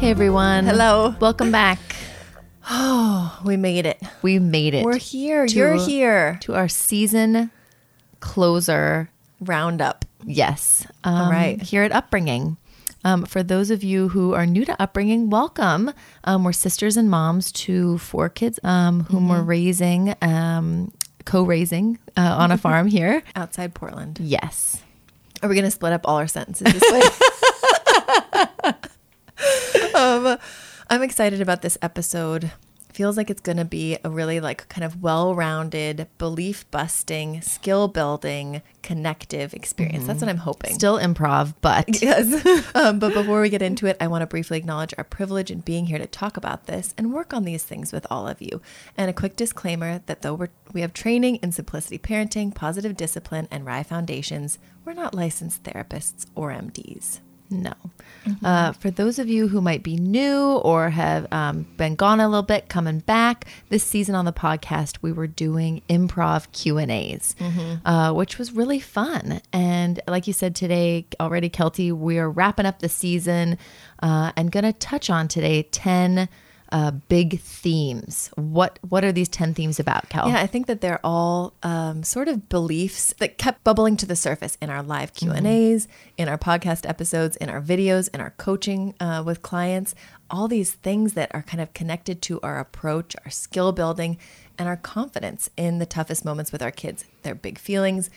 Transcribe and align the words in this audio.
Hey 0.00 0.10
everyone. 0.10 0.64
Hello. 0.64 1.14
Welcome 1.20 1.52
back. 1.52 1.78
Oh, 2.70 3.38
we 3.44 3.56
made 3.58 3.84
it. 3.84 4.00
We 4.22 4.38
made 4.38 4.72
it. 4.74 4.84
We're 4.84 4.96
here. 4.96 5.46
to- 5.46 5.54
You're 5.54 5.74
here. 5.74 6.38
to 6.42 6.54
our 6.54 6.68
season 6.68 7.50
closer. 8.20 9.10
Roundup. 9.40 10.04
Yes. 10.24 10.86
Um, 11.04 11.30
right. 11.30 11.60
Here 11.62 11.82
at 11.82 11.92
Upbringing. 11.92 12.56
Um, 13.04 13.24
for 13.24 13.42
those 13.42 13.70
of 13.70 13.82
you 13.84 14.08
who 14.08 14.34
are 14.34 14.44
new 14.46 14.64
to 14.66 14.82
Upbringing, 14.82 15.30
welcome. 15.30 15.92
Um, 16.24 16.44
we're 16.44 16.52
sisters 16.52 16.96
and 16.96 17.10
moms 17.10 17.52
to 17.52 17.96
four 17.98 18.28
kids 18.28 18.58
um, 18.64 19.04
whom 19.04 19.28
we're 19.28 19.42
raising, 19.42 20.14
um, 20.22 20.92
co 21.24 21.42
raising 21.42 21.98
uh, 22.16 22.36
on 22.38 22.50
a 22.52 22.58
farm 22.58 22.86
here. 22.88 23.22
Outside 23.34 23.74
Portland. 23.74 24.18
Yes. 24.20 24.82
Are 25.42 25.48
we 25.48 25.54
going 25.54 25.64
to 25.66 25.70
split 25.70 25.92
up 25.94 26.02
all 26.06 26.16
our 26.16 26.26
sentences 26.28 26.70
this 26.72 26.92
way? 26.92 28.72
um, 30.00 30.38
I'm 30.88 31.02
excited 31.02 31.40
about 31.40 31.62
this 31.62 31.76
episode. 31.82 32.52
Feels 32.92 33.16
like 33.16 33.30
it's 33.30 33.40
going 33.40 33.56
to 33.56 33.64
be 33.64 33.96
a 34.02 34.10
really 34.10 34.40
like 34.40 34.68
kind 34.68 34.84
of 34.84 35.00
well-rounded, 35.00 36.08
belief-busting, 36.18 37.40
skill-building, 37.40 38.62
connective 38.82 39.54
experience. 39.54 40.06
That's 40.08 40.20
what 40.20 40.28
I'm 40.28 40.38
hoping. 40.38 40.74
Still 40.74 40.98
improv, 40.98 41.54
but 41.60 41.86
Yes. 42.02 42.44
um, 42.74 42.98
but 42.98 43.14
before 43.14 43.40
we 43.42 43.48
get 43.48 43.62
into 43.62 43.86
it, 43.86 43.96
I 44.00 44.08
want 44.08 44.22
to 44.22 44.26
briefly 44.26 44.58
acknowledge 44.58 44.92
our 44.98 45.04
privilege 45.04 45.52
in 45.52 45.60
being 45.60 45.86
here 45.86 45.98
to 45.98 46.06
talk 46.08 46.36
about 46.36 46.66
this 46.66 46.92
and 46.98 47.12
work 47.14 47.32
on 47.32 47.44
these 47.44 47.62
things 47.62 47.92
with 47.92 48.06
all 48.10 48.26
of 48.26 48.42
you. 48.42 48.60
And 48.96 49.08
a 49.08 49.14
quick 49.14 49.36
disclaimer 49.36 50.00
that 50.06 50.22
though 50.22 50.34
we're, 50.34 50.48
we 50.72 50.80
have 50.80 50.92
training 50.92 51.36
in 51.36 51.52
simplicity 51.52 51.98
parenting, 51.98 52.52
positive 52.52 52.96
discipline, 52.96 53.46
and 53.52 53.64
RIE 53.64 53.84
foundations, 53.84 54.58
we're 54.84 54.94
not 54.94 55.14
licensed 55.14 55.62
therapists 55.62 56.26
or 56.34 56.50
MDs. 56.50 57.20
No. 57.50 57.72
Uh, 58.44 58.72
for 58.72 58.90
those 58.90 59.18
of 59.18 59.28
you 59.28 59.48
who 59.48 59.60
might 59.60 59.82
be 59.82 59.96
new 59.96 60.56
or 60.58 60.90
have 60.90 61.26
um, 61.32 61.66
been 61.76 61.96
gone 61.96 62.20
a 62.20 62.28
little 62.28 62.42
bit, 62.44 62.68
coming 62.68 63.00
back 63.00 63.46
this 63.70 63.82
season 63.82 64.14
on 64.14 64.24
the 64.24 64.32
podcast, 64.32 64.98
we 65.02 65.10
were 65.10 65.26
doing 65.26 65.82
improv 65.88 66.50
Q 66.52 66.78
and 66.78 66.90
A's, 66.92 67.34
uh, 67.84 68.12
which 68.12 68.38
was 68.38 68.52
really 68.52 68.78
fun. 68.78 69.40
And 69.52 70.00
like 70.06 70.26
you 70.26 70.32
said 70.32 70.54
today, 70.54 71.06
already, 71.18 71.50
Kelty, 71.50 71.92
we 71.92 72.18
are 72.18 72.30
wrapping 72.30 72.66
up 72.66 72.78
the 72.78 72.88
season 72.88 73.58
uh, 74.02 74.32
and 74.36 74.52
going 74.52 74.64
to 74.64 74.72
touch 74.74 75.10
on 75.10 75.26
today 75.26 75.62
ten 75.64 76.28
uh, 76.72 76.90
big 76.90 77.40
themes. 77.40 78.30
What 78.36 78.78
What 78.88 79.04
are 79.04 79.12
these 79.12 79.28
ten 79.28 79.54
themes 79.54 79.80
about, 79.80 80.08
Kel? 80.08 80.28
Yeah, 80.28 80.40
I 80.40 80.46
think 80.46 80.66
that 80.66 80.80
they're 80.80 81.00
all 81.04 81.54
um, 81.62 82.02
sort 82.02 82.28
of 82.28 82.48
beliefs 82.48 83.14
that 83.18 83.38
kept 83.38 83.64
bubbling 83.64 83.96
to 83.98 84.06
the 84.06 84.16
surface 84.16 84.56
in 84.60 84.70
our 84.70 84.82
live 84.82 85.14
Q 85.14 85.32
and 85.32 85.46
A's, 85.46 85.88
in 86.16 86.28
our 86.28 86.38
podcast 86.38 86.88
episodes, 86.88 87.36
in 87.36 87.48
our 87.48 87.60
videos, 87.60 88.08
in 88.14 88.20
our 88.20 88.30
coaching 88.30 88.94
uh, 89.00 89.22
with 89.24 89.42
clients. 89.42 89.94
All 90.30 90.46
these 90.46 90.72
things 90.72 91.14
that 91.14 91.34
are 91.34 91.42
kind 91.42 91.60
of 91.60 91.74
connected 91.74 92.22
to 92.22 92.40
our 92.42 92.60
approach, 92.60 93.16
our 93.24 93.30
skill 93.30 93.72
building, 93.72 94.16
and 94.56 94.68
our 94.68 94.76
confidence 94.76 95.50
in 95.56 95.78
the 95.78 95.86
toughest 95.86 96.24
moments 96.24 96.52
with 96.52 96.62
our 96.62 96.70
kids. 96.70 97.04
Their 97.22 97.34
big 97.34 97.58
feelings, 97.58 98.10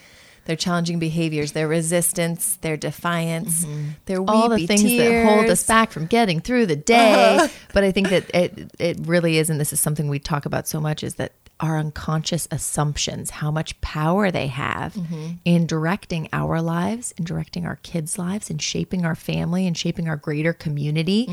their 0.45 0.55
challenging 0.55 0.99
behaviors, 0.99 1.53
their 1.53 1.67
resistance, 1.67 2.57
their 2.57 2.75
defiance, 2.77 3.65
their 4.05 4.21
weepy 4.21 4.33
all 4.33 4.49
the 4.49 4.67
things 4.67 4.83
that 4.83 5.25
hold 5.25 5.49
us 5.49 5.65
back 5.65 5.91
from 5.91 6.05
getting 6.05 6.39
through 6.41 6.65
the 6.65 6.75
day. 6.75 7.47
but 7.73 7.83
I 7.83 7.91
think 7.91 8.09
that 8.09 8.29
it 8.33 8.71
it 8.79 8.97
really 9.01 9.37
is, 9.37 9.49
and 9.49 9.59
this 9.59 9.71
is 9.73 9.79
something 9.79 10.07
we 10.09 10.19
talk 10.19 10.45
about 10.45 10.67
so 10.67 10.79
much, 10.81 11.03
is 11.03 11.15
that 11.15 11.31
our 11.59 11.77
unconscious 11.77 12.45
assumptions, 12.51 13.29
how 13.29 13.49
much 13.51 13.79
power 13.79 14.31
they 14.31 14.47
have 14.47 14.93
Mm-hmm. 14.95 15.27
in 15.45 15.65
directing 15.65 16.27
our 16.33 16.61
lives, 16.61 17.13
in 17.17 17.23
directing 17.23 17.65
our 17.65 17.77
kids' 17.83 18.17
lives, 18.17 18.49
and 18.49 18.61
shaping 18.61 19.05
our 19.05 19.15
family 19.15 19.65
and 19.65 19.77
shaping 19.77 20.09
our 20.09 20.17
greater 20.17 20.51
community, 20.51 21.29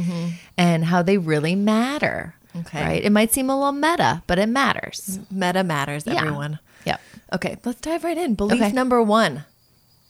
and 0.57 0.85
how 0.85 1.03
they 1.03 1.19
really 1.19 1.55
matter. 1.57 2.35
Mm-hmm. 2.49 2.59
Okay. 2.61 2.83
Right? 2.85 3.05
It 3.05 3.11
might 3.13 3.33
seem 3.33 3.49
a 3.51 3.57
little 3.57 3.73
meta, 3.73 4.23
but 4.27 4.39
it 4.39 4.49
matters. 4.49 5.19
Meta 5.31 5.63
matters, 5.65 6.05
Yeah. 6.07 6.15
everyone. 6.21 6.59
Yep. 6.85 7.01
Okay, 7.35 7.57
let's 7.65 7.81
dive 7.81 8.05
right 8.05 8.19
in. 8.19 8.35
Belief 8.35 8.61
Okay. 8.61 8.73
number 8.73 9.03
one 9.03 9.45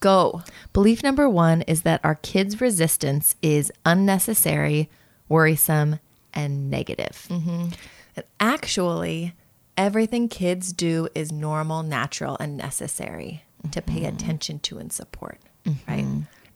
go. 0.00 0.42
Belief 0.72 1.03
number 1.03 1.28
one 1.28 1.62
is 1.62 1.82
that 1.82 2.00
our 2.03 2.16
kids' 2.16 2.60
resistance 2.60 3.36
is 3.42 3.70
unnecessary, 3.84 4.91
worrisome, 5.28 6.00
and 6.34 6.70
negative. 6.70 7.26
Mm-hmm. 7.28 7.69
And 8.16 8.25
actually, 8.41 9.34
everything 9.76 10.28
kids 10.28 10.72
do 10.72 11.09
is 11.14 11.30
normal, 11.30 11.82
natural, 11.82 12.36
and 12.41 12.56
necessary 12.56 13.44
to 13.70 13.82
pay 13.82 14.00
mm-hmm. 14.00 14.16
attention 14.16 14.59
to 14.60 14.78
and 14.78 14.92
support, 14.92 15.38
mm-hmm. 15.64 15.91
right? 15.91 16.06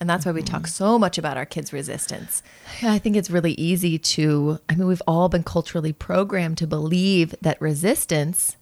And 0.00 0.10
that's 0.10 0.26
why 0.26 0.32
we 0.32 0.42
talk 0.42 0.62
mm-hmm. 0.62 0.68
so 0.68 0.98
much 0.98 1.18
about 1.18 1.36
our 1.36 1.46
kids' 1.46 1.72
resistance. 1.72 2.42
I 2.82 2.98
think 2.98 3.16
it's 3.16 3.30
really 3.30 3.52
easy 3.52 3.98
to, 3.98 4.58
I 4.68 4.74
mean, 4.74 4.88
we've 4.88 5.02
all 5.06 5.28
been 5.28 5.44
culturally 5.44 5.92
programmed 5.92 6.58
to 6.58 6.66
believe 6.66 7.34
that 7.42 7.60
resistance, 7.60 8.56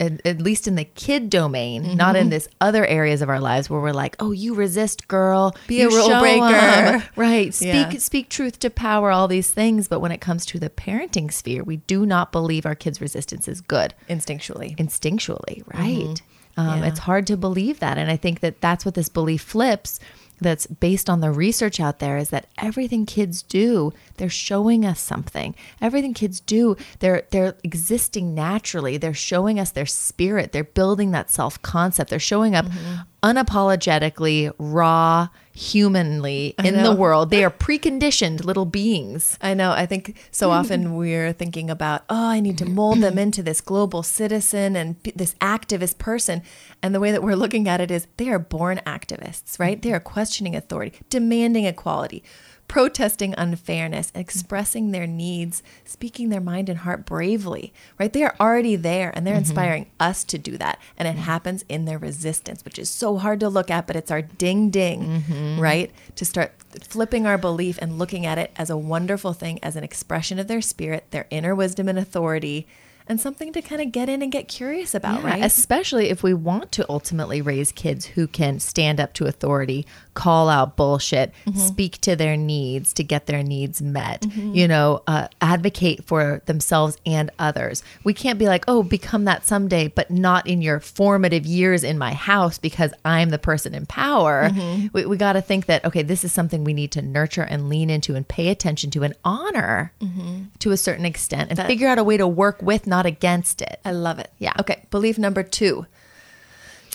at, 0.00 0.26
at- 0.26 0.40
least 0.42 0.66
in 0.68 0.74
the 0.76 0.84
kid 0.84 1.28
domain, 1.30 1.96
not 1.96 2.16
in 2.16 2.28
this 2.30 2.48
other 2.60 2.84
areas 2.86 3.22
of 3.22 3.28
our 3.28 3.40
lives 3.40 3.68
where 3.68 3.80
we're 3.80 3.92
like, 3.92 4.16
oh, 4.20 4.30
you 4.32 4.54
resist, 4.54 5.08
girl. 5.08 5.54
Be 5.66 5.82
a 5.82 5.88
rule 5.88 6.18
breaker, 6.20 6.38
breaker." 6.40 6.56
'em." 6.96 7.02
Right. 7.16 7.54
Speak, 7.54 7.68
Yeah. 7.68 7.90
speak 7.98 8.28
truth 8.28 8.58
to 8.60 8.70
power, 8.70 9.10
all 9.10 9.28
these 9.28 9.50
things. 9.50 9.88
But 9.88 10.00
when 10.00 10.12
it 10.12 10.20
comes 10.20 10.46
to 10.46 10.58
the 10.58 10.70
parenting 10.70 11.32
sphere, 11.32 11.62
we 11.62 11.78
do 11.78 12.06
not 12.06 12.32
believe 12.32 12.64
our 12.66 12.74
kids' 12.74 13.00
resistance 13.00 13.48
is 13.48 13.60
good 13.60 13.94
Instinctually. 14.08 14.76
instinctually, 14.76 15.62
right? 15.74 16.20
Um, 16.56 16.80
Yeah. 16.80 16.86
It's 16.88 16.98
hard 17.00 17.26
to 17.28 17.36
believe 17.36 17.80
that. 17.80 17.96
And 17.98 18.10
I 18.10 18.16
think 18.16 18.40
that 18.40 18.60
that's 18.60 18.84
what 18.84 18.94
this 18.94 19.08
belief 19.08 19.42
flips 19.42 19.98
that's 20.40 20.66
based 20.66 21.08
on 21.08 21.20
the 21.20 21.30
research 21.30 21.78
out 21.78 21.98
there 22.00 22.16
is 22.18 22.30
that 22.30 22.46
everything 22.58 23.06
kids 23.06 23.42
do, 23.42 23.92
they're 24.16 24.28
showing 24.28 24.84
us 24.84 25.00
something. 25.00 25.54
Everything 25.80 26.14
kids 26.14 26.40
do, 26.40 26.76
they're 26.98 27.22
they're 27.30 27.56
existing 27.62 28.34
naturally. 28.34 28.96
They're 28.96 29.14
showing 29.14 29.60
us 29.60 29.70
their 29.70 29.86
spirit. 29.86 30.52
They're 30.52 30.64
building 30.64 31.12
that 31.12 31.30
self-concept. 31.30 32.10
They're 32.10 32.18
showing 32.18 32.54
up 32.54 32.66
mm-hmm. 32.66 33.02
Unapologetically, 33.22 34.52
raw, 34.58 35.28
humanly 35.54 36.54
in 36.64 36.82
the 36.82 36.94
world. 36.94 37.30
They 37.30 37.44
are 37.44 37.50
preconditioned 37.50 38.44
little 38.44 38.64
beings. 38.64 39.38
I 39.40 39.54
know. 39.54 39.72
I 39.72 39.86
think 39.86 40.16
so 40.30 40.48
hmm. 40.48 40.54
often 40.54 40.96
we're 40.96 41.32
thinking 41.32 41.70
about, 41.70 42.04
oh, 42.08 42.28
I 42.28 42.40
need 42.40 42.58
to 42.58 42.64
mold 42.64 43.00
them 43.00 43.18
into 43.24 43.42
this 43.42 43.60
global 43.60 44.02
citizen 44.02 44.76
and 44.76 44.96
this 45.14 45.34
activist 45.34 45.98
person. 45.98 46.42
And 46.82 46.94
the 46.94 47.00
way 47.00 47.12
that 47.12 47.22
we're 47.22 47.36
looking 47.36 47.68
at 47.68 47.80
it 47.80 47.90
is 47.90 48.06
they 48.16 48.30
are 48.30 48.38
born 48.38 48.80
activists, 48.86 49.58
right? 49.58 49.80
They 49.80 49.92
are 49.92 50.00
questioning 50.00 50.56
authority, 50.56 50.98
demanding 51.10 51.64
equality, 51.64 52.24
protesting 52.72 53.34
unfairness, 53.36 54.10
expressing 54.14 54.92
their 54.92 55.06
needs, 55.06 55.62
speaking 55.84 56.30
their 56.30 56.40
mind 56.40 56.70
and 56.70 56.78
heart 56.78 57.04
bravely, 57.04 57.70
right? 57.98 58.14
They 58.14 58.22
are 58.22 58.34
already 58.40 58.76
there 58.76 59.12
and 59.14 59.26
they're 59.26 59.34
mm-hmm. 59.34 59.40
inspiring 59.40 59.90
us 60.00 60.24
to 60.24 60.38
do 60.38 60.56
that. 60.56 60.78
And 60.96 61.06
it 61.06 61.10
mm-hmm. 61.10 61.20
happens 61.20 61.66
in 61.68 61.84
their 61.84 61.98
resistance, 61.98 62.64
which 62.64 62.78
is 62.78 62.88
so 62.88 63.18
hard 63.18 63.40
to 63.40 63.50
look 63.50 63.70
at, 63.70 63.86
but 63.86 63.94
it's 63.94 64.10
our 64.10 64.22
ding 64.22 64.70
ding, 64.70 65.20
mm-hmm. 65.20 65.60
right? 65.60 65.90
To 66.16 66.24
start 66.24 66.54
flipping 66.80 67.26
our 67.26 67.36
belief 67.36 67.78
and 67.82 67.98
looking 67.98 68.24
at 68.24 68.38
it 68.38 68.52
as 68.56 68.70
a 68.70 68.76
wonderful 68.78 69.34
thing, 69.34 69.58
as 69.62 69.76
an 69.76 69.84
expression 69.84 70.38
of 70.38 70.48
their 70.48 70.62
spirit, 70.62 71.04
their 71.10 71.26
inner 71.28 71.54
wisdom 71.54 71.90
and 71.90 71.98
authority. 71.98 72.66
and 73.06 73.20
something 73.20 73.52
to 73.52 73.60
kind 73.60 73.82
of 73.82 73.92
get 73.92 74.08
in 74.08 74.22
and 74.22 74.32
get 74.32 74.48
curious 74.48 74.94
about, 74.94 75.22
Yeah, 75.22 75.30
right? 75.30 75.44
Especially 75.44 76.08
if 76.08 76.22
we 76.22 76.32
want 76.32 76.72
to 76.72 76.86
ultimately 76.88 77.42
raise 77.42 77.72
kids 77.72 78.06
who 78.06 78.26
can 78.26 78.60
stand 78.60 79.00
up 79.00 79.12
to 79.14 79.26
authority, 79.26 79.84
call 80.14 80.48
out 80.48 80.76
bullshit, 80.76 81.32
Mm-hmm. 81.46 81.58
speak 81.58 82.00
to 82.02 82.14
their 82.16 82.36
needs 82.36 82.92
to 82.94 83.02
get 83.04 83.26
their 83.26 83.42
needs 83.42 83.80
met, 83.82 84.24
you 84.36 84.68
know, 84.68 85.02
uh, 85.06 85.28
advocate 85.40 86.04
for 86.04 86.42
themselves 86.46 86.96
and 87.06 87.30
others. 87.38 87.82
We 88.04 88.14
can't 88.14 88.38
be 88.38 88.46
like, 88.46 88.64
oh, 88.68 88.82
become 88.82 89.24
that 89.24 89.44
someday, 89.44 89.88
but 89.88 90.10
not 90.10 90.46
in 90.46 90.62
your 90.62 90.80
formative 90.80 91.46
years 91.46 91.82
in 91.84 91.98
my 91.98 92.12
house 92.12 92.58
because 92.58 92.92
I'm 93.04 93.30
the 93.30 93.38
person 93.38 93.74
in 93.74 93.86
power. 93.86 94.50
Mm-hmm. 94.50 94.86
We, 94.92 95.06
we 95.06 95.16
got 95.16 95.32
to 95.34 95.40
think 95.42 95.66
that, 95.66 95.84
okay, 95.84 96.02
this 96.02 96.24
is 96.24 96.32
something 96.32 96.64
we 96.64 96.74
need 96.74 96.92
to 96.92 97.02
nurture 97.02 97.42
and 97.42 97.68
lean 97.68 97.90
into 97.90 98.14
and 98.14 98.26
pay 98.26 98.48
attention 98.48 98.90
to 98.92 99.02
and 99.02 99.14
honor 99.24 99.92
Mm-hmm. 100.00 100.42
to 100.58 100.70
a 100.72 100.76
certain 100.76 101.04
extent 101.04 101.50
and 101.50 101.58
figure 101.66 101.88
out 101.88 101.98
a 101.98 102.04
way 102.04 102.16
to 102.16 102.26
work 102.26 102.60
with, 102.62 102.86
not 102.86 103.06
against 103.06 103.62
it. 103.62 103.80
I 103.84 103.92
love 103.92 104.18
it. 104.18 104.30
Yeah. 104.38 104.52
Okay. 104.60 104.84
Belief 104.90 105.18
number 105.18 105.42
two 105.42 105.86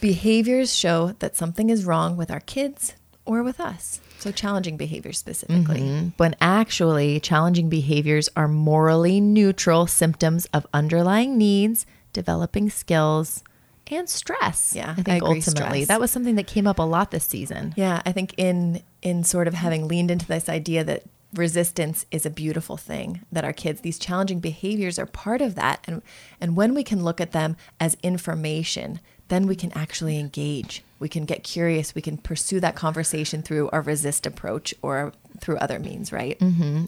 behaviors 0.02 0.74
show 0.76 1.14
that 1.20 1.36
something 1.36 1.70
is 1.70 1.86
wrong 1.86 2.18
with 2.18 2.30
our 2.30 2.40
kids 2.42 2.94
or 3.28 3.44
with 3.44 3.60
us. 3.60 4.00
So, 4.20 4.32
challenging 4.32 4.78
behaviors 4.78 5.20
specifically. 5.20 5.82
Mm-hmm. 5.82 6.08
when 6.18 6.36
actually 6.42 7.20
challenging 7.20 7.70
behaviors 7.70 8.30
are 8.36 8.48
morally 8.48 9.22
neutral 9.22 9.86
symptoms 9.86 10.48
of 10.54 10.66
underlying 10.74 11.38
needs, 11.38 11.86
developing 12.14 12.70
skills, 12.70 13.44
and 13.92 14.10
stress. 14.10 14.74
Yeah, 14.76 14.92
I 14.92 14.96
think 14.96 15.10
I 15.10 15.20
ultimately 15.20 15.84
stress. 15.84 15.88
that 15.88 16.00
was 16.00 16.12
something 16.12 16.36
that 16.36 16.48
came 16.48 16.68
up 16.68 16.80
a 16.80 16.84
lot 16.84 17.12
this 17.12 17.26
season. 17.26 17.74
Yeah, 17.78 18.02
I 18.06 18.12
think 18.12 18.34
in 18.38 18.82
in 19.02 19.24
sort 19.24 19.48
of 19.48 19.54
having 19.54 19.88
leaned 19.88 20.12
into 20.12 20.26
this 20.26 20.50
idea 20.50 20.84
that 20.84 21.04
resistance 21.34 22.06
is 22.10 22.26
a 22.26 22.30
beautiful 22.30 22.78
thing 22.78 23.22
that 23.32 23.44
our 23.44 23.52
kids 23.52 23.82
these 23.82 24.00
challenging 24.00 24.40
behaviors 24.40 24.98
are 24.98 25.06
part 25.06 25.42
of 25.42 25.56
that 25.56 25.84
and 25.86 26.02
and 26.40 26.56
when 26.56 26.74
we 26.74 26.84
can 26.84 27.04
look 27.04 27.20
at 27.20 27.34
them 27.34 27.58
as 27.82 27.98
information 28.02 29.02
then 29.30 29.48
we 29.48 29.56
can 29.56 29.72
actually 29.74 30.18
engage 30.20 30.84
we 31.00 31.10
can 31.10 31.26
get 31.26 31.44
curious 31.44 31.94
we 31.94 32.02
can 32.02 32.18
pursue 32.18 32.60
that 32.60 32.76
conversation 32.76 33.42
through 33.44 33.70
our 33.70 33.82
resist 33.82 34.26
approach 34.26 34.74
or 34.82 35.14
through 35.40 35.58
other 35.58 35.78
means 35.78 36.12
right 36.12 36.40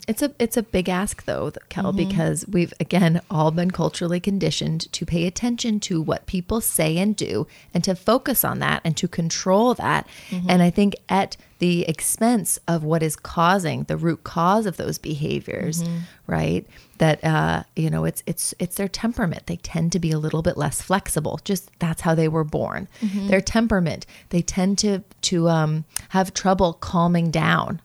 It's 0.08 0.24
a 0.24 0.34
it's 0.40 0.58
a 0.58 0.64
big 0.64 0.90
ask 0.90 1.26
though, 1.26 1.52
Kel, 1.70 1.94
Mm-hmm. 1.94 1.98
because 2.10 2.46
we've 2.48 2.74
again 2.80 3.22
all 3.30 3.52
been 3.52 3.70
culturally 3.70 4.20
conditioned 4.20 4.92
to 4.94 5.06
pay 5.06 5.28
attention 5.28 5.80
to 5.82 6.02
what 6.02 6.26
people 6.26 6.60
say 6.62 6.98
and 6.98 7.16
do 7.16 7.46
and 7.76 7.84
to 7.84 7.94
focus 7.96 8.44
on 8.44 8.58
that 8.60 8.82
and 8.84 8.98
to 8.98 9.08
control 9.08 9.76
that. 9.76 10.08
Mm-hmm. 10.32 10.50
And 10.50 10.64
I 10.64 10.72
think 10.72 10.96
at 11.10 11.38
the 11.60 11.84
expense 11.88 12.58
of 12.68 12.84
what 12.84 13.04
is 13.04 13.16
causing 13.16 13.84
the 13.84 13.98
root 13.98 14.24
cause 14.24 14.66
of 14.66 14.78
those 14.78 14.98
behaviors, 14.98 15.84
Mm-hmm. 15.84 15.98
right? 16.26 16.66
That 17.00 17.24
uh, 17.24 17.64
you 17.76 17.90
know, 17.90 18.06
it's 18.06 18.22
it's 18.28 18.54
it's 18.60 18.76
their 18.76 18.88
temperament. 18.88 19.48
They 19.48 19.56
tend 19.58 19.92
to 19.94 20.00
be 20.00 20.12
a 20.12 20.20
little 20.20 20.42
bit 20.42 20.56
less 20.58 20.82
flexible. 20.82 21.40
Just 21.44 21.70
that's 21.80 22.02
how 22.02 22.14
they 22.14 22.28
were 22.28 22.44
born. 22.44 22.88
Mm-hmm. 23.02 23.28
Their 23.28 23.42
temperament. 23.42 24.06
They 24.30 24.42
tend 24.42 24.78
to 24.80 25.04
to 25.24 25.50
um, 25.50 25.86
have 26.10 26.34
trouble 26.34 26.74
calming 26.74 27.32
down. 27.32 27.82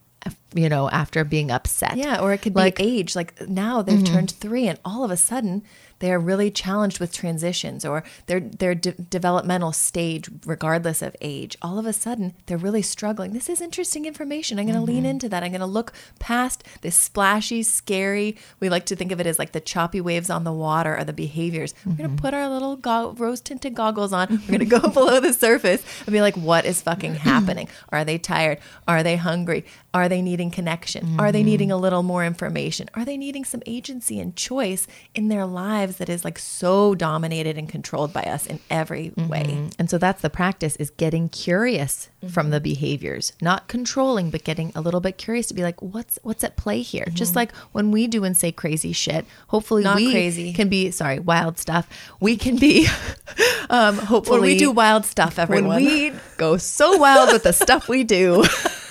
You 0.54 0.68
know, 0.68 0.88
after 0.88 1.22
being 1.24 1.50
upset. 1.50 1.96
Yeah, 1.96 2.20
or 2.20 2.32
it 2.32 2.38
could 2.40 2.54
Like- 2.54 2.76
be 2.76 2.98
age. 3.00 3.14
Like 3.16 3.46
now 3.48 3.82
they've 3.82 4.02
turned 4.04 4.30
three, 4.30 4.68
and 4.68 4.78
all 4.84 5.04
of 5.04 5.10
a 5.10 5.16
sudden 5.16 5.62
they 6.04 6.12
are 6.12 6.20
really 6.20 6.50
challenged 6.50 7.00
with 7.00 7.14
transitions 7.14 7.82
or 7.82 8.04
their 8.26 8.38
their 8.38 8.74
de- 8.74 8.92
developmental 8.92 9.72
stage, 9.72 10.28
regardless 10.44 11.00
of 11.00 11.16
age. 11.22 11.56
All 11.62 11.78
of 11.78 11.86
a 11.86 11.94
sudden 11.94 12.34
they're 12.44 12.58
really 12.58 12.82
struggling. 12.82 13.32
This 13.32 13.48
is 13.48 13.62
interesting 13.62 14.04
information. 14.04 14.58
I'm 14.58 14.66
going 14.66 14.76
to 14.76 14.82
lean 14.82 15.04
mm-hmm. 15.04 15.06
into 15.06 15.30
that. 15.30 15.42
I'm 15.42 15.52
going 15.52 15.60
to 15.60 15.66
look 15.66 15.94
past 16.18 16.62
this 16.82 16.94
splashy, 16.94 17.62
scary. 17.62 18.36
We 18.60 18.68
like 18.68 18.84
to 18.86 18.96
think 18.96 19.12
of 19.12 19.20
it 19.20 19.26
as 19.26 19.38
like 19.38 19.52
the 19.52 19.62
choppy 19.62 19.98
waves 19.98 20.28
on 20.28 20.44
the 20.44 20.52
water 20.52 20.94
or 20.94 21.04
the 21.04 21.14
behaviors. 21.14 21.72
We're 21.86 21.94
going 21.94 22.10
to 22.10 22.16
mm-hmm. 22.16 22.16
put 22.16 22.34
our 22.34 22.50
little 22.50 22.76
go- 22.76 23.12
rose 23.12 23.40
tinted 23.40 23.74
goggles 23.74 24.12
on. 24.12 24.28
We're 24.30 24.58
going 24.58 24.68
to 24.68 24.80
go 24.80 24.86
below 24.90 25.20
the 25.20 25.32
surface 25.32 25.82
and 26.00 26.12
be 26.12 26.20
like, 26.20 26.36
what 26.36 26.66
is 26.66 26.82
fucking 26.82 27.14
happening? 27.30 27.66
Are 27.88 28.04
they 28.04 28.18
tired? 28.18 28.58
Are 28.86 29.02
they 29.02 29.16
hungry? 29.16 29.64
Are 29.94 30.10
they 30.10 30.20
needing 30.20 30.50
connection? 30.50 31.18
Are 31.18 31.32
they 31.32 31.38
mm-hmm. 31.38 31.46
needing 31.46 31.72
a 31.72 31.78
little 31.78 32.02
more 32.02 32.26
information? 32.26 32.90
Are 32.92 33.06
they 33.06 33.16
needing 33.16 33.44
some 33.44 33.62
agency 33.64 34.20
and 34.20 34.36
choice 34.36 34.86
in 35.14 35.28
their 35.28 35.46
lives 35.46 35.93
that 35.96 36.08
is 36.08 36.24
like 36.24 36.38
so 36.38 36.94
dominated 36.94 37.58
and 37.58 37.68
controlled 37.68 38.12
by 38.12 38.22
us 38.22 38.46
in 38.46 38.60
every 38.70 39.10
mm-hmm. 39.10 39.28
way? 39.28 39.70
And 39.78 39.88
so 39.90 39.98
that's 39.98 40.22
the 40.22 40.30
practice 40.30 40.76
is 40.76 40.90
getting 40.90 41.28
curious 41.28 42.08
mm-hmm. 42.22 42.32
from 42.32 42.50
the 42.50 42.60
behaviors, 42.60 43.32
not 43.40 43.68
controlling, 43.68 44.30
but 44.30 44.44
getting 44.44 44.72
a 44.74 44.80
little 44.80 45.00
bit 45.00 45.18
curious 45.18 45.46
to 45.48 45.54
be 45.54 45.62
like, 45.62 45.80
what's 45.82 46.18
what's 46.22 46.44
at 46.44 46.56
play 46.56 46.82
here? 46.82 47.06
Just 47.12 47.30
mm-hmm. 47.30 47.38
like 47.38 47.56
when 47.72 47.90
we 47.90 48.06
do 48.06 48.24
and 48.24 48.36
say 48.36 48.52
crazy 48.52 48.92
shit, 48.92 49.24
hopefully 49.48 49.84
Not 49.84 49.96
we 49.96 50.10
crazy. 50.10 50.52
can 50.52 50.68
be 50.68 50.90
sorry, 50.90 51.18
wild 51.18 51.58
stuff. 51.58 51.88
We 52.20 52.36
can 52.36 52.56
be 52.56 52.86
um 53.70 53.96
hopefully 53.96 54.40
When 54.40 54.50
we 54.50 54.58
do 54.58 54.70
wild 54.70 55.04
stuff, 55.04 55.38
everyone. 55.38 55.68
when 55.68 55.84
we 55.84 56.12
go 56.36 56.56
so 56.56 56.96
wild 56.96 57.32
with 57.32 57.42
the 57.42 57.52
stuff 57.52 57.88
we 57.88 58.04
do. 58.04 58.44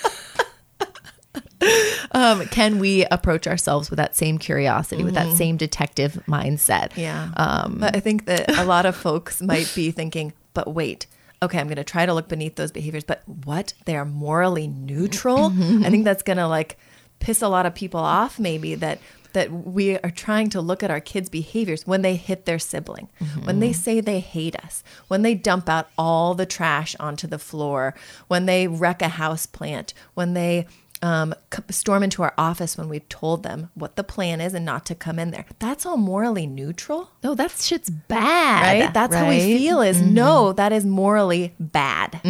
um, 2.13 2.45
can 2.47 2.79
we 2.79 3.05
approach 3.05 3.47
ourselves 3.47 3.89
with 3.89 3.97
that 3.97 4.15
same 4.15 4.37
curiosity, 4.37 5.03
with 5.03 5.15
that 5.15 5.35
same 5.35 5.57
detective 5.57 6.21
mindset? 6.27 6.91
Mm-hmm. 6.91 7.01
Yeah. 7.01 7.29
Um, 7.35 7.77
but 7.79 7.95
I 7.95 7.99
think 7.99 8.25
that 8.25 8.55
a 8.55 8.63
lot 8.65 8.85
of 8.85 8.95
folks 8.95 9.41
might 9.41 9.71
be 9.75 9.91
thinking, 9.91 10.33
but 10.53 10.73
wait, 10.73 11.07
okay, 11.41 11.59
I'm 11.59 11.67
going 11.67 11.77
to 11.77 11.83
try 11.83 12.05
to 12.05 12.13
look 12.13 12.27
beneath 12.27 12.55
those 12.55 12.71
behaviors, 12.71 13.03
but 13.03 13.23
what? 13.45 13.73
They 13.85 13.95
are 13.97 14.05
morally 14.05 14.67
neutral? 14.67 15.51
I 15.85 15.89
think 15.89 16.05
that's 16.05 16.23
going 16.23 16.37
to 16.37 16.47
like 16.47 16.77
piss 17.19 17.41
a 17.41 17.47
lot 17.47 17.65
of 17.65 17.73
people 17.75 17.99
off, 17.99 18.39
maybe 18.39 18.75
that. 18.75 18.99
That 19.33 19.51
we 19.51 19.97
are 19.97 20.11
trying 20.11 20.51
to 20.51 20.61
look 20.61 20.83
at 20.83 20.91
our 20.91 20.99
kids' 20.99 21.27
behaviors 21.27 21.87
when 21.87 22.03
they 22.03 22.15
hit 22.17 22.45
their 22.45 22.59
sibling, 22.59 23.09
when 23.45 23.61
they 23.61 23.73
say 23.73 23.99
they 23.99 24.19
hate 24.19 24.55
us, 24.63 24.83
when 25.07 25.23
they 25.23 25.33
dump 25.33 25.67
out 25.67 25.89
all 25.97 26.35
the 26.35 26.45
trash 26.45 26.95
onto 26.99 27.25
the 27.25 27.39
floor, 27.39 27.95
when 28.27 28.45
they 28.45 28.67
wreck 28.67 29.01
a 29.01 29.07
house 29.07 29.47
plant, 29.47 29.95
when 30.13 30.35
they 30.35 30.67
um, 31.03 31.35
storm 31.69 32.01
into 32.01 32.23
our 32.23 32.33
office 32.37 32.77
when 32.77 32.87
we've 32.87 33.07
told 33.09 33.43
them 33.43 33.69
what 33.75 33.97
the 33.97 34.03
plan 34.05 34.39
is 34.39 34.53
and 34.53 34.63
not 34.65 34.85
to 34.85 34.95
come 34.95 35.19
in 35.19 35.31
there. 35.31 35.45
That's 35.59 35.85
all 35.85 35.97
morally 35.97 36.47
neutral, 36.47 37.11
no, 37.21 37.35
that 37.35 37.51
shit's 37.51 37.89
bad. 37.89 38.81
right? 38.83 38.93
That's 38.93 39.13
how 39.13 39.27
we 39.27 39.39
feel 39.39 39.81
is 39.81 40.01
no, 40.01 40.53
that 40.53 40.71
is 40.71 40.85
morally 40.85 41.53
bad, 41.59 42.21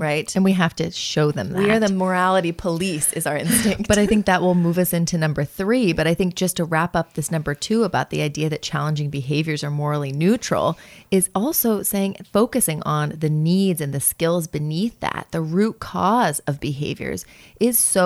right? 0.00 0.34
And 0.34 0.44
we 0.44 0.52
have 0.52 0.74
to 0.76 0.90
show 0.90 1.30
them 1.30 1.50
that. 1.50 1.62
We 1.62 1.70
are 1.70 1.78
the 1.78 1.92
morality 1.92 2.50
police, 2.50 3.12
is 3.12 3.26
our 3.26 3.36
instinct. 3.36 3.86
But 3.86 3.98
I 3.98 4.06
think 4.06 4.26
that 4.26 4.42
will 4.42 4.56
move 4.56 4.78
us 4.78 4.92
into 4.92 5.16
number 5.16 5.44
three. 5.44 5.92
But 5.92 6.08
I 6.08 6.14
think 6.14 6.34
just 6.34 6.56
to 6.56 6.64
wrap 6.64 6.96
up 6.96 7.14
this 7.14 7.30
number 7.30 7.54
two 7.54 7.84
about 7.84 8.10
the 8.10 8.22
idea 8.22 8.48
that 8.50 8.60
challenging 8.62 9.08
behaviors 9.10 9.62
are 9.62 9.70
morally 9.70 10.10
neutral 10.10 10.76
is 11.12 11.30
also 11.34 11.82
saying, 11.82 12.16
focusing 12.32 12.82
on 12.82 13.10
the 13.10 13.30
needs 13.30 13.80
and 13.80 13.94
the 13.94 14.00
skills 14.00 14.48
beneath 14.48 14.98
that. 14.98 15.28
The 15.30 15.40
root 15.40 15.78
cause 15.78 16.40
of 16.40 16.58
behaviors 16.58 17.24
is 17.60 17.78
so 17.78 17.99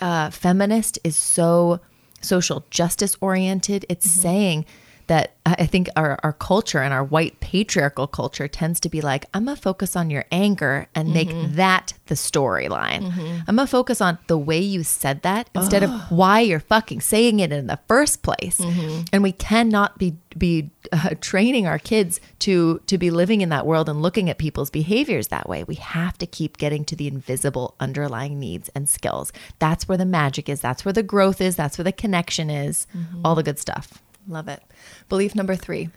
uh, 0.00 0.30
feminist, 0.30 0.98
is 1.04 1.16
so 1.16 1.80
social 2.20 2.64
justice 2.70 3.16
oriented. 3.20 3.84
It's 3.88 4.10
saying, 4.10 4.64
that 5.06 5.34
I 5.46 5.66
think 5.66 5.88
our, 5.94 6.18
our 6.22 6.32
culture 6.32 6.80
and 6.80 6.94
our 6.94 7.04
white 7.04 7.38
patriarchal 7.40 8.06
culture 8.06 8.48
tends 8.48 8.80
to 8.80 8.88
be 8.88 9.02
like, 9.02 9.26
I'm 9.34 9.44
gonna 9.44 9.56
focus 9.56 9.94
on 9.94 10.08
your 10.08 10.24
anger 10.32 10.86
and 10.94 11.12
make 11.12 11.28
mm-hmm. 11.28 11.56
that 11.56 11.92
the 12.06 12.14
storyline. 12.14 13.02
Mm-hmm. 13.02 13.40
I'm 13.46 13.56
gonna 13.56 13.66
focus 13.66 14.00
on 14.00 14.18
the 14.26 14.38
way 14.38 14.58
you 14.58 14.82
said 14.82 15.20
that 15.22 15.50
instead 15.54 15.82
of 15.82 15.90
why 16.10 16.40
you're 16.40 16.60
fucking 16.60 17.02
saying 17.02 17.40
it 17.40 17.52
in 17.52 17.66
the 17.66 17.78
first 17.88 18.22
place. 18.22 18.58
Mm-hmm. 18.58 19.02
And 19.12 19.22
we 19.22 19.32
cannot 19.32 19.98
be 19.98 20.16
be 20.36 20.70
uh, 20.90 21.10
training 21.20 21.66
our 21.66 21.78
kids 21.78 22.20
to 22.40 22.80
to 22.86 22.96
be 22.96 23.10
living 23.10 23.42
in 23.42 23.50
that 23.50 23.66
world 23.66 23.88
and 23.90 24.00
looking 24.00 24.30
at 24.30 24.38
people's 24.38 24.70
behaviors 24.70 25.28
that 25.28 25.46
way. 25.46 25.62
We 25.62 25.74
have 25.76 26.16
to 26.18 26.26
keep 26.26 26.56
getting 26.56 26.86
to 26.86 26.96
the 26.96 27.06
invisible 27.06 27.74
underlying 27.78 28.40
needs 28.40 28.70
and 28.70 28.88
skills. 28.88 29.30
That's 29.58 29.86
where 29.86 29.98
the 29.98 30.06
magic 30.06 30.48
is. 30.48 30.60
That's 30.60 30.86
where 30.86 30.94
the 30.94 31.02
growth 31.02 31.42
is. 31.42 31.54
That's 31.54 31.76
where 31.76 31.84
the 31.84 31.92
connection 31.92 32.48
is. 32.48 32.86
All 33.24 33.34
the 33.34 33.42
good 33.42 33.58
stuff. 33.58 34.02
Love 34.28 34.48
it. 34.48 34.62
Belief 35.08 35.34
number 35.34 35.56
three 35.56 35.90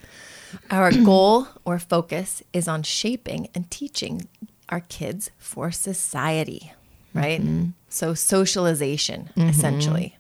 our 0.72 0.92
goal 1.04 1.48
or 1.66 1.80
focus 1.80 2.42
is 2.54 2.68
on 2.68 2.84
shaping 2.84 3.50
and 3.54 3.70
teaching 3.70 4.28
our 4.70 4.82
kids 4.82 5.30
for 5.38 5.72
society, 5.72 6.74
right? 7.14 7.42
Mm-hmm. 7.42 7.70
So, 7.90 8.14
socialization, 8.14 9.30
mm-hmm. 9.36 9.50
essentially. 9.50 10.18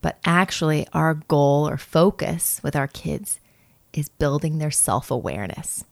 But 0.00 0.18
actually, 0.24 0.86
our 0.92 1.14
goal 1.14 1.68
or 1.68 1.76
focus 1.76 2.60
with 2.62 2.76
our 2.76 2.86
kids 2.86 3.40
is 3.96 4.08
building 4.08 4.58
their 4.58 4.70
self 4.70 5.10
awareness, 5.10 5.84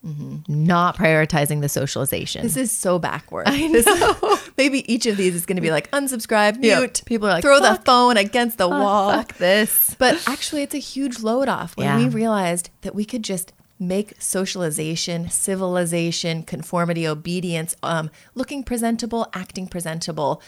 not 0.48 0.96
prioritizing 0.96 1.60
the 1.60 1.68
socialization. 1.68 2.42
This 2.42 2.56
is 2.56 2.70
so 2.70 2.98
backward. 2.98 3.46
I 3.48 3.66
know. 3.68 4.38
maybe 4.58 4.92
each 4.92 5.06
of 5.06 5.16
these 5.16 5.34
is 5.34 5.46
going 5.46 5.56
to 5.56 5.62
be 5.62 5.70
like 5.70 5.90
unsubscribe, 5.92 6.58
mute. 6.58 7.02
People 7.06 7.28
are 7.28 7.32
like, 7.32 7.42
throw 7.42 7.60
the 7.60 7.80
phone 7.84 8.16
against 8.16 8.58
the 8.58 8.68
wall. 8.68 9.12
fuck 9.12 9.36
this. 9.38 9.94
But 9.98 10.22
actually, 10.28 10.62
it's 10.62 10.74
a 10.74 10.78
huge 10.78 11.20
load 11.20 11.48
off 11.48 11.76
when 11.76 11.86
Yeah. 11.86 11.98
we 11.98 12.08
realized 12.08 12.70
that 12.82 12.94
we 12.94 13.04
could 13.04 13.22
just 13.22 13.52
make 13.78 14.14
socialization, 14.20 15.28
civilization, 15.28 16.42
conformity, 16.44 17.06
obedience, 17.06 17.74
um, 17.82 18.10
looking 18.34 18.62
presentable, 18.62 19.28
acting 19.34 19.66
presentable 19.66 20.40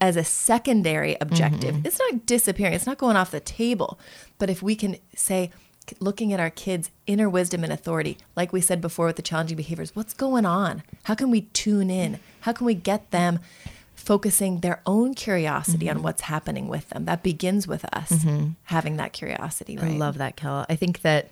as 0.00 0.16
a 0.16 0.22
secondary 0.22 1.16
objective. 1.20 1.84
It's 1.84 1.98
not 1.98 2.24
disappearing, 2.24 2.74
it's 2.74 2.86
not 2.86 2.98
going 2.98 3.16
off 3.16 3.32
the 3.32 3.40
table. 3.40 3.98
But 4.38 4.48
if 4.48 4.62
we 4.62 4.76
can 4.76 4.96
say, 5.16 5.50
looking 6.00 6.32
at 6.32 6.40
our 6.40 6.50
kids' 6.50 6.90
inner 7.06 7.28
wisdom 7.28 7.64
and 7.64 7.72
authority. 7.72 8.18
Like 8.36 8.52
we 8.52 8.60
said 8.60 8.80
before 8.80 9.06
with 9.06 9.16
the 9.16 9.22
challenging 9.22 9.56
behaviors, 9.56 9.94
what's 9.96 10.14
going 10.14 10.46
on? 10.46 10.82
How 11.04 11.14
can 11.14 11.30
we 11.30 11.42
tune 11.52 11.90
in? 11.90 12.20
How 12.40 12.52
can 12.52 12.66
we 12.66 12.74
get 12.74 13.10
them 13.10 13.38
focusing 13.94 14.60
their 14.60 14.80
own 14.86 15.14
curiosity 15.14 15.86
Mm-hmm. 15.86 15.98
on 15.98 16.02
what's 16.02 16.22
happening 16.22 16.68
with 16.68 16.88
them? 16.90 17.04
That 17.04 17.22
begins 17.22 17.66
with 17.66 17.84
us 17.94 18.24
having 18.64 18.96
that 18.96 19.12
curiosity. 19.12 19.76
Right? 19.76 19.92
I 19.92 19.94
love 19.96 20.18
that, 20.18 20.36
Kel. 20.36 20.66
I 20.68 20.76
think 20.76 21.02
that 21.02 21.30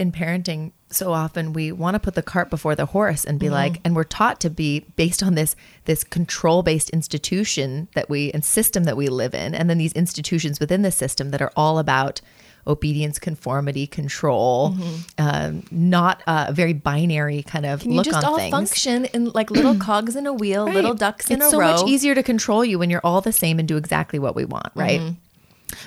in 0.00 0.10
parenting, 0.10 0.72
so 0.90 1.12
often 1.12 1.52
we 1.52 1.70
want 1.70 1.94
to 1.94 2.00
put 2.00 2.14
the 2.14 2.22
cart 2.22 2.50
before 2.50 2.74
the 2.74 2.86
horse 2.86 3.24
and 3.24 3.38
be 3.38 3.48
like, 3.50 3.80
and 3.84 3.94
we're 3.94 4.02
taught 4.02 4.40
to 4.40 4.50
be 4.50 4.80
based 4.96 5.22
on 5.22 5.36
this 5.36 5.54
this 5.84 6.02
control 6.02 6.62
based 6.64 6.90
institution 6.90 7.86
that 7.94 8.10
we 8.10 8.32
and 8.32 8.44
system 8.44 8.82
that 8.84 8.96
we 8.96 9.08
live 9.08 9.32
in, 9.34 9.54
and 9.54 9.70
then 9.70 9.78
these 9.78 9.92
institutions 9.92 10.58
within 10.58 10.82
the 10.82 10.90
system 10.90 11.30
that 11.30 11.40
are 11.40 11.52
all 11.54 11.78
about 11.78 12.20
obedience, 12.66 13.18
conformity, 13.18 13.86
control, 13.86 14.76
um, 15.18 15.62
not 15.70 16.22
a 16.26 16.52
very 16.52 16.72
binary 16.72 17.42
kind 17.42 17.64
of 17.66 17.80
Can 17.80 17.92
you 17.92 18.02
just 18.02 18.24
all 18.24 18.36
things. 18.36 18.50
function 18.50 19.04
in 19.06 19.30
like 19.30 19.50
little 19.50 19.74
cogs 19.78 20.16
in 20.16 20.26
a 20.26 20.32
wheel, 20.32 20.64
little 20.64 20.92
Right. 20.92 20.98
ducks 21.00 21.30
in 21.30 21.36
it's 21.36 21.46
a 21.46 21.50
so 21.50 21.58
row? 21.60 21.72
much 21.72 21.88
easier 21.88 22.14
to 22.14 22.22
control 22.22 22.64
you 22.64 22.78
when 22.78 22.90
you're 22.90 23.00
all 23.04 23.20
the 23.20 23.32
same 23.32 23.58
and 23.58 23.68
do 23.68 23.76
exactly 23.76 24.18
what 24.18 24.34
we 24.34 24.44
want, 24.44 24.70
right? 24.74 25.00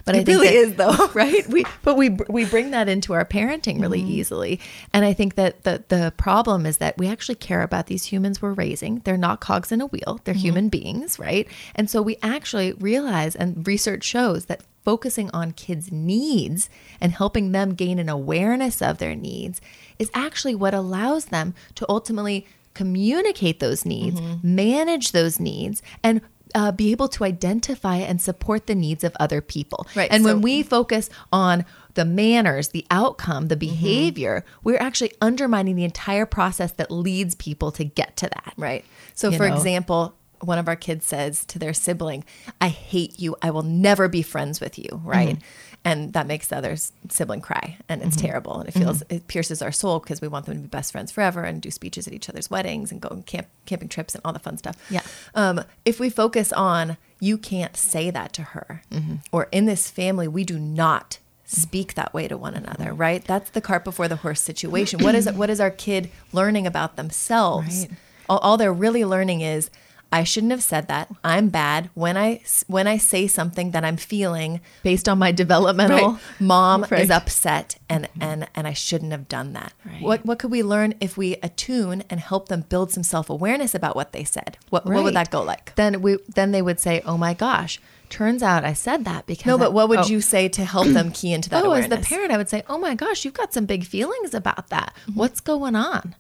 But 0.06 0.16
I 0.16 0.20
It 0.20 0.26
think 0.26 0.42
really 0.42 0.48
that- 0.48 0.56
is, 0.56 0.76
though. 0.76 1.08
right? 1.14 1.48
We 1.48 1.66
but 1.84 1.96
we 1.96 2.10
we 2.10 2.46
bring 2.46 2.72
that 2.72 2.90
into 2.90 3.14
our 3.14 3.26
parenting 3.26 3.80
really 3.82 4.02
easily, 4.02 4.60
and 4.94 5.06
I 5.06 5.14
think 5.14 5.36
that 5.36 5.64
the 5.64 5.84
the 5.88 6.14
problem 6.18 6.66
is 6.66 6.78
that 6.78 6.98
we 6.98 7.08
actually 7.08 7.36
care 7.36 7.62
about 7.64 7.88
these 7.88 8.06
humans 8.06 8.42
we're 8.42 8.54
raising. 8.54 9.00
They're 9.06 9.18
not 9.18 9.40
cogs 9.40 9.72
in 9.72 9.80
a 9.82 9.86
wheel; 9.88 10.20
they're 10.26 10.34
human 10.34 10.70
beings, 10.70 11.18
right? 11.18 11.48
And 11.76 11.90
so 11.90 12.02
we 12.02 12.18
actually 12.22 12.74
realize, 12.74 13.36
and 13.36 13.66
research 13.66 14.04
shows 14.04 14.46
that 14.46 14.62
focusing 14.84 15.30
on 15.32 15.52
kids' 15.52 15.92
needs 15.92 16.70
and 17.00 17.12
helping 17.12 17.52
them 17.52 17.74
gain 17.76 18.00
an 18.00 18.10
awareness 18.10 18.82
of 18.82 18.98
their 18.98 19.16
needs 19.16 19.62
is 20.00 20.10
actually 20.14 20.56
what 20.56 20.74
allows 20.74 21.26
them 21.26 21.54
to 21.76 21.86
ultimately 21.90 22.46
communicate 22.74 23.60
those 23.60 23.86
needs, 23.86 24.20
Mm-hmm. 24.20 24.56
manage 24.56 25.12
those 25.12 25.40
needs, 25.40 25.82
and 26.04 26.22
uh, 26.56 26.72
be 26.72 26.92
able 26.92 27.08
to 27.10 27.24
identify 27.24 27.98
and 27.98 28.22
support 28.22 28.68
the 28.68 28.76
needs 28.76 29.04
of 29.04 29.16
other 29.20 29.42
people. 29.42 29.88
Right, 29.96 30.10
And 30.12 30.24
so- 30.24 30.34
when 30.34 30.42
we 30.42 30.64
focus 30.64 31.10
on 31.32 31.66
the 31.96 32.06
manners, 32.06 32.70
the 32.70 32.86
outcome, 32.92 33.48
the 33.48 33.56
Mm-hmm. 33.56 33.60
behavior, 33.76 34.46
we're 34.64 34.78
actually 34.80 35.12
undermining 35.22 35.76
the 35.76 35.84
entire 35.84 36.26
process 36.26 36.72
that 36.74 36.90
leads 36.92 37.36
people 37.36 37.72
to 37.74 37.84
get 37.84 38.16
to 38.18 38.28
that. 38.28 38.54
Right. 38.58 38.86
So, 39.16 39.30
You 39.30 39.38
for 39.38 39.50
know? 39.50 39.56
example, 39.56 40.16
one 40.42 40.58
of 40.58 40.68
our 40.70 40.76
kids 40.78 41.06
says 41.06 41.44
to 41.48 41.60
their 41.60 41.74
sibling, 41.74 42.24
I 42.62 42.70
hate 42.70 43.20
you. 43.20 43.36
I 43.42 43.52
will 43.52 43.64
never 43.64 44.08
be 44.08 44.22
friends 44.22 44.62
with 44.62 44.80
you. 44.80 45.02
Right. 45.04 45.38
And 45.86 46.14
that 46.14 46.28
makes 46.28 46.48
the 46.50 46.58
other 46.58 46.76
sibling 47.10 47.42
cry. 47.42 47.78
And 47.88 48.02
it's 48.02 48.18
mm-hmm. 48.18 48.28
terrible. 48.28 48.60
And 48.60 48.68
it 48.68 48.74
feels, 48.74 49.02
mm-hmm. 49.04 49.16
it 49.16 49.28
pierces 49.28 49.62
our 49.62 49.72
soul 49.72 50.00
because 50.00 50.22
we 50.22 50.28
want 50.28 50.46
them 50.46 50.56
to 50.56 50.62
be 50.62 50.68
best 50.68 50.92
friends 50.92 51.12
forever 51.12 51.44
and 51.44 51.62
do 51.62 51.72
speeches 51.72 52.06
at 52.06 52.14
each 52.14 52.30
other's 52.30 52.50
weddings 52.50 52.92
and 52.92 53.00
go 53.00 53.10
on 53.10 53.24
camp, 53.24 53.48
camping 53.66 53.88
trips 53.88 54.14
and 54.14 54.22
all 54.26 54.34
the 54.34 54.40
fun 54.40 54.58
stuff. 54.58 54.76
Yeah. 54.90 55.02
Um, 55.36 55.64
if 55.86 56.00
we 56.00 56.10
focus 56.10 56.52
on, 56.52 56.98
you 57.20 57.38
can't 57.38 57.78
say 57.78 58.10
that 58.10 58.34
to 58.34 58.42
her, 58.42 58.82
mm-hmm. 58.92 59.16
or 59.32 59.48
in 59.52 59.66
this 59.66 59.90
family, 59.90 60.28
we 60.28 60.44
do 60.44 60.60
not 60.60 61.20
speak 61.46 61.96
that 61.96 62.14
way 62.14 62.28
to 62.28 62.38
one 62.38 62.54
another, 62.54 62.94
right? 62.94 63.24
That's 63.24 63.50
the 63.50 63.62
cart 63.62 63.84
before 63.84 64.08
the 64.08 64.18
horse 64.18 64.40
situation. 64.42 65.04
what 65.04 65.16
is 65.16 65.28
it? 65.28 65.36
What 65.36 65.50
is 65.50 65.60
our 65.60 65.72
kid 65.72 66.12
learning 66.32 66.68
about 66.68 66.96
themselves? 66.96 67.88
Right. 67.90 67.98
all, 68.30 68.38
all 68.40 68.58
they're 68.58 68.72
really 68.72 69.04
learning 69.04 69.42
is 69.42 69.70
I 70.12 70.24
shouldn't 70.24 70.52
have 70.52 70.64
said 70.64 70.88
that. 70.88 71.08
I'm 71.24 71.50
bad 71.50 71.92
when 71.94 72.18
I 72.18 72.42
when 72.66 72.88
I 72.88 72.98
say 72.98 73.28
something 73.28 73.72
that 73.72 73.86
I'm 73.86 73.98
feeling. 73.98 74.60
Based 74.82 75.08
on 75.08 75.20
my 75.20 75.32
developmental. 75.32 76.14
Right. 76.14 76.20
Mom 76.40 76.82
Right. 76.90 77.02
is 77.02 77.12
upset, 77.12 77.76
and 77.88 78.10
and 78.20 78.48
and 78.56 78.66
I 78.66 78.74
shouldn't 78.74 79.12
have 79.12 79.28
done 79.28 79.54
that. 79.54 79.74
Right. 79.86 80.02
What 80.02 80.26
what 80.26 80.40
could 80.40 80.50
we 80.50 80.64
learn 80.64 80.96
if 81.00 81.16
we 81.16 81.36
attune 81.44 82.04
and 82.10 82.20
help 82.20 82.48
them 82.50 82.62
build 82.70 82.92
some 82.92 83.04
self 83.04 83.30
awareness 83.30 83.76
about 83.76 83.96
what 83.96 84.12
they 84.12 84.24
said? 84.24 84.58
What 84.72 84.86
what 84.86 85.04
would 85.04 85.14
that 85.14 85.30
go 85.30 85.44
like? 85.44 85.76
Then 85.76 86.02
we 86.02 86.18
then 86.34 86.52
they 86.54 86.62
would 86.64 86.80
say, 86.80 87.02
"Oh 87.06 87.18
my 87.18 87.36
gosh, 87.36 87.80
turns 88.10 88.42
out 88.42 88.66
I 88.66 88.74
said 88.74 89.06
that 89.06 89.28
because 89.28 89.46
No, 89.46 89.58
I- 89.58 89.60
but 89.60 89.74
what 89.74 89.90
would 89.90 90.00
oh. 90.00 90.08
you 90.08 90.22
say 90.22 90.50
to 90.50 90.66
help 90.66 90.88
them 90.88 91.12
key 91.12 91.34
into 91.34 91.50
that 91.52 91.64
oh, 91.64 91.68
awareness? 91.68 91.92
as 91.92 92.00
the 92.00 92.06
parent, 92.16 92.32
I 92.32 92.38
would 92.38 92.50
say, 92.50 92.64
"Oh 92.68 92.80
my 92.80 92.96
gosh, 92.96 93.26
you've 93.26 93.36
got 93.36 93.54
some 93.54 93.68
big 93.68 93.86
feelings 93.86 94.34
about 94.34 94.70
that. 94.70 94.94
Mm-hmm. 95.04 95.20
What's 95.20 95.40
going 95.40 95.76
on? 95.76 96.16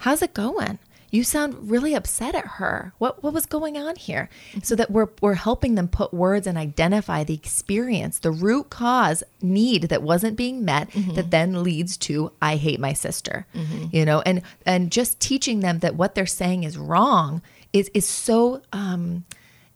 How's 0.00 0.20
it 0.20 0.34
going? 0.34 0.78
You 1.10 1.24
sound 1.24 1.70
really 1.70 1.94
upset 1.94 2.34
at 2.34 2.46
her. 2.58 2.92
What 2.98 3.22
what 3.22 3.32
was 3.32 3.46
going 3.46 3.76
on 3.76 3.96
here?" 3.96 4.28
Mm-hmm. 4.50 4.60
So 4.62 4.74
that 4.76 4.90
we're 4.90 5.08
we're 5.20 5.34
helping 5.34 5.74
them 5.74 5.88
put 5.88 6.14
words 6.14 6.46
and 6.46 6.56
identify 6.56 7.24
the 7.24 7.34
experience, 7.34 8.18
the 8.18 8.30
root 8.30 8.70
cause 8.70 9.22
need 9.42 9.84
that 9.84 10.02
wasn't 10.02 10.36
being 10.36 10.64
met 10.64 10.90
Mm-hmm. 10.90 11.14
that 11.14 11.30
then 11.30 11.62
leads 11.62 11.96
to 11.98 12.32
I 12.40 12.56
hate 12.56 12.80
my 12.80 12.92
sister. 12.92 13.46
You 13.92 14.04
know, 14.04 14.20
and 14.22 14.42
and 14.64 14.90
just 14.92 15.20
teaching 15.20 15.60
them 15.60 15.80
that 15.80 15.94
what 15.96 16.14
they're 16.14 16.26
saying 16.26 16.64
is 16.64 16.78
wrong 16.78 17.42
is 17.72 17.90
is 17.94 18.06
so 18.06 18.62
um 18.72 19.24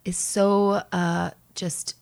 is 0.03 0.17
so 0.17 0.81
uh 0.91 1.31
just 1.55 1.95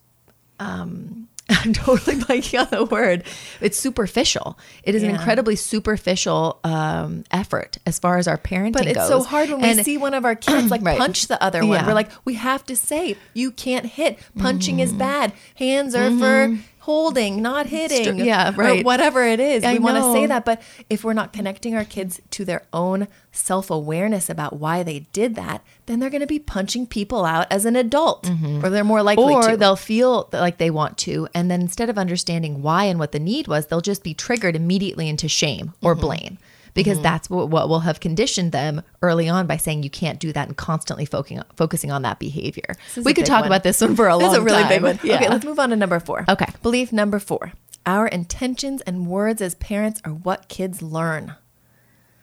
um 0.60 1.28
I'm 1.50 1.74
totally 1.74 2.16
blanking 2.18 2.60
on 2.62 2.68
the 2.72 2.86
word. 2.86 3.24
It's 3.60 3.78
superficial. 3.78 4.58
It 4.84 4.96
is 4.96 5.04
an 5.04 5.10
incredibly 5.10 5.56
superficial 5.56 6.60
um, 6.64 7.24
effort 7.32 7.78
as 7.86 8.00
far 8.00 8.18
as 8.18 8.28
our 8.28 8.38
parenting 8.38 8.74
But 8.74 8.86
it's 8.88 8.98
goes. 8.98 9.08
so 9.10 9.24
hard 9.24 9.50
when 9.50 9.62
we 9.62 9.84
see 9.84 9.98
one 9.98 10.14
of 10.14 10.24
our 10.26 10.36
kids 10.36 10.72
like 10.72 10.82
Right. 10.84 10.98
punch 10.98 11.28
the 11.28 11.42
other 11.44 11.60
one. 11.60 11.70
Yeah. 11.70 11.78
Mm-hmm. 11.80 11.88
We're 11.88 11.94
like, 11.94 12.12
we 12.26 12.36
have 12.36 12.66
to 12.66 12.76
say, 12.76 13.18
you 13.34 13.52
can't 13.52 13.86
hit. 13.86 14.20
Punching 14.38 14.80
is 14.80 14.94
bad. 14.94 15.34
Hands 15.56 15.94
are 15.96 16.10
for 16.18 16.58
holding, 16.84 17.42
not 17.42 17.66
hitting. 17.68 18.18
Yeah, 18.20 18.52
right. 18.56 18.84
whatever 18.86 19.24
it 19.24 19.40
is. 19.40 19.64
I 19.64 19.74
we 19.74 19.80
want 19.80 19.98
to 19.98 20.12
say 20.14 20.26
that. 20.26 20.44
But 20.46 20.62
if 20.90 21.04
we're 21.04 21.14
not 21.14 21.32
connecting 21.34 21.76
our 21.76 21.86
kids 21.86 22.22
to 22.32 22.44
their 22.46 22.64
own 22.74 23.08
self 23.32 23.72
awareness 23.72 24.30
about 24.30 24.58
why 24.58 24.84
they 24.84 25.00
did 25.14 25.36
that, 25.36 25.64
then 25.86 26.00
they're 26.00 26.10
going 26.10 26.22
to 26.22 26.28
be 26.28 26.40
punching 26.40 26.88
people 26.88 27.26
out 27.26 27.48
as 27.52 27.66
an 27.66 27.76
adult, 27.76 28.30
or 28.62 28.70
they're 28.70 28.84
more 28.84 29.02
likely 29.04 29.24
Mm-hmm. 29.24 29.48
or 29.48 29.52
to. 29.52 29.58
they'll 29.58 29.76
feel 29.76 30.30
like 30.34 30.58
they 30.58 30.70
want 30.70 30.98
to 31.00 31.28
and 31.34 31.50
then 31.50 31.62
instead 31.62 31.90
of 31.90 31.98
understanding 31.98 32.62
why 32.62 32.84
and 32.86 33.00
what 33.00 33.12
the 33.14 33.20
need 33.20 33.48
was 33.48 33.68
they'll 33.68 33.82
just 33.82 34.04
be 34.04 34.14
triggered 34.14 34.56
immediately 34.56 35.08
into 35.08 35.28
shame 35.30 35.74
or 35.82 35.94
Mm-hmm. 35.94 36.02
blame 36.02 36.38
because 36.74 36.98
mm-hmm. 36.98 37.04
that's 37.04 37.30
what, 37.30 37.50
what 37.50 37.70
will 37.70 37.82
have 37.82 38.00
conditioned 38.00 38.52
them 38.52 38.82
early 39.02 39.30
on 39.30 39.48
by 39.48 39.58
saying 39.58 39.84
you 39.84 39.90
can't 39.90 40.20
do 40.20 40.32
that 40.34 40.48
and 40.48 40.58
constantly 40.58 41.06
focusing 41.06 41.42
focusing 41.56 41.92
on 41.92 42.02
that 42.02 42.20
behavior 42.20 42.76
we 43.04 43.14
could 43.14 43.26
talk 43.26 43.42
one. 43.42 43.48
about 43.48 43.64
this 43.64 43.80
one 43.82 43.96
for 43.96 44.08
a 44.08 44.18
This 44.24 44.28
long 44.28 44.36
is 44.36 44.38
a 44.38 44.42
really 44.42 44.62
time 44.62 44.70
big 44.70 44.84
one. 44.84 45.00
Yeah. 45.04 45.16
Okay, 45.16 45.30
let's 45.30 45.46
move 45.46 45.60
on 45.60 45.70
to 45.70 45.76
number 45.76 46.00
four. 46.00 46.26
Okay. 46.30 46.46
Belief 46.62 46.94
number 46.94 47.20
four. 47.20 47.54
Our 47.86 48.08
intentions 48.08 48.82
and 48.82 49.08
words 49.08 49.42
as 49.42 49.56
parents 49.56 50.02
are 50.06 50.12
what 50.12 50.48
kids 50.48 50.82
learn. 50.82 51.36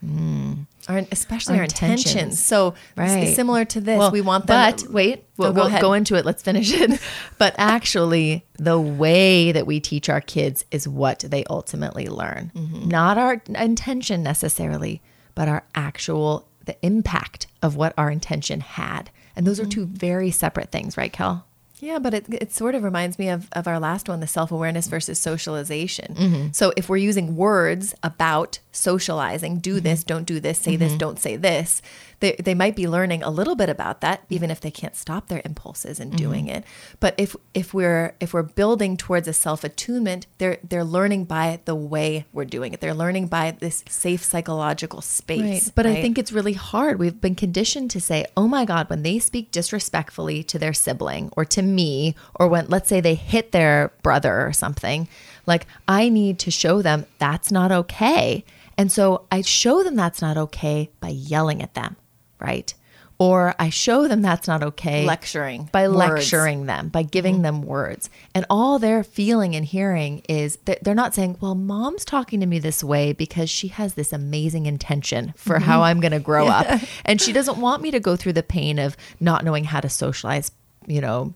Our, 0.02 1.04
especially. 1.12 1.54
Our 1.54 1.60
our, 1.60 1.64
intentions. 1.64 2.06
intentions. 2.06 2.44
So 2.44 2.74
Right. 2.96 3.34
similar 3.34 3.64
to 3.66 3.80
this, 3.80 3.98
Well, 3.98 4.10
we 4.10 4.20
want 4.20 4.46
them. 4.46 4.72
But 4.72 4.90
wait, 4.90 5.24
Oh, 5.24 5.24
we'll, 5.36 5.52
go 5.52 5.68
we'll 5.68 5.80
go 5.80 5.92
into 5.92 6.14
it. 6.16 6.24
Let's 6.24 6.42
finish 6.42 6.72
it. 6.72 7.00
but 7.38 7.54
actually, 7.58 8.44
the 8.58 8.78
way 8.80 9.52
that 9.52 9.66
we 9.66 9.80
teach 9.80 10.08
our 10.08 10.20
kids 10.20 10.64
is 10.70 10.86
what 10.88 11.20
they 11.20 11.44
ultimately 11.50 12.06
learn. 12.08 12.50
Mm-hmm. 12.54 12.88
Not 12.88 13.18
our 13.18 13.42
intention 13.48 14.22
necessarily, 14.22 15.00
but 15.34 15.48
our 15.48 15.64
actual 15.74 16.46
the 16.66 16.76
impact 16.84 17.46
of 17.62 17.76
what 17.76 17.94
our 17.96 18.10
intention 18.10 18.60
had. 18.60 19.10
And 19.34 19.46
those 19.46 19.58
are 19.58 19.62
Mm-hmm. 19.64 19.70
two 19.70 19.86
very 19.86 20.30
separate 20.30 20.70
things, 20.70 20.96
right, 20.96 21.12
Kel? 21.12 21.46
Yeah, 21.78 21.98
but 21.98 22.12
it, 22.12 22.26
it 22.28 22.52
sort 22.52 22.74
of 22.74 22.82
reminds 22.84 23.18
me 23.18 23.30
of, 23.30 23.48
of 23.52 23.66
our 23.66 23.80
last 23.80 24.06
one, 24.06 24.20
the 24.20 24.26
self 24.26 24.52
awareness 24.52 24.86
versus 24.86 25.18
socialization. 25.18 26.14
Mm-hmm. 26.14 26.46
So 26.52 26.74
if 26.76 26.90
we're 26.90 26.98
using 26.98 27.36
words 27.36 27.94
about 28.02 28.58
socializing, 28.72 29.58
do 29.58 29.76
Mm-hmm. 29.76 29.84
this, 29.84 30.04
don't 30.04 30.24
do 30.24 30.40
this, 30.40 30.58
say 30.58 30.76
this, 30.76 30.92
don't 30.94 31.18
say 31.18 31.36
this, 31.36 31.80
they, 32.20 32.32
they 32.38 32.54
might 32.54 32.76
be 32.76 32.86
learning 32.86 33.22
a 33.22 33.30
little 33.30 33.54
bit 33.54 33.68
about 33.68 34.00
that, 34.02 34.24
even 34.28 34.50
if 34.50 34.60
they 34.60 34.70
can't 34.70 34.94
stop 34.96 35.28
their 35.28 35.40
impulses 35.44 35.98
in 36.00 36.10
doing 36.10 36.46
Mm-hmm. 36.46 36.56
it. 36.56 36.64
But 37.00 37.14
if 37.18 37.34
if 37.54 37.72
we're 37.72 38.14
if 38.20 38.32
we're 38.34 38.42
building 38.42 38.96
towards 38.96 39.26
a 39.28 39.32
self 39.32 39.64
attunement, 39.64 40.26
they're 40.38 40.58
they're 40.68 40.84
learning 40.84 41.24
by 41.24 41.60
the 41.64 41.74
way 41.74 42.26
we're 42.32 42.44
doing 42.44 42.72
it. 42.74 42.80
They're 42.80 42.94
learning 42.94 43.28
by 43.28 43.52
this 43.52 43.84
safe 43.88 44.22
psychological 44.22 45.00
space. 45.00 45.70
But 45.70 45.86
I 45.86 46.00
think 46.02 46.18
it's 46.18 46.32
really 46.32 46.52
hard. 46.52 46.98
We've 46.98 47.20
been 47.20 47.34
conditioned 47.34 47.90
to 47.92 48.00
say, 48.00 48.26
oh 48.36 48.46
my 48.48 48.64
God, 48.64 48.88
when 48.90 49.02
they 49.02 49.18
speak 49.18 49.50
disrespectfully 49.50 50.42
to 50.44 50.58
their 50.58 50.72
sibling 50.74 51.30
or 51.36 51.44
to 51.46 51.62
me, 51.62 52.14
or 52.34 52.48
when, 52.48 52.66
let's 52.68 52.88
say, 52.88 53.00
they 53.00 53.14
hit 53.14 53.52
their 53.52 53.92
brother 54.02 54.46
or 54.46 54.52
something, 54.52 55.08
like 55.50 55.66
I 55.86 56.08
need 56.08 56.38
to 56.40 56.50
show 56.50 56.80
them 56.80 57.04
that's 57.18 57.52
not 57.52 57.70
okay. 57.70 58.44
And 58.78 58.90
so 58.90 59.26
I 59.30 59.42
show 59.42 59.82
them 59.82 59.96
that's 59.96 60.22
not 60.22 60.38
okay 60.38 60.90
by 61.00 61.08
yelling 61.08 61.60
at 61.60 61.74
them, 61.74 61.96
right? 62.38 62.72
Or 63.18 63.54
I 63.58 63.68
show 63.68 64.08
them 64.08 64.22
that's 64.22 64.48
not 64.48 64.62
okay 64.62 65.04
Lecturing. 65.04 65.68
by 65.70 65.86
Words. 65.86 65.98
lecturing 65.98 66.64
them, 66.64 66.88
by 66.88 67.02
giving 67.02 67.34
mm-hmm. 67.34 67.42
them 67.42 67.62
words. 67.62 68.08
And 68.34 68.46
all 68.48 68.78
they're 68.78 69.04
feeling 69.04 69.54
and 69.54 69.66
hearing 69.66 70.22
is 70.26 70.56
that 70.64 70.82
they're 70.82 70.94
not 70.94 71.14
saying, 71.14 71.36
well, 71.38 71.54
mom's 71.54 72.06
talking 72.06 72.40
to 72.40 72.46
me 72.46 72.58
this 72.58 72.82
way 72.82 73.12
because 73.12 73.50
she 73.50 73.68
has 73.68 73.92
this 73.92 74.14
amazing 74.14 74.64
intention 74.64 75.34
for 75.36 75.56
mm-hmm. 75.56 75.64
how 75.64 75.82
I'm 75.82 76.00
going 76.00 76.12
to 76.12 76.18
grow 76.20 76.46
up. 76.46 76.80
And 77.04 77.20
she 77.20 77.32
doesn't 77.32 77.60
want 77.60 77.82
me 77.82 77.90
to 77.90 78.00
go 78.00 78.16
through 78.16 78.34
the 78.34 78.42
pain 78.42 78.78
of 78.78 78.96
not 79.18 79.44
knowing 79.44 79.64
how 79.64 79.80
to 79.80 79.88
socialize, 79.88 80.52
you 80.86 81.00
know, 81.00 81.34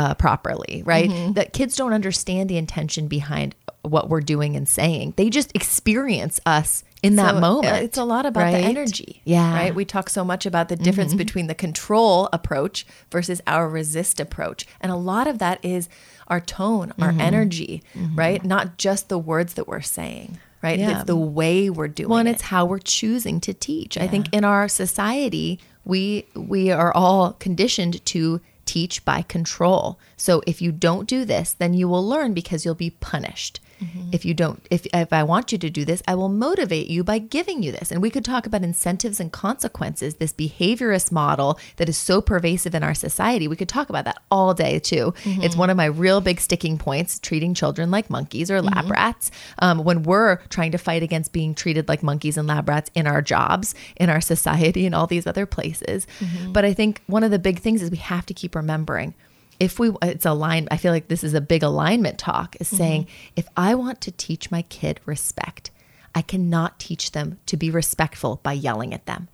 uh, 0.00 0.14
properly, 0.14 0.82
right? 0.92 1.10
That 1.34 1.52
kids 1.52 1.74
don't 1.76 1.92
understand 1.92 2.48
the 2.48 2.56
intention 2.64 3.08
behind 3.08 3.54
what 3.82 4.08
we're 4.10 4.26
doing 4.34 4.56
and 4.56 4.66
saying. 4.68 5.14
They 5.16 5.28
just 5.30 5.50
experience 5.54 6.36
us 6.46 6.84
in 7.02 7.16
that 7.16 7.34
moment. 7.48 7.72
uh, 7.74 7.84
It's 7.86 7.98
a 7.98 8.04
lot 8.14 8.24
about 8.26 8.42
right? 8.44 8.52
the 8.62 8.68
energy. 8.74 9.20
Yeah. 9.24 9.42
Mm-hmm. 9.44 9.54
Right. 9.60 9.74
We 9.74 9.84
talk 9.84 10.10
so 10.10 10.24
much 10.24 10.44
about 10.46 10.68
the 10.68 10.76
difference 10.76 11.14
between 11.14 11.46
the 11.48 11.54
control 11.66 12.28
approach 12.32 12.86
versus 13.10 13.40
our 13.46 13.68
resist 13.68 14.20
approach. 14.20 14.66
And 14.80 14.90
a 14.92 14.96
lot 14.96 15.26
of 15.26 15.38
that 15.38 15.58
is 15.64 15.88
our 16.28 16.40
tone, 16.40 16.92
our 17.00 17.10
Mm-hmm. 17.10 17.20
energy, 17.30 17.82
right? 18.14 18.44
Not 18.44 18.78
just 18.78 19.08
the 19.08 19.18
words 19.32 19.54
that 19.54 19.66
we're 19.68 19.80
saying, 19.98 20.38
right? 20.62 20.78
Yeah. 20.78 20.90
It's 20.98 21.04
the 21.06 21.16
way 21.40 21.70
we're 21.70 21.88
doing 21.88 22.08
Well, 22.10 22.18
and 22.18 22.28
it. 22.28 22.32
it's 22.32 22.42
how 22.54 22.66
we're 22.66 22.78
choosing 22.98 23.40
to 23.40 23.52
teach. 23.54 23.96
I 23.96 24.06
think 24.08 24.26
in 24.32 24.44
our 24.44 24.68
society, 24.68 25.58
we 25.84 26.26
we 26.34 26.70
are 26.70 26.92
all 26.94 27.32
conditioned 27.46 28.04
to 28.12 28.40
teach 28.68 29.02
by 29.02 29.22
control. 29.22 29.98
So 30.18 30.42
if 30.46 30.60
you 30.60 30.72
don't 30.72 31.08
do 31.08 31.24
this, 31.24 31.54
then 31.54 31.72
you 31.72 31.88
will 31.88 32.06
learn 32.06 32.34
because 32.34 32.64
you'll 32.64 32.74
be 32.74 32.90
punished. 32.90 33.60
Mm-hmm. 33.80 34.10
If 34.12 34.24
you 34.24 34.34
don't 34.34 34.66
if 34.70 34.86
if 34.92 35.12
I 35.12 35.22
want 35.22 35.52
you 35.52 35.58
to 35.58 35.70
do 35.70 35.84
this, 35.84 36.02
I 36.06 36.14
will 36.14 36.28
motivate 36.28 36.88
you 36.88 37.04
by 37.04 37.18
giving 37.18 37.62
you 37.62 37.72
this. 37.72 37.90
And 37.90 38.02
we 38.02 38.10
could 38.10 38.24
talk 38.24 38.46
about 38.46 38.62
incentives 38.62 39.20
and 39.20 39.32
consequences, 39.32 40.16
this 40.16 40.32
behaviorist 40.32 41.12
model 41.12 41.58
that 41.76 41.88
is 41.88 41.96
so 41.96 42.20
pervasive 42.20 42.74
in 42.74 42.82
our 42.82 42.94
society. 42.94 43.48
We 43.48 43.56
could 43.56 43.68
talk 43.68 43.88
about 43.88 44.04
that 44.04 44.20
all 44.30 44.54
day 44.54 44.78
too. 44.78 45.14
Mm-hmm. 45.22 45.42
It's 45.42 45.56
one 45.56 45.70
of 45.70 45.76
my 45.76 45.86
real 45.86 46.20
big 46.20 46.40
sticking 46.40 46.78
points, 46.78 47.18
treating 47.18 47.54
children 47.54 47.90
like 47.90 48.10
monkeys 48.10 48.50
or 48.50 48.60
lab 48.62 48.84
mm-hmm. 48.84 48.92
rats. 48.92 49.30
Um, 49.60 49.84
when 49.84 50.02
we're 50.02 50.36
trying 50.48 50.72
to 50.72 50.78
fight 50.78 51.02
against 51.02 51.32
being 51.32 51.54
treated 51.54 51.88
like 51.88 52.02
monkeys 52.02 52.36
and 52.36 52.48
lab 52.48 52.68
rats 52.68 52.90
in 52.94 53.06
our 53.06 53.22
jobs, 53.22 53.74
in 53.96 54.10
our 54.10 54.20
society, 54.32 54.86
and 54.86 54.94
all 54.94 55.06
these 55.06 55.26
other 55.26 55.46
places. 55.46 56.06
But 56.52 56.64
I 56.64 56.74
think 56.74 57.02
one 57.06 57.24
of 57.24 57.30
the 57.30 57.38
big 57.38 57.60
things 57.60 57.82
is 57.82 57.90
we 57.90 57.96
have 57.98 58.26
to 58.26 58.34
keep 58.34 58.54
remembering 58.54 59.14
if 59.60 59.78
we 59.78 59.90
it's 60.02 60.26
aligned 60.26 60.68
i 60.70 60.76
feel 60.76 60.92
like 60.92 61.08
this 61.08 61.24
is 61.24 61.34
a 61.34 61.40
big 61.40 61.62
alignment 61.62 62.18
talk 62.18 62.56
is 62.60 62.68
saying 62.68 63.06
if 63.36 63.48
i 63.56 63.74
want 63.74 64.00
to 64.00 64.12
teach 64.12 64.50
my 64.50 64.62
kid 64.62 65.00
respect 65.04 65.70
i 66.14 66.22
cannot 66.22 66.78
teach 66.78 67.12
them 67.12 67.38
to 67.46 67.56
be 67.56 67.70
respectful 67.70 68.40
by 68.42 68.52
yelling 68.52 68.94
at 68.94 69.06
them. 69.06 69.28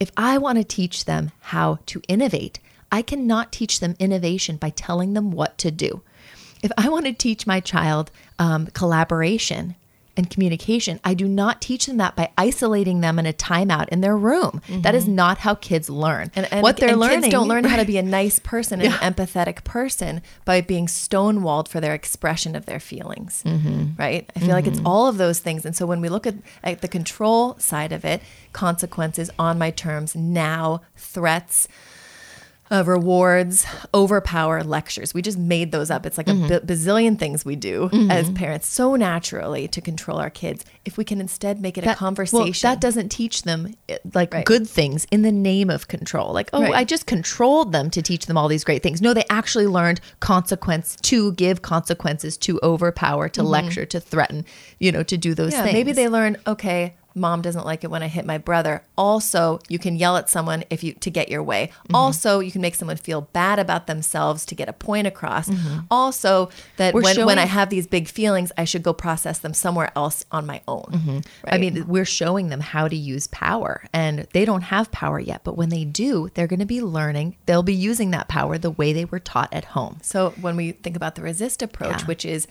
If 0.00 0.10
i 0.16 0.38
want 0.38 0.58
to 0.58 0.64
teach 0.64 1.04
them 1.04 1.30
how 1.40 1.78
to 1.86 2.02
innovate 2.08 2.58
i 2.90 3.02
cannot 3.02 3.52
teach 3.52 3.80
them 3.80 3.96
innovation 3.98 4.56
by 4.56 4.70
telling 4.70 5.14
them 5.14 5.30
what 5.30 5.58
to 5.58 5.70
do. 5.70 6.02
If 6.62 6.72
i 6.76 6.88
want 6.88 7.06
to 7.06 7.12
teach 7.12 7.46
my 7.46 7.60
child 7.60 8.10
um, 8.38 8.66
collaboration 8.66 9.76
and 10.16 10.28
communication 10.30 11.00
i 11.04 11.14
do 11.14 11.26
not 11.26 11.60
teach 11.60 11.86
them 11.86 11.96
that 11.96 12.14
by 12.16 12.30
isolating 12.36 13.00
them 13.00 13.18
in 13.18 13.26
a 13.26 13.32
timeout 13.32 13.88
in 13.88 14.00
their 14.00 14.16
room. 14.16 14.60
That 14.68 14.94
is 14.94 15.06
not 15.08 15.38
how 15.38 15.54
kids 15.54 15.88
learn. 15.88 16.30
And, 16.34 16.46
and 16.52 16.62
what 16.62 16.76
they're 16.76 16.90
and 16.90 17.00
learning 17.00 17.22
kids 17.22 17.32
don't 17.32 17.48
learn 17.48 17.64
how 17.64 17.76
to 17.76 17.84
be 17.84 17.98
a 17.98 18.02
nice 18.20 18.38
person 18.38 18.80
and 18.80 18.92
an 18.94 19.00
empathetic 19.14 19.64
person 19.64 20.22
by 20.44 20.60
being 20.60 20.86
stonewalled 20.86 21.68
for 21.68 21.80
their 21.80 21.94
expression 21.94 22.54
of 22.54 22.66
their 22.66 22.80
feelings 22.80 23.42
Mm-hmm. 23.44 23.92
right? 23.98 24.30
I 24.36 24.40
feel 24.40 24.50
like 24.50 24.66
it's 24.66 24.80
all 24.84 25.06
of 25.06 25.16
those 25.18 25.40
things. 25.40 25.64
And 25.64 25.74
so 25.76 25.86
when 25.86 26.00
we 26.00 26.08
look 26.08 26.26
at, 26.26 26.34
at 26.62 26.80
the 26.80 26.88
control 26.88 27.58
side 27.58 27.92
of 27.92 28.04
it 28.04 28.22
consequences 28.52 29.30
on 29.38 29.58
my 29.58 29.70
terms 29.70 30.14
now 30.14 30.82
threats 30.96 31.68
uh, 32.72 32.82
rewards, 32.86 33.66
overpower, 33.94 34.64
lectures. 34.64 35.12
We 35.12 35.20
just 35.22 35.38
made 35.38 35.70
those 35.72 35.90
up. 35.90 36.06
It's 36.06 36.16
like 36.16 36.26
Mm-hmm. 36.26 36.52
a 36.52 36.60
b- 36.60 36.72
bazillion 36.74 37.18
things 37.18 37.44
we 37.44 37.54
do 37.56 37.90
as 38.10 38.30
parents 38.30 38.66
so 38.66 38.96
naturally 38.96 39.68
to 39.68 39.80
control 39.80 40.18
our 40.18 40.30
kids. 40.30 40.64
If 40.84 40.96
we 40.96 41.04
can 41.04 41.20
instead 41.20 41.60
make 41.60 41.76
it 41.78 41.86
a 41.86 41.94
conversation. 41.94 42.38
Well, 42.68 42.74
that 42.74 42.80
doesn't 42.80 43.10
teach 43.10 43.42
them 43.42 43.74
eh, 43.88 43.98
like 44.14 44.32
Right. 44.32 44.44
good 44.46 44.66
things 44.68 45.06
in 45.10 45.22
the 45.22 45.30
name 45.30 45.68
of 45.68 45.86
control. 45.88 46.32
Like, 46.32 46.48
oh, 46.54 46.62
Right. 46.62 46.72
I 46.74 46.84
just 46.84 47.06
controlled 47.06 47.72
them 47.72 47.90
to 47.90 48.00
teach 48.00 48.26
them 48.26 48.38
all 48.38 48.48
these 48.48 48.64
great 48.64 48.82
things. 48.82 49.02
No, 49.02 49.12
they 49.12 49.24
actually 49.28 49.66
learned 49.66 50.00
consequence 50.20 50.96
to 51.02 51.32
give 51.32 51.60
consequences, 51.62 52.36
to 52.38 52.58
overpower, 52.62 53.28
to 53.30 53.42
lecture, 53.42 53.84
to 53.86 54.00
threaten, 54.00 54.44
you 54.78 54.90
know, 54.90 55.02
to 55.02 55.16
do 55.18 55.34
those 55.34 55.52
Mm-hmm. 55.52 55.58
yeah, 55.58 55.64
things. 55.64 55.74
maybe 55.74 55.92
they 55.92 56.08
learn, 56.08 56.36
okay, 56.46 56.94
mom 57.14 57.42
doesn't 57.42 57.64
like 57.66 57.84
it 57.84 57.90
when 57.90 58.02
I 58.02 58.08
hit 58.08 58.24
my 58.24 58.38
brother. 58.38 58.82
Also, 58.96 59.58
you 59.68 59.78
can 59.78 59.96
yell 59.96 60.16
at 60.16 60.28
someone 60.28 60.64
if 60.70 60.82
you 60.84 60.92
to 60.94 61.10
get 61.10 61.28
your 61.28 61.42
way. 61.42 61.70
Mm-hmm. 61.84 61.94
Also, 61.94 62.40
you 62.40 62.50
can 62.52 62.60
make 62.60 62.74
someone 62.74 62.96
feel 62.96 63.22
bad 63.32 63.58
about 63.58 63.86
themselves 63.86 64.44
to 64.46 64.54
get 64.54 64.68
a 64.68 64.72
point 64.72 65.06
across. 65.06 65.48
Also, 65.90 66.50
that 66.76 66.92
Mm-hmm. 66.92 66.96
We're 66.96 67.02
when, 67.02 67.26
when 67.26 67.38
I 67.38 67.46
have 67.46 67.70
these 67.70 67.86
big 67.86 68.08
feelings, 68.08 68.52
I 68.58 68.64
should 68.64 68.82
go 68.82 68.92
process 68.92 69.38
them 69.38 69.54
somewhere 69.54 69.90
else 69.96 70.24
on 70.30 70.46
my 70.46 70.60
own. 70.68 70.84
Mm-hmm. 70.90 71.18
I 71.46 71.58
mean, 71.58 71.86
we're 71.86 72.04
showing 72.04 72.48
them 72.48 72.60
how 72.60 72.88
to 72.88 72.96
use 72.96 73.26
power, 73.28 73.84
and 73.92 74.26
they 74.32 74.44
don't 74.44 74.62
have 74.62 74.90
power 74.92 75.18
yet. 75.18 75.42
But 75.44 75.56
when 75.56 75.68
they 75.70 75.84
do, 75.84 76.28
they're 76.34 76.46
going 76.46 76.60
to 76.60 76.66
be 76.66 76.82
learning. 76.82 77.36
They'll 77.46 77.62
be 77.62 77.74
using 77.74 78.10
that 78.10 78.28
power 78.28 78.58
the 78.58 78.70
way 78.70 78.92
they 78.92 79.04
were 79.04 79.18
taught 79.18 79.52
at 79.52 79.64
home. 79.66 79.98
So 80.02 80.30
when 80.40 80.56
we 80.56 80.72
think 80.72 80.96
about 80.96 81.14
the 81.14 81.22
resist 81.22 81.62
approach, 81.62 82.00
Yeah. 82.00 82.06
which 82.06 82.24
is 82.24 82.46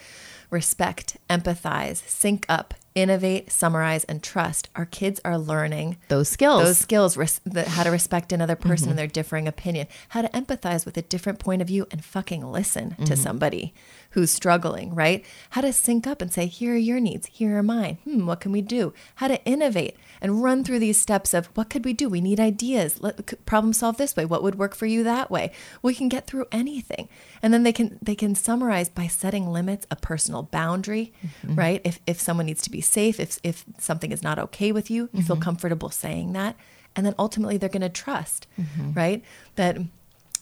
respect, 0.50 1.18
empathize, 1.30 1.98
sync 2.08 2.46
up, 2.50 2.74
innovate, 2.96 3.52
summarize, 3.52 4.04
and 4.06 4.22
trust, 4.22 4.70
our 4.76 4.86
kids 4.86 5.20
are 5.24 5.38
learning 5.38 5.98
Those 6.08 6.30
skills. 6.30 6.64
those 6.64 6.78
skills, 6.78 7.18
res- 7.18 7.42
the, 7.44 7.68
how 7.70 7.84
to 7.84 7.92
respect 7.92 8.32
another 8.32 8.56
person 8.56 8.86
mm-hmm. 8.86 8.90
and 8.92 9.00
their 9.00 9.08
differing 9.08 9.48
opinion, 9.48 9.88
how 10.10 10.22
to 10.22 10.30
empathize 10.30 10.86
with 10.86 10.98
a 10.98 11.02
different 11.02 11.40
point 11.40 11.62
of 11.62 11.68
view 11.68 11.88
and 11.92 12.04
fucking 12.04 12.44
listen 12.52 12.92
to 12.92 12.96
mm-hmm. 12.96 13.16
somebody 13.16 13.74
who's 14.12 14.32
struggling, 14.32 14.94
right? 14.94 15.24
How 15.52 15.62
to 15.62 15.72
sync 15.72 16.06
up 16.06 16.22
and 16.22 16.32
say, 16.32 16.46
here 16.46 16.74
are 16.74 16.78
your 16.78 17.00
needs, 17.00 17.28
here 17.28 17.58
are 17.58 17.64
mine. 17.64 17.98
Hmm, 18.04 18.26
what 18.26 18.42
can 18.42 18.52
we 18.52 18.62
do? 18.62 18.94
How 19.16 19.28
to 19.28 19.44
innovate 19.46 19.98
and 20.22 20.44
run 20.44 20.64
through 20.64 20.80
these 20.80 21.00
steps 21.00 21.34
of 21.34 21.48
what 21.56 21.70
could 21.70 21.86
we 21.86 21.94
do? 21.94 22.10
We 22.10 22.22
need 22.22 22.40
ideas. 22.40 23.02
Let 23.02 23.46
problem 23.46 23.74
solve 23.74 23.98
this 23.98 24.16
way. 24.16 24.26
What 24.26 24.44
would 24.44 24.56
work 24.56 24.76
for 24.76 24.86
you 24.86 25.04
that 25.04 25.32
way? 25.32 25.52
We 25.82 25.94
can 25.94 26.10
get 26.10 26.28
through 26.28 26.46
anything. 26.52 27.08
And 27.42 27.54
then 27.54 27.64
they 27.64 27.74
can 27.74 27.98
they 28.02 28.16
can 28.16 28.36
summarize 28.36 28.90
by 28.90 29.08
setting 29.08 29.48
limits, 29.48 29.88
a 29.90 29.96
personal 29.96 30.44
boundary, 30.44 31.14
mm-hmm. 31.26 31.56
right? 31.56 31.82
If 31.84 32.00
if 32.06 32.20
someone 32.20 32.46
needs 32.46 32.62
to 32.64 32.70
be 32.70 32.81
safe, 32.82 33.20
if 33.20 33.40
if 33.44 33.66
something 33.80 34.12
is 34.12 34.24
not 34.24 34.40
okay 34.40 34.72
with 34.72 34.92
you, 34.92 35.10
you 35.14 35.24
feel 35.24 35.36
mm-hmm. 35.36 35.44
comfortable 35.44 35.90
saying 35.90 36.34
that 36.34 36.56
and 36.96 37.06
then 37.06 37.16
ultimately 37.18 37.58
they're 37.58 37.70
going 37.70 37.82
to 37.82 37.90
trust 37.90 38.48
mm-hmm. 38.60 38.92
right 38.94 39.24
that 39.56 39.78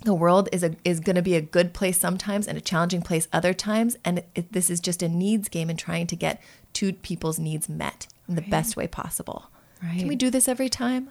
the 0.04 0.13
world 0.13 0.47
is 0.52 0.63
a 0.63 0.75
is 0.84 0.99
going 0.99 1.15
to 1.15 1.21
be 1.21 1.36
a 1.36 1.41
good 1.41 1.73
place 1.73 1.97
sometimes 1.97 2.47
and 2.47 2.58
a 2.58 2.62
challenging 2.62 3.02
place 3.02 3.28
other 3.34 3.54
times 3.54 3.97
and 4.04 4.23
it, 4.36 4.52
this 4.52 4.69
is 4.69 4.80
just 4.80 5.04
a 5.04 5.10
needs 5.10 5.49
game 5.49 5.69
and 5.69 5.78
trying 5.78 6.08
to 6.08 6.15
get 6.15 6.41
two 6.73 6.93
people's 6.93 7.39
needs 7.39 7.67
met 7.67 8.08
in 8.28 8.36
the 8.36 8.41
best 8.41 8.75
way 8.75 8.88
possible 8.88 9.49
Right. 9.82 9.99
can 9.99 10.08
we 10.10 10.15
do 10.15 10.30
this 10.30 10.47
every 10.47 10.69
time 10.69 11.10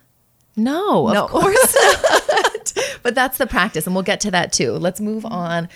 No, 0.57 1.11
No. 1.13 1.25
of 1.25 1.31
course 1.31 1.77
not. 2.29 2.73
but 3.03 3.15
that's 3.15 3.39
the 3.39 3.47
practice, 3.47 3.87
and 3.87 3.95
we'll 3.95 4.05
get 4.05 4.21
to 4.21 4.31
that 4.31 4.53
too. 4.53 4.73
Let's 4.73 5.01
move 5.01 5.25
mm. 5.25 5.31
on 5.31 5.69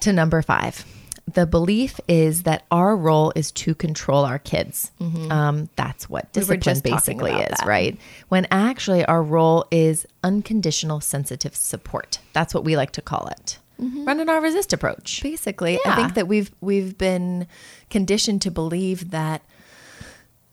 to 0.00 0.12
number 0.12 0.42
five. 0.42 0.84
The 1.32 1.46
belief 1.46 1.98
is 2.06 2.44
that 2.44 2.64
our 2.70 2.96
role 2.96 3.32
is 3.34 3.50
to 3.52 3.74
control 3.74 4.24
our 4.24 4.38
kids. 4.38 4.92
Um, 5.30 5.68
that's 5.74 6.08
what 6.08 6.32
Mm-hmm. 6.32 6.50
We 6.50 6.56
discipline 6.56 6.60
just 6.74 6.84
basically 6.84 7.32
is, 7.32 7.48
that. 7.58 7.66
right? 7.66 7.98
When 8.28 8.46
actually 8.50 9.04
our 9.06 9.22
role 9.22 9.66
is 9.72 10.06
unconditional 10.22 11.00
sensitive 11.00 11.56
support. 11.56 12.20
That's 12.32 12.54
what 12.54 12.62
we 12.64 12.76
like 12.76 12.92
to 12.92 13.02
call 13.02 13.26
it. 13.28 13.58
Running 13.78 14.28
our 14.28 14.40
resist 14.40 14.72
approach. 14.72 15.20
basically 15.22 15.78
i 15.84 15.94
think 15.96 16.14
that 16.14 16.26
we've 16.26 16.50
we've 16.62 16.96
been 16.96 17.46
conditioned 17.90 18.40
to 18.40 18.50
believe 18.50 19.10
that 19.10 19.42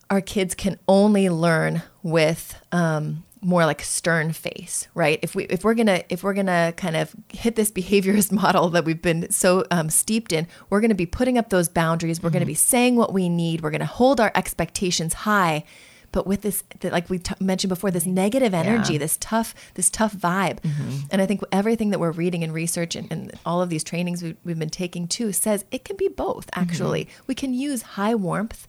our 0.10 0.20
kids 0.20 0.54
can 0.56 0.78
only 0.90 1.30
learn 1.30 1.84
with 2.02 2.60
um, 2.74 3.24
more 3.44 3.66
like 3.66 3.82
stern 3.82 4.32
face 4.32 4.88
right? 4.94 5.20
If 5.22 5.36
we 5.36 5.46
if 5.46 5.64
we're 5.64 5.74
gonna 5.74 6.04
if 6.10 6.24
we're 6.24 6.34
gonna 6.34 6.74
kind 6.78 6.96
of 6.96 7.16
hit 7.30 7.56
this 7.56 7.72
behaviorist 7.80 8.32
model 8.32 8.70
that 8.70 8.86
we've 8.86 9.02
been 9.02 9.30
so 9.32 9.66
um, 9.72 9.90
steeped 9.90 10.32
in 10.32 10.48
we're 10.70 10.82
gonna 10.82 10.96
be 10.96 11.06
putting 11.06 11.38
up 11.38 11.50
those 11.50 11.70
boundaries. 11.70 12.22
We're 12.22 12.30
gonna 12.30 12.44
mm-hmm. 12.44 12.50
be 12.50 12.56
saying 12.56 12.96
what 12.96 13.14
we 13.14 13.30
need. 13.30 13.62
We're 13.62 13.72
gonna 13.72 13.86
hold 13.86 14.20
our 14.20 14.32
expectations 14.36 15.14
high. 15.14 15.64
But 16.12 16.28
with 16.28 16.44
this 16.44 16.64
like 16.84 17.10
we 17.10 17.18
t- 17.18 17.34
mentioned 17.40 17.70
before 17.70 17.90
this 17.90 18.06
negative 18.06 18.54
energy 18.54 18.94
Yeah. 18.94 19.00
this 19.00 19.18
tough 19.18 19.56
this 19.74 19.90
tough 19.90 20.14
vibe. 20.14 20.62
Mm-hmm. 20.62 20.98
And 21.12 21.22
i 21.22 21.26
think 21.26 21.42
everything 21.52 21.90
that 21.90 22.00
we're 22.00 22.12
reading 22.12 22.44
and 22.44 22.54
research 22.54 22.96
and, 22.96 23.12
and 23.12 23.32
all 23.46 23.62
of 23.62 23.70
these 23.70 23.84
trainings 23.84 24.22
we, 24.22 24.36
we've 24.44 24.60
been 24.60 24.70
taking 24.70 25.08
too 25.08 25.32
says 25.32 25.66
it 25.72 25.84
can 25.84 25.98
be 25.98 26.08
both 26.08 26.52
mm-hmm. 26.52 26.62
actually. 26.62 27.10
We 27.26 27.36
can 27.36 27.54
use 27.54 27.82
high 27.82 28.16
warmth 28.16 28.68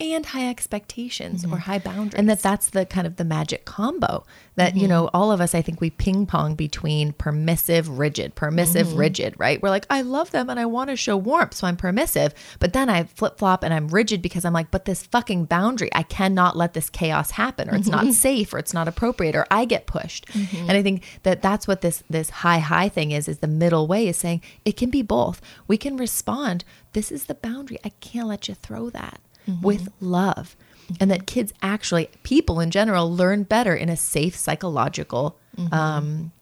and 0.00 0.26
high 0.26 0.48
expectations 0.48 1.44
or 1.44 1.48
mm-hmm. 1.48 1.56
high 1.58 1.78
boundaries. 1.78 2.14
And 2.14 2.28
that 2.28 2.40
that's 2.40 2.70
the 2.70 2.86
kind 2.86 3.06
of 3.06 3.16
the 3.16 3.24
magic 3.24 3.64
combo 3.64 4.24
that 4.56 4.74
you 4.74 4.82
mm-hmm. 4.82 4.90
know 4.90 5.10
all 5.14 5.30
of 5.30 5.40
us 5.40 5.54
i 5.54 5.62
think 5.62 5.80
we 5.80 5.90
ping 5.90 6.26
pong 6.26 6.54
between 6.54 7.12
permissive 7.12 7.98
rigid 7.98 8.34
permissive 8.34 8.88
mm-hmm. 8.88 8.98
rigid 8.98 9.34
right? 9.38 9.62
We're 9.62 9.70
like 9.70 9.86
i 9.90 10.02
love 10.02 10.30
them 10.30 10.50
and 10.50 10.58
i 10.58 10.66
want 10.66 10.90
to 10.90 10.96
show 10.96 11.16
warmth 11.16 11.54
so 11.54 11.66
i'm 11.66 11.76
permissive. 11.76 12.34
But 12.58 12.72
then 12.72 12.88
i 12.88 13.04
flip 13.04 13.38
flop 13.38 13.62
and 13.62 13.72
i'm 13.72 13.88
rigid 13.88 14.22
because 14.22 14.44
i'm 14.44 14.52
like 14.52 14.70
but 14.70 14.84
this 14.84 15.04
fucking 15.06 15.44
boundary 15.46 15.90
i 15.94 16.02
cannot 16.02 16.56
let 16.56 16.74
this 16.74 16.90
chaos 16.90 17.32
happen 17.32 17.68
or 17.68 17.76
it's 17.76 17.88
not 17.88 18.12
safe 18.12 18.52
or 18.52 18.58
it's 18.58 18.74
not 18.74 18.88
appropriate 18.88 19.36
or 19.36 19.46
i 19.50 19.64
get 19.64 19.86
pushed. 19.86 20.26
And 20.34 20.72
i 20.72 20.82
think 20.82 21.04
that 21.22 21.42
that's 21.42 21.68
what 21.68 21.80
this 21.80 22.02
this 22.08 22.30
high 22.30 22.58
high 22.58 22.88
thing 22.88 23.10
is 23.10 23.28
is 23.28 23.38
the 23.38 23.46
middle 23.46 23.86
way 23.86 24.08
is 24.08 24.16
saying 24.16 24.42
it 24.64 24.76
can 24.76 24.90
be 24.90 25.02
both. 25.02 25.40
We 25.66 25.76
can 25.76 25.96
respond 25.96 26.64
this 26.92 27.12
is 27.12 27.24
the 27.24 27.34
boundary. 27.34 27.78
I 27.84 27.90
can't 28.00 28.28
let 28.28 28.48
you 28.48 28.54
throw 28.54 28.90
that 28.90 29.20
with 29.62 29.88
love 30.00 30.56
and 30.98 31.10
that 31.10 31.26
kids 31.26 31.52
actually 31.62 32.08
people 32.22 32.58
in 32.60 32.70
general 32.70 33.14
learn 33.14 33.42
better 33.44 33.74
in 33.74 33.88
a 33.88 33.96
safe 33.96 34.36
psychological 34.36 35.36
um 35.72 36.32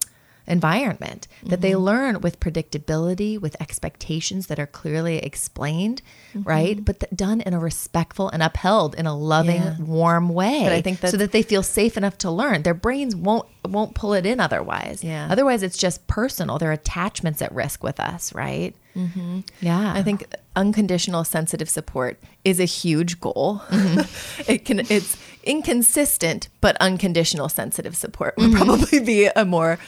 environment 0.48 1.28
that 1.44 1.60
they 1.60 1.72
mm-hmm. 1.72 1.80
learn 1.80 2.20
with 2.20 2.40
predictability, 2.40 3.40
with 3.40 3.60
expectations 3.60 4.48
that 4.48 4.58
are 4.58 4.66
clearly 4.66 5.18
explained, 5.18 6.02
mm-hmm. 6.30 6.48
right? 6.48 6.84
But 6.84 7.00
th- 7.00 7.10
done 7.14 7.40
in 7.40 7.54
a 7.54 7.58
respectful 7.58 8.28
and 8.28 8.42
upheld 8.42 8.94
in 8.94 9.06
a 9.06 9.16
loving, 9.16 9.62
Yeah. 9.62 9.76
warm 9.78 10.28
way. 10.30 10.62
But 10.64 10.72
I 10.72 10.82
think 10.82 10.98
so 11.00 11.16
that 11.16 11.32
they 11.32 11.42
feel 11.42 11.62
safe 11.62 11.96
enough 11.96 12.18
to 12.18 12.30
learn. 12.30 12.62
Their 12.62 12.74
brains 12.74 13.14
won't 13.14 13.46
won't 13.66 13.94
pull 13.94 14.14
it 14.14 14.24
in 14.24 14.40
otherwise. 14.40 15.04
Yeah. 15.04 15.28
Otherwise, 15.30 15.62
it's 15.62 15.76
just 15.76 16.06
personal. 16.06 16.58
Their 16.58 16.72
attachments 16.72 17.42
at 17.42 17.54
risk 17.54 17.82
with 17.82 18.00
us, 18.00 18.34
right? 18.34 18.74
Mm-hmm. 18.96 19.40
Yeah. 19.60 19.92
I 19.94 20.02
think 20.02 20.26
unconditional 20.56 21.24
sensitive 21.24 21.68
support 21.68 22.20
is 22.44 22.58
a 22.58 22.64
huge 22.64 23.20
goal. 23.20 23.62
Mm-hmm. 23.68 24.42
it 24.52 24.64
can 24.64 24.80
it's 24.80 25.16
inconsistent, 25.44 26.48
but 26.60 26.76
unconditional 26.80 27.48
sensitive 27.48 27.96
support 27.96 28.34
would 28.36 28.52
probably 28.52 29.00
be 29.00 29.26
a 29.26 29.44
more 29.44 29.78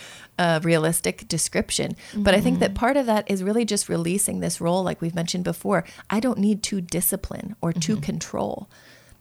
uh, 0.40 0.58
realistic 0.72 1.16
description. 1.28 1.88
But 2.26 2.34
I 2.34 2.40
think 2.40 2.58
that 2.60 2.74
part 2.74 2.96
of 2.96 3.06
that 3.06 3.30
is 3.30 3.42
really 3.48 3.64
just 3.74 3.88
releasing 3.88 4.40
this 4.40 4.60
role, 4.60 4.82
like 4.88 5.00
we've 5.02 5.14
mentioned 5.22 5.44
before. 5.44 5.80
I 6.08 6.18
don't 6.24 6.38
need 6.38 6.62
to 6.70 6.80
discipline 6.80 7.48
or 7.60 7.72
to 7.86 7.92
control. 8.10 8.54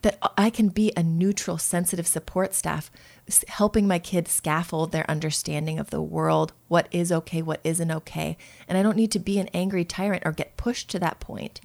That 0.02 0.18
I 0.38 0.50
can 0.50 0.70
be 0.70 0.94
a 0.96 1.04
neutral, 1.04 1.58
sensitive 1.58 2.08
support 2.08 2.54
staff, 2.56 2.90
helping 3.50 3.86
my 3.86 4.00
kids 4.00 4.32
scaffold 4.32 4.94
their 4.94 5.04
understanding 5.12 5.78
of 5.78 5.90
the 5.90 6.02
world, 6.02 6.54
what 6.70 6.88
is 6.92 7.12
okay, 7.12 7.42
what 7.42 7.60
isn't 7.66 7.92
okay. 7.92 8.38
And 8.70 8.78
I 8.78 8.82
don't 8.84 8.96
need 8.96 9.12
to 9.12 9.20
be 9.20 9.40
an 9.40 9.50
angry 9.54 9.84
tyrant 9.84 10.24
or 10.26 10.32
get 10.32 10.56
pushed 10.56 10.90
to 10.92 11.00
that 11.00 11.20
point. 11.20 11.60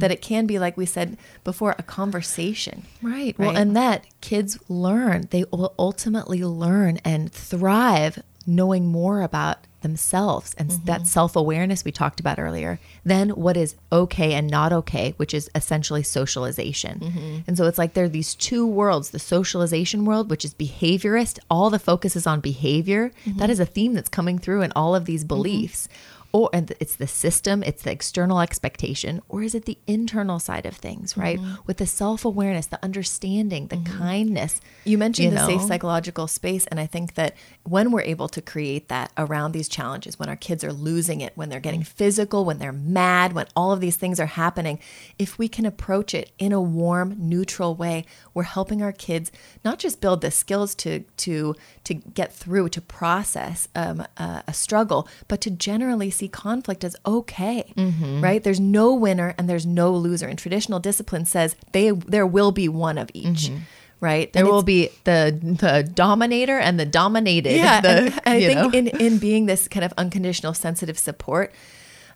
That 0.00 0.10
it 0.10 0.20
can 0.20 0.46
be, 0.46 0.58
like 0.58 0.76
we 0.76 0.84
said 0.84 1.16
before, 1.44 1.76
a 1.78 1.84
conversation. 1.84 2.76
Right. 3.02 3.38
Well, 3.38 3.50
Right. 3.50 3.58
and 3.58 3.76
that 3.76 4.04
kids 4.20 4.58
learn, 4.68 5.28
they 5.30 5.44
will 5.52 5.72
ultimately 5.78 6.42
learn 6.42 6.98
and 7.04 7.30
thrive 7.32 8.20
knowing 8.46 8.86
more 8.86 9.22
about 9.22 9.58
themselves 9.82 10.54
and 10.58 10.70
Mm-hmm. 10.70 10.84
that 10.86 11.06
self 11.06 11.36
awareness 11.36 11.84
we 11.84 11.92
talked 11.92 12.18
about 12.18 12.38
earlier, 12.38 12.80
then 13.04 13.30
what 13.30 13.56
is 13.56 13.76
okay 13.92 14.34
and 14.34 14.48
not 14.48 14.72
okay, 14.72 15.14
which 15.16 15.32
is 15.32 15.48
essentially 15.54 16.02
socialization. 16.02 16.98
Mm-hmm. 16.98 17.38
And 17.46 17.56
so 17.56 17.66
it's 17.66 17.78
like 17.78 17.94
there 17.94 18.04
are 18.04 18.08
these 18.08 18.34
two 18.34 18.66
worlds 18.66 19.10
the 19.10 19.18
socialization 19.18 20.04
world, 20.04 20.28
which 20.28 20.44
is 20.44 20.54
behaviorist, 20.54 21.38
all 21.48 21.70
the 21.70 21.78
focus 21.78 22.16
is 22.16 22.26
on 22.26 22.40
behavior. 22.40 23.12
Mm-hmm. 23.24 23.38
That 23.38 23.50
is 23.50 23.60
a 23.60 23.66
theme 23.66 23.94
that's 23.94 24.08
coming 24.08 24.38
through 24.38 24.62
in 24.62 24.72
all 24.74 24.94
of 24.94 25.04
these 25.04 25.24
beliefs. 25.24 25.88
Or 26.36 26.50
and 26.52 26.70
it's 26.80 26.96
the 26.96 27.06
system, 27.06 27.62
it's 27.62 27.82
the 27.82 27.90
external 27.90 28.40
expectation, 28.40 29.22
or 29.26 29.42
is 29.42 29.54
it 29.54 29.64
the 29.64 29.78
internal 29.86 30.38
side 30.38 30.66
of 30.66 30.76
things, 30.76 31.16
right? 31.16 31.38
Mm-hmm. 31.38 31.62
With 31.64 31.78
the 31.78 31.86
self 31.86 32.26
awareness, 32.26 32.66
the 32.66 32.78
understanding, 32.84 33.68
the 33.68 33.78
kindness. 33.78 34.60
You 34.84 34.98
mentioned 34.98 35.32
you 35.32 35.38
the 35.38 35.46
safe 35.46 35.62
psychological 35.62 36.26
space, 36.28 36.66
and 36.66 36.78
I 36.78 36.84
think 36.84 37.14
that 37.14 37.34
when 37.62 37.90
we're 37.90 38.02
able 38.02 38.28
to 38.28 38.42
create 38.42 38.88
that 38.88 39.12
around 39.16 39.52
these 39.52 39.66
challenges, 39.66 40.18
when 40.18 40.28
our 40.28 40.36
kids 40.36 40.62
are 40.62 40.74
losing 40.74 41.22
it, 41.22 41.32
when 41.36 41.48
they're 41.48 41.58
getting 41.58 41.82
physical, 41.82 42.44
when 42.44 42.58
they're 42.58 42.70
mad, 42.70 43.32
when 43.32 43.46
all 43.56 43.72
of 43.72 43.80
these 43.80 43.96
things 43.96 44.20
are 44.20 44.26
happening, 44.26 44.78
if 45.18 45.38
we 45.38 45.48
can 45.48 45.64
approach 45.64 46.12
it 46.12 46.32
in 46.38 46.52
a 46.52 46.60
warm, 46.60 47.16
neutral 47.18 47.74
way, 47.74 48.04
we're 48.36 48.42
helping 48.58 48.82
our 48.82 48.92
kids 48.92 49.32
not 49.64 49.78
just 49.80 50.00
build 50.00 50.20
the 50.20 50.30
skills 50.30 50.74
to 50.76 51.00
to 51.24 51.54
to 51.84 51.94
get 51.94 52.32
through 52.32 52.68
to 52.68 52.80
process 52.80 53.66
um, 53.74 54.04
a, 54.18 54.44
a 54.46 54.52
struggle, 54.52 55.08
but 55.26 55.40
to 55.40 55.50
generally 55.50 56.10
see 56.10 56.28
conflict 56.28 56.84
as 56.84 56.94
okay, 57.04 57.72
Mm-hmm. 57.76 58.20
right? 58.22 58.42
There's 58.44 58.60
no 58.60 58.94
winner 58.94 59.34
and 59.38 59.48
there's 59.48 59.66
no 59.66 59.90
loser. 59.92 60.26
And 60.28 60.38
traditional 60.38 60.78
discipline 60.80 61.24
says 61.24 61.56
they 61.72 61.90
there 61.90 62.26
will 62.26 62.52
be 62.52 62.68
one 62.68 62.98
of 62.98 63.08
each. 63.14 63.50
Right. 63.98 64.28
Mm-hmm. 64.28 64.32
There 64.32 64.44
And 64.44 64.52
will 64.52 64.62
be 64.62 64.90
the 65.04 65.18
the 65.64 65.82
dominator 65.94 66.58
and 66.58 66.78
the 66.78 66.84
dominated. 66.84 67.56
yeah, 67.56 67.80
the, 67.86 67.88
and, 67.88 68.12
and 68.12 68.20
I 68.26 68.40
think 68.40 68.58
know? 68.72 68.78
in 68.78 68.86
in 68.88 69.18
being 69.18 69.46
this 69.46 69.68
kind 69.68 69.84
of 69.84 69.92
unconditional 69.96 70.52
sensitive 70.52 70.98
support, 70.98 71.50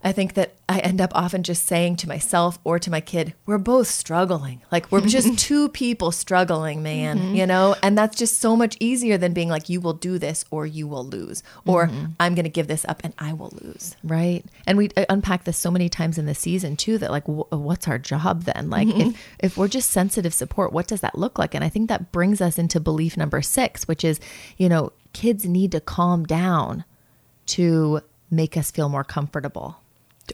I 0.02 0.12
think 0.12 0.32
that 0.34 0.54
I 0.66 0.78
end 0.78 0.98
up 1.00 1.12
often 1.14 1.42
just 1.42 1.66
saying 1.66 1.96
to 1.96 2.08
myself 2.08 2.58
or 2.64 2.78
to 2.78 2.90
my 2.90 3.00
kid, 3.02 3.34
"We're 3.44 3.58
both 3.58 3.86
struggling. 3.88 4.62
Like 4.72 4.90
we're 4.90 5.02
just 5.02 5.38
two 5.48 5.68
people 5.68 6.10
struggling, 6.10 6.82
man. 6.82 7.18
Mm-hmm. 7.18 7.34
You 7.34 7.46
know." 7.46 7.76
And 7.82 7.98
that's 7.98 8.16
just 8.16 8.38
so 8.38 8.56
much 8.56 8.76
easier 8.80 9.18
than 9.18 9.34
being 9.34 9.50
like, 9.50 9.68
"You 9.68 9.80
will 9.82 9.92
do 9.92 10.18
this, 10.18 10.44
or 10.50 10.64
you 10.66 10.88
will 10.88 11.04
lose, 11.04 11.42
or 11.66 11.88
Mm-hmm. 11.88 12.12
I'm 12.18 12.34
going 12.34 12.44
to 12.44 12.50
give 12.50 12.66
this 12.66 12.86
up 12.88 13.02
and 13.04 13.12
I 13.18 13.34
will 13.34 13.52
lose." 13.60 13.94
Right. 14.02 14.42
And 14.66 14.78
we 14.78 14.88
uh, 14.96 15.04
unpack 15.10 15.44
this 15.44 15.58
so 15.58 15.70
many 15.70 15.88
times 15.90 16.16
in 16.16 16.24
the 16.24 16.34
season 16.34 16.76
too 16.76 16.96
that 16.98 17.10
like 17.10 17.26
wh- 17.26 17.52
what's 17.52 17.86
our 17.86 17.98
job 17.98 18.44
then? 18.44 18.70
Like 18.70 18.88
Mm-hmm. 18.88 19.10
if 19.10 19.16
if 19.40 19.56
we're 19.58 19.68
just 19.68 19.90
sensitive 19.90 20.32
support, 20.32 20.72
what 20.72 20.86
does 20.86 21.02
that 21.02 21.18
look 21.18 21.38
like? 21.38 21.54
And 21.54 21.62
I 21.62 21.68
think 21.68 21.88
that 21.90 22.10
brings 22.10 22.40
us 22.40 22.58
into 22.58 22.80
belief 22.80 23.16
number 23.18 23.42
6, 23.42 23.86
which 23.86 24.02
is, 24.04 24.18
you 24.56 24.68
know, 24.70 24.92
kids 25.12 25.44
need 25.44 25.72
to 25.72 25.80
calm 25.80 26.24
down 26.24 26.84
to 27.46 28.00
make 28.30 28.56
us 28.56 28.70
feel 28.70 28.88
more 28.88 29.04
comfortable. 29.04 29.76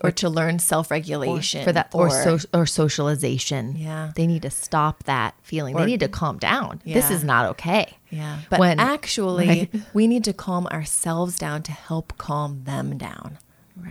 Or 0.02 0.10
to 0.12 0.28
learn 0.28 0.58
self-regulation 0.58 1.64
for 1.64 1.72
that 1.72 1.90
or 1.92 2.10
so, 2.10 2.38
or 2.52 2.66
socialization. 2.66 3.76
Yeah. 3.76 4.12
They 4.14 4.26
need 4.26 4.42
to 4.42 4.50
stop 4.50 5.04
that 5.04 5.34
feeling. 5.42 5.76
they 5.76 5.86
need 5.86 6.00
to 6.00 6.08
calm 6.08 6.38
down. 6.38 6.80
This 6.84 7.10
is 7.10 7.24
not 7.24 7.46
okay. 7.50 7.96
Yeah. 8.10 8.38
But 8.50 8.60
When- 8.60 8.80
actually, 8.80 9.48
right. 9.48 9.74
we 9.94 10.06
need 10.06 10.24
to 10.24 10.32
calm 10.32 10.66
ourselves 10.68 11.38
down 11.38 11.62
to 11.64 11.72
help 11.72 12.16
calm 12.18 12.62
them 12.64 12.96
down. 12.98 13.38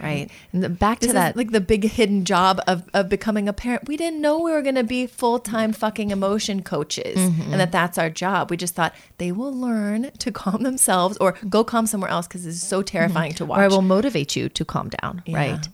Right. 0.02 0.32
And 0.52 0.64
the- 0.64 0.70
back 0.70 0.98
to 1.02 1.08
This 1.08 1.14
that 1.14 1.32
is 1.32 1.36
like 1.38 1.52
the 1.52 1.62
big 1.62 1.84
hidden 1.84 2.26
job 2.26 2.60
of, 2.66 2.90
of 2.96 3.08
becoming 3.08 3.48
a 3.48 3.54
parent. 3.54 3.88
We 3.88 3.98
didn't 3.98 4.20
know 4.20 4.40
we 4.40 4.52
were 4.52 4.64
going 4.64 4.74
to 4.76 4.84
be 4.84 5.06
full 5.06 5.38
time 5.38 5.74
fucking 5.74 6.10
emotion 6.10 6.64
coaches 6.64 7.18
Mm-hmm. 7.20 7.52
and 7.52 7.60
that 7.62 7.72
that's 7.72 8.00
our 8.00 8.10
job. 8.10 8.50
We 8.50 8.58
just 8.58 8.74
thought 8.74 8.96
they 9.20 9.32
will 9.32 9.54
learn 9.54 10.10
to 10.18 10.32
calm 10.32 10.64
themselves 10.64 11.18
or 11.18 11.36
go 11.48 11.64
calm 11.64 11.86
somewhere 11.86 12.10
else 12.10 12.26
because 12.28 12.48
it's 12.48 12.64
so 12.64 12.82
terrifying 12.82 13.34
to 13.34 13.46
watch. 13.46 13.60
or 13.60 13.62
I 13.62 13.68
will 13.68 13.84
motivate 13.84 14.36
you 14.36 14.50
to 14.50 14.66
calm 14.66 14.90
down, 14.90 15.22
Yeah. 15.28 15.38
right? 15.38 15.68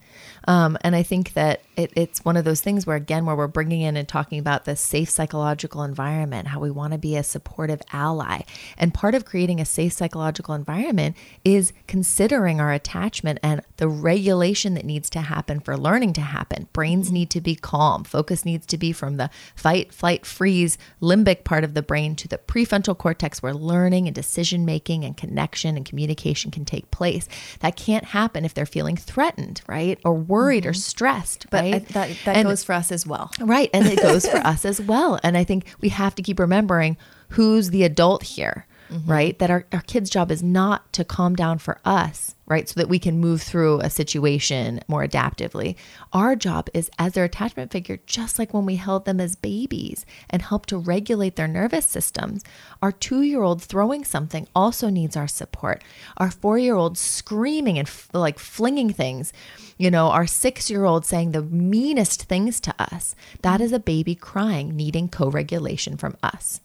Um, 0.47 0.77
and 0.81 0.95
I 0.95 1.03
think 1.03 1.33
that 1.33 1.61
it, 1.75 1.91
it's 1.95 2.23
one 2.25 2.37
of 2.37 2.45
those 2.45 2.61
things 2.61 2.85
where, 2.85 2.97
again, 2.97 3.25
where 3.25 3.35
we're 3.35 3.47
bringing 3.47 3.81
in 3.81 3.97
and 3.97 4.07
talking 4.07 4.39
about 4.39 4.65
the 4.65 4.75
safe 4.75 5.09
psychological 5.09 5.83
environment, 5.83 6.49
how 6.49 6.59
we 6.59 6.71
want 6.71 6.93
to 6.93 6.99
be 6.99 7.15
a 7.15 7.23
supportive 7.23 7.81
ally. 7.91 8.41
And 8.77 8.93
part 8.93 9.15
of 9.15 9.25
creating 9.25 9.59
a 9.59 9.65
safe 9.65 9.93
psychological 9.93 10.53
environment 10.53 11.15
is 11.43 11.73
considering 11.87 12.59
our 12.59 12.71
attachment 12.71 13.39
and 13.41 13.61
the 13.77 13.87
regulation 13.87 14.73
that 14.73 14.85
needs 14.85 15.09
to 15.11 15.21
happen 15.21 15.59
for 15.59 15.77
learning 15.77 16.13
to 16.13 16.21
happen. 16.21 16.67
Brains 16.73 17.07
mm-hmm. 17.07 17.15
need 17.15 17.29
to 17.31 17.41
be 17.41 17.55
calm. 17.55 18.03
Focus 18.03 18.45
needs 18.45 18.65
to 18.67 18.77
be 18.77 18.91
from 18.91 19.17
the 19.17 19.29
fight, 19.55 19.93
flight, 19.93 20.25
freeze, 20.25 20.77
limbic 21.01 21.43
part 21.43 21.63
of 21.63 21.73
the 21.73 21.81
brain 21.81 22.15
to 22.15 22.27
the 22.27 22.37
prefrontal 22.37 22.97
cortex 22.97 23.41
where 23.41 23.53
learning 23.53 24.07
and 24.07 24.15
decision 24.15 24.65
making 24.65 25.03
and 25.03 25.17
connection 25.17 25.77
and 25.77 25.85
communication 25.85 26.51
can 26.51 26.65
take 26.65 26.91
place. 26.91 27.27
That 27.61 27.75
can't 27.75 28.05
happen 28.05 28.45
if 28.45 28.53
they're 28.53 28.65
feeling 28.65 28.97
threatened, 28.97 29.61
right? 29.67 29.99
Or 30.03 30.13
worried 30.13 30.65
or 30.65 30.71
mm-hmm. 30.71 30.79
stressed, 30.79 31.49
but 31.49 31.63
I- 31.63 31.70
right? 31.73 31.87
that, 31.89 32.09
that 32.25 32.35
And- 32.37 32.47
goes 32.47 32.63
for 32.63 32.73
us 32.73 32.91
as 32.91 33.05
well. 33.07 33.31
Right. 33.39 33.69
And 33.73 33.85
it 33.87 34.01
goes 34.01 34.25
for 34.27 34.37
us 34.45 34.65
as 34.65 34.81
well. 34.81 35.19
And 35.23 35.37
I 35.37 35.43
think 35.43 35.65
we 35.81 35.89
have 35.89 36.15
to 36.15 36.21
keep 36.21 36.39
remembering 36.39 36.97
who's 37.29 37.69
the 37.69 37.83
adult 37.83 38.23
here, 38.23 38.65
Mm-hmm. 38.91 39.09
right? 39.09 39.39
That 39.39 39.49
our, 39.49 39.65
our 39.71 39.81
kids' 39.81 40.09
job 40.09 40.31
is 40.31 40.43
not 40.43 40.91
to 40.93 41.05
calm 41.05 41.33
down 41.33 41.59
for 41.59 41.79
us, 41.85 42.35
right? 42.45 42.67
So 42.67 42.77
that 42.77 42.89
we 42.89 42.99
can 42.99 43.19
move 43.21 43.41
through 43.41 43.79
a 43.79 43.89
situation 43.89 44.81
more 44.89 45.07
adaptively. 45.07 45.77
Our 46.11 46.35
job 46.35 46.67
is 46.73 46.91
as 46.99 47.13
their 47.13 47.23
attachment 47.23 47.71
figure, 47.71 47.99
just 48.05 48.37
like 48.37 48.53
when 48.53 48.65
we 48.65 48.75
held 48.75 49.05
them 49.05 49.21
as 49.21 49.37
babies 49.37 50.05
and 50.29 50.41
helped 50.41 50.67
to 50.69 50.77
regulate 50.77 51.37
their 51.37 51.47
nervous 51.47 51.85
systems. 51.85 52.43
Our 52.81 52.91
two 52.91 53.21
year 53.21 53.43
old 53.43 53.61
throwing 53.61 54.03
something 54.03 54.45
also 54.53 54.89
needs 54.89 55.15
our 55.15 55.27
support. 55.27 55.81
Our 56.17 56.29
four 56.29 56.57
year 56.57 56.75
old 56.75 56.97
screaming 56.97 57.79
and 57.79 57.87
f- 57.87 58.09
like 58.13 58.39
flinging 58.39 58.91
things, 58.91 59.31
you 59.77 59.89
know, 59.89 60.07
our 60.07 60.27
six 60.27 60.69
year 60.69 60.83
old 60.83 61.05
saying 61.05 61.31
the 61.31 61.43
meanest 61.43 62.23
things 62.23 62.59
to 62.59 62.75
us. 62.77 63.15
That 63.41 63.61
is 63.61 63.71
a 63.71 63.79
baby 63.79 64.15
crying, 64.15 64.75
needing 64.75 65.07
co 65.07 65.29
regulation 65.29 65.95
from 65.95 66.17
us. 66.21 66.59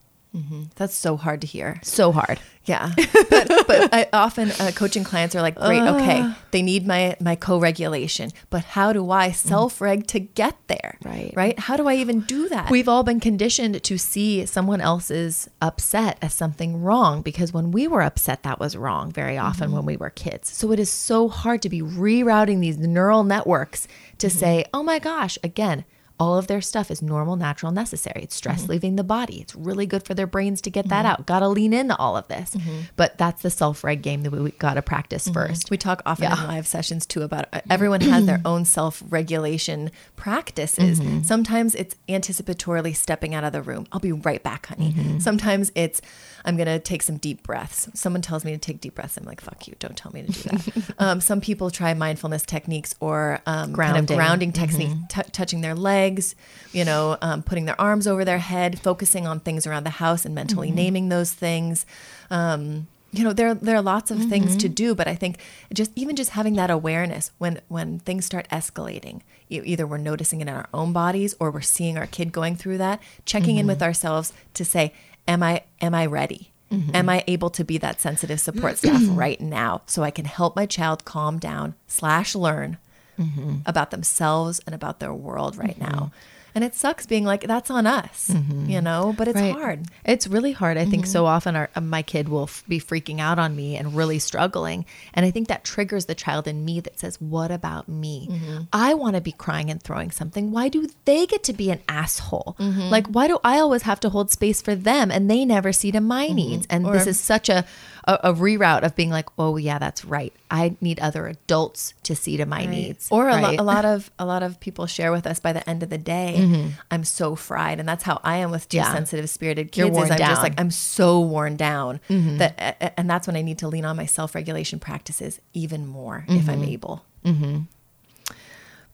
That's 0.77 0.94
so 0.94 1.16
hard 1.16 1.40
to 1.40 1.46
hear. 1.46 1.81
So 1.83 2.12
hard. 2.12 2.40
Yeah, 2.64 2.90
but 2.96 3.49
but 3.68 3.94
I 3.94 4.09
often 4.12 4.51
uh, 4.51 4.72
coaching 4.75 5.05
clients 5.05 5.37
are 5.37 5.40
like, 5.40 5.55
great, 5.55 5.83
okay, 5.83 6.20
ah. 6.22 6.38
they 6.51 6.62
need 6.62 6.85
my 6.85 7.16
my 7.20 7.37
co-regulation, 7.37 8.33
but 8.51 8.64
how 8.64 8.92
do 8.92 9.09
I 9.12 9.29
mm. 9.29 9.35
self-reg 9.37 10.09
to 10.09 10.18
get 10.18 10.57
there? 10.66 10.99
Right. 11.05 11.33
right. 11.37 11.57
How 11.57 11.77
do 11.77 11.87
I 11.87 11.94
even 11.94 12.22
do 12.22 12.49
that? 12.49 12.68
We've 12.68 12.88
all 12.88 13.05
been 13.05 13.20
conditioned 13.20 13.81
to 13.85 13.99
see 13.99 14.46
someone 14.46 14.81
else's 14.81 15.49
upset 15.62 16.18
as 16.20 16.35
something 16.35 16.83
wrong 16.83 17.22
because 17.22 17.53
when 17.53 17.70
we 17.70 17.87
were 17.87 18.03
upset, 18.03 18.42
that 18.42 18.59
was 18.59 18.77
wrong 18.77 19.12
very 19.12 19.38
often 19.38 19.68
mm-hmm. 19.68 19.77
when 19.77 19.87
we 19.87 19.96
were 19.96 20.11
kids. 20.11 20.53
So 20.53 20.72
it 20.72 20.81
is 20.81 20.90
so 20.90 21.29
hard 21.29 21.62
to 21.62 21.68
be 21.68 21.83
rerouting 21.83 22.61
these 22.61 22.79
neural 22.79 23.22
networks 23.22 23.87
to 24.18 24.27
mm-hmm. 24.27 24.38
say, 24.38 24.64
oh 24.75 24.83
my 24.83 24.99
gosh, 24.99 25.38
again, 25.44 25.85
all 26.18 26.38
of 26.38 26.46
their 26.46 26.61
stuff 26.62 26.90
is 26.90 27.02
normal, 27.02 27.37
natural, 27.37 27.70
necessary. 27.72 28.22
It's 28.22 28.35
stress 28.35 28.68
leaving 28.68 28.96
the 28.96 29.05
body. 29.05 29.40
It's 29.40 29.55
really 29.55 29.85
good 29.87 30.02
for 30.02 30.14
their 30.14 30.26
brains 30.26 30.61
to 30.62 30.70
get 30.70 30.88
that 30.88 31.05
out. 31.05 31.26
Got 31.26 31.40
to 31.40 31.48
lean 31.48 31.72
into 31.74 31.94
all 31.96 32.16
of 32.16 32.26
this. 32.29 32.57
But 32.96 33.18
that's 33.18 33.42
the 33.42 33.50
self 33.50 33.85
reg 33.85 34.00
game 34.02 34.22
that 34.22 34.31
we, 34.31 34.40
we 34.40 34.50
got 34.52 34.74
to 34.74 34.83
practice 34.83 35.29
first. 35.29 35.70
We 35.70 35.76
talk 35.76 36.00
often 36.07 36.24
Yeah. 36.24 36.40
in 36.42 36.48
live 36.48 36.66
sessions 36.66 37.05
too 37.07 37.22
about 37.22 37.46
uh, 37.52 37.61
everyone 37.68 38.00
has 38.00 38.24
their 38.26 38.40
own 38.46 38.64
self 38.64 39.02
regulation 39.09 39.90
practices. 40.16 41.00
Mm-hmm. 41.00 41.22
Sometimes 41.22 41.74
it's 41.74 41.94
anticipatorily 42.09 42.96
stepping 42.96 43.35
out 43.35 43.44
of 43.44 43.52
the 43.52 43.62
room. 43.62 43.87
I'll 43.92 44.00
be 44.00 44.12
right 44.12 44.42
back, 44.42 44.66
honey. 44.66 44.92
Mm-hmm. 44.92 45.18
Sometimes 45.18 45.70
it's 45.74 46.00
I'm 46.46 46.56
going 46.56 46.66
to 46.68 46.78
take 46.78 47.02
some 47.02 47.16
deep 47.16 47.42
breaths. 47.42 47.88
Someone 47.94 48.22
tells 48.22 48.44
me 48.44 48.52
to 48.52 48.59
take 48.59 48.80
deep 48.80 48.94
breaths. 48.94 49.16
I'm 49.16 49.24
like, 49.24 49.40
fuck 49.40 49.66
you. 49.66 49.74
Don't 49.78 49.96
tell 49.96 50.12
me 50.12 50.22
to 50.22 50.32
do 50.32 50.42
that. 50.48 50.94
um, 50.98 51.20
some 51.20 51.40
people 51.40 51.70
try 51.70 51.92
mindfulness 51.92 52.44
techniques 52.46 52.94
or 53.00 53.40
um, 53.46 53.74
kind 53.74 53.98
of 53.98 54.06
Grounding. 54.06 54.16
grounding 54.16 54.52
techniques, 54.52 54.94
t- 55.09 55.30
touching 55.32 55.61
their 55.61 55.74
legs, 55.74 56.35
you 56.72 56.85
know, 56.85 57.18
um, 57.20 57.42
putting 57.42 57.64
their 57.64 57.78
arms 57.80 58.06
over 58.06 58.24
their 58.24 58.38
head, 58.38 58.78
focusing 58.78 59.26
on 59.26 59.40
things 59.40 59.66
around 59.66 59.85
the 59.85 59.90
house 59.90 60.24
and 60.24 60.35
mentally 60.35 60.70
naming 60.70 61.09
those 61.09 61.32
things. 61.32 61.85
Um, 62.30 62.87
you 63.12 63.24
know, 63.24 63.32
there 63.32 63.54
there 63.54 63.76
are 63.76 63.82
lots 63.82 64.11
of 64.11 64.18
things 64.26 64.56
to 64.59 64.68
do, 64.68 64.94
but 64.94 65.09
I 65.09 65.14
think 65.14 65.38
just 65.72 65.90
even 65.96 66.16
just 66.16 66.30
having 66.30 66.54
that 66.56 66.70
awareness 66.70 67.30
when 67.38 67.61
when 67.68 67.98
things 68.00 68.26
start 68.26 68.46
escalating, 68.50 69.22
either 69.48 69.87
we're 69.87 69.96
noticing 69.96 70.40
it 70.40 70.48
in 70.48 70.54
our 70.54 70.68
own 70.74 70.92
bodies 70.92 71.35
or 71.40 71.50
we're 71.50 71.62
seeing 71.62 71.96
our 71.96 72.06
kid 72.06 72.30
going 72.30 72.56
through 72.56 72.78
that, 72.78 73.00
checking 73.24 73.56
in 73.56 73.66
with 73.66 73.82
ourselves 73.82 74.32
to 74.54 74.64
say, 74.64 74.92
am 75.29 75.43
I 75.43 75.62
am 75.81 75.95
I 75.95 76.07
ready? 76.07 76.53
Mm-hmm. 76.73 76.97
Am 76.97 77.09
I 77.09 77.23
able 77.29 77.51
to 77.51 77.65
be 77.65 77.79
that 77.79 78.01
sensitive 78.01 78.41
support 78.41 78.79
staff 78.79 79.01
mm-hmm. 79.01 79.15
right 79.25 79.41
now 79.41 79.83
so 79.87 80.03
I 80.03 80.11
can 80.11 80.25
help 80.25 80.57
my 80.57 80.67
child 80.67 81.05
calm 81.05 81.39
down 81.39 81.75
slash 81.87 82.35
learn 82.35 82.79
mm-hmm. 83.19 83.59
about 83.67 83.91
themselves 83.91 84.61
and 84.67 84.75
about 84.75 84.99
their 84.99 85.15
world 85.15 85.57
right 85.57 85.79
now? 85.79 86.11
And 86.57 86.64
it 86.64 86.75
sucks 86.75 87.05
being 87.05 87.25
like 87.27 87.42
that's 87.47 87.71
on 87.71 87.87
us, 87.87 88.31
mm-hmm. 88.33 88.71
you 88.71 88.81
know, 88.81 89.14
but 89.16 89.29
it's 89.29 89.38
Right. 89.38 89.53
hard. 89.53 89.85
It's 90.07 90.27
really 90.27 90.53
hard. 90.53 90.79
I 90.79 90.87
think 90.87 91.05
mm-hmm. 91.05 91.12
so 91.12 91.27
often 91.27 91.55
our, 91.55 91.69
uh, 91.77 91.83
my 91.83 92.01
kid 92.01 92.31
will 92.31 92.45
f- 92.45 92.64
be 92.66 92.81
freaking 92.81 93.21
out 93.21 93.38
on 93.38 93.55
me 93.55 93.77
and 93.77 93.95
really 93.95 94.19
struggling. 94.19 94.87
And 95.12 95.27
I 95.27 95.31
think 95.31 95.49
that 95.49 95.64
triggers 95.64 96.07
the 96.07 96.14
child 96.14 96.49
in 96.49 96.64
me 96.64 96.81
that 96.81 96.99
says, 96.99 97.21
What 97.21 97.51
about 97.51 97.90
me? 97.90 98.29
Mm-hmm. 98.31 98.62
I 98.73 98.95
want 98.95 99.16
to 99.16 99.21
be 99.21 99.33
crying 99.33 99.71
and 99.71 99.83
throwing 99.83 100.11
something. 100.11 100.51
Why 100.51 100.69
do 100.71 100.88
they 101.05 101.27
get 101.27 101.42
to 101.45 101.53
be 101.53 101.71
an 101.71 101.81
asshole? 101.90 102.57
Like, 102.90 103.07
why 103.09 103.29
do 103.29 103.38
I 103.45 103.59
always 103.59 103.83
have 103.83 104.01
to 104.01 104.09
hold 104.09 104.31
space 104.31 104.62
for 104.62 104.75
them 104.75 105.11
and 105.11 105.31
they 105.31 105.45
never 105.45 105.73
see 105.75 105.92
to 105.92 106.01
my 106.01 106.29
needs? 106.29 106.66
And 106.71 106.87
this 106.87 107.07
is 107.07 107.21
such 107.21 107.51
a, 107.51 107.66
a, 108.07 108.19
a 108.25 108.33
reroute 108.35 108.83
of 108.83 108.95
being 108.95 109.11
like, 109.11 109.29
Oh, 109.38 109.57
yeah, 109.57 109.79
that's 109.79 110.05
right. 110.05 110.33
I 110.51 110.77
need 110.81 111.01
other 111.01 111.27
adults 111.27 111.95
to 112.05 112.14
see 112.14 112.37
to 112.37 112.47
my 112.47 112.64
needs. 112.66 113.09
Or 113.11 113.29
a, 113.29 113.40
lo- 113.40 113.57
a 113.59 113.64
lot 113.64 113.85
of 113.95 114.11
a 114.19 114.25
lot 114.25 114.42
of 114.42 114.61
people 114.61 114.87
share 114.87 115.12
with 115.12 115.27
us 115.27 115.40
by 115.40 115.53
the 115.53 115.69
end 115.69 115.83
of 115.83 115.90
the 115.90 115.99
day, 115.99 116.37
mm-hmm. 116.38 116.69
I'm 116.90 117.05
so 117.05 117.35
fried, 117.35 117.81
and 117.81 117.88
that's 117.88 118.05
how 118.05 118.21
I 118.23 118.37
am 118.38 118.51
with 118.51 118.69
two 118.69 118.79
Yeah. 118.79 118.92
sensitive 118.92 119.29
spirited 119.29 119.73
kids. 119.73 119.97
is 119.97 120.11
I'm 120.11 120.19
just 120.19 120.42
like 120.42 120.59
I'm 120.61 120.71
so 120.71 121.21
worn 121.21 121.57
down 121.57 122.01
mm-hmm. 122.09 122.38
that, 122.38 122.55
a- 122.59 122.85
a- 122.87 123.01
and 123.01 123.11
that's 123.11 123.27
when 123.27 123.37
I 123.37 123.42
need 123.42 123.59
to 123.59 123.69
lean 123.69 123.85
on 123.85 123.97
my 123.97 124.07
self 124.07 124.35
regulation 124.35 124.79
practices 124.79 125.40
even 125.53 125.87
more 125.87 126.25
if 126.29 126.49
I'm 126.49 126.62
mm-hmm. 126.62 126.71
able. 126.71 127.05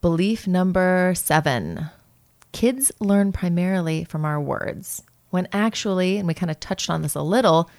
Belief 0.01 0.47
number 0.47 1.13
seven 1.15 1.89
kids 2.51 2.91
learn 2.99 3.31
primarily 3.31 4.03
from 4.05 4.25
our 4.25 4.39
words, 4.39 5.03
when 5.29 5.47
actually, 5.51 6.17
and 6.17 6.27
we 6.27 6.33
kind 6.33 6.51
of 6.51 6.59
touched 6.59 6.89
on 6.89 7.01
this 7.01 7.15
a 7.15 7.21
little, 7.21 7.69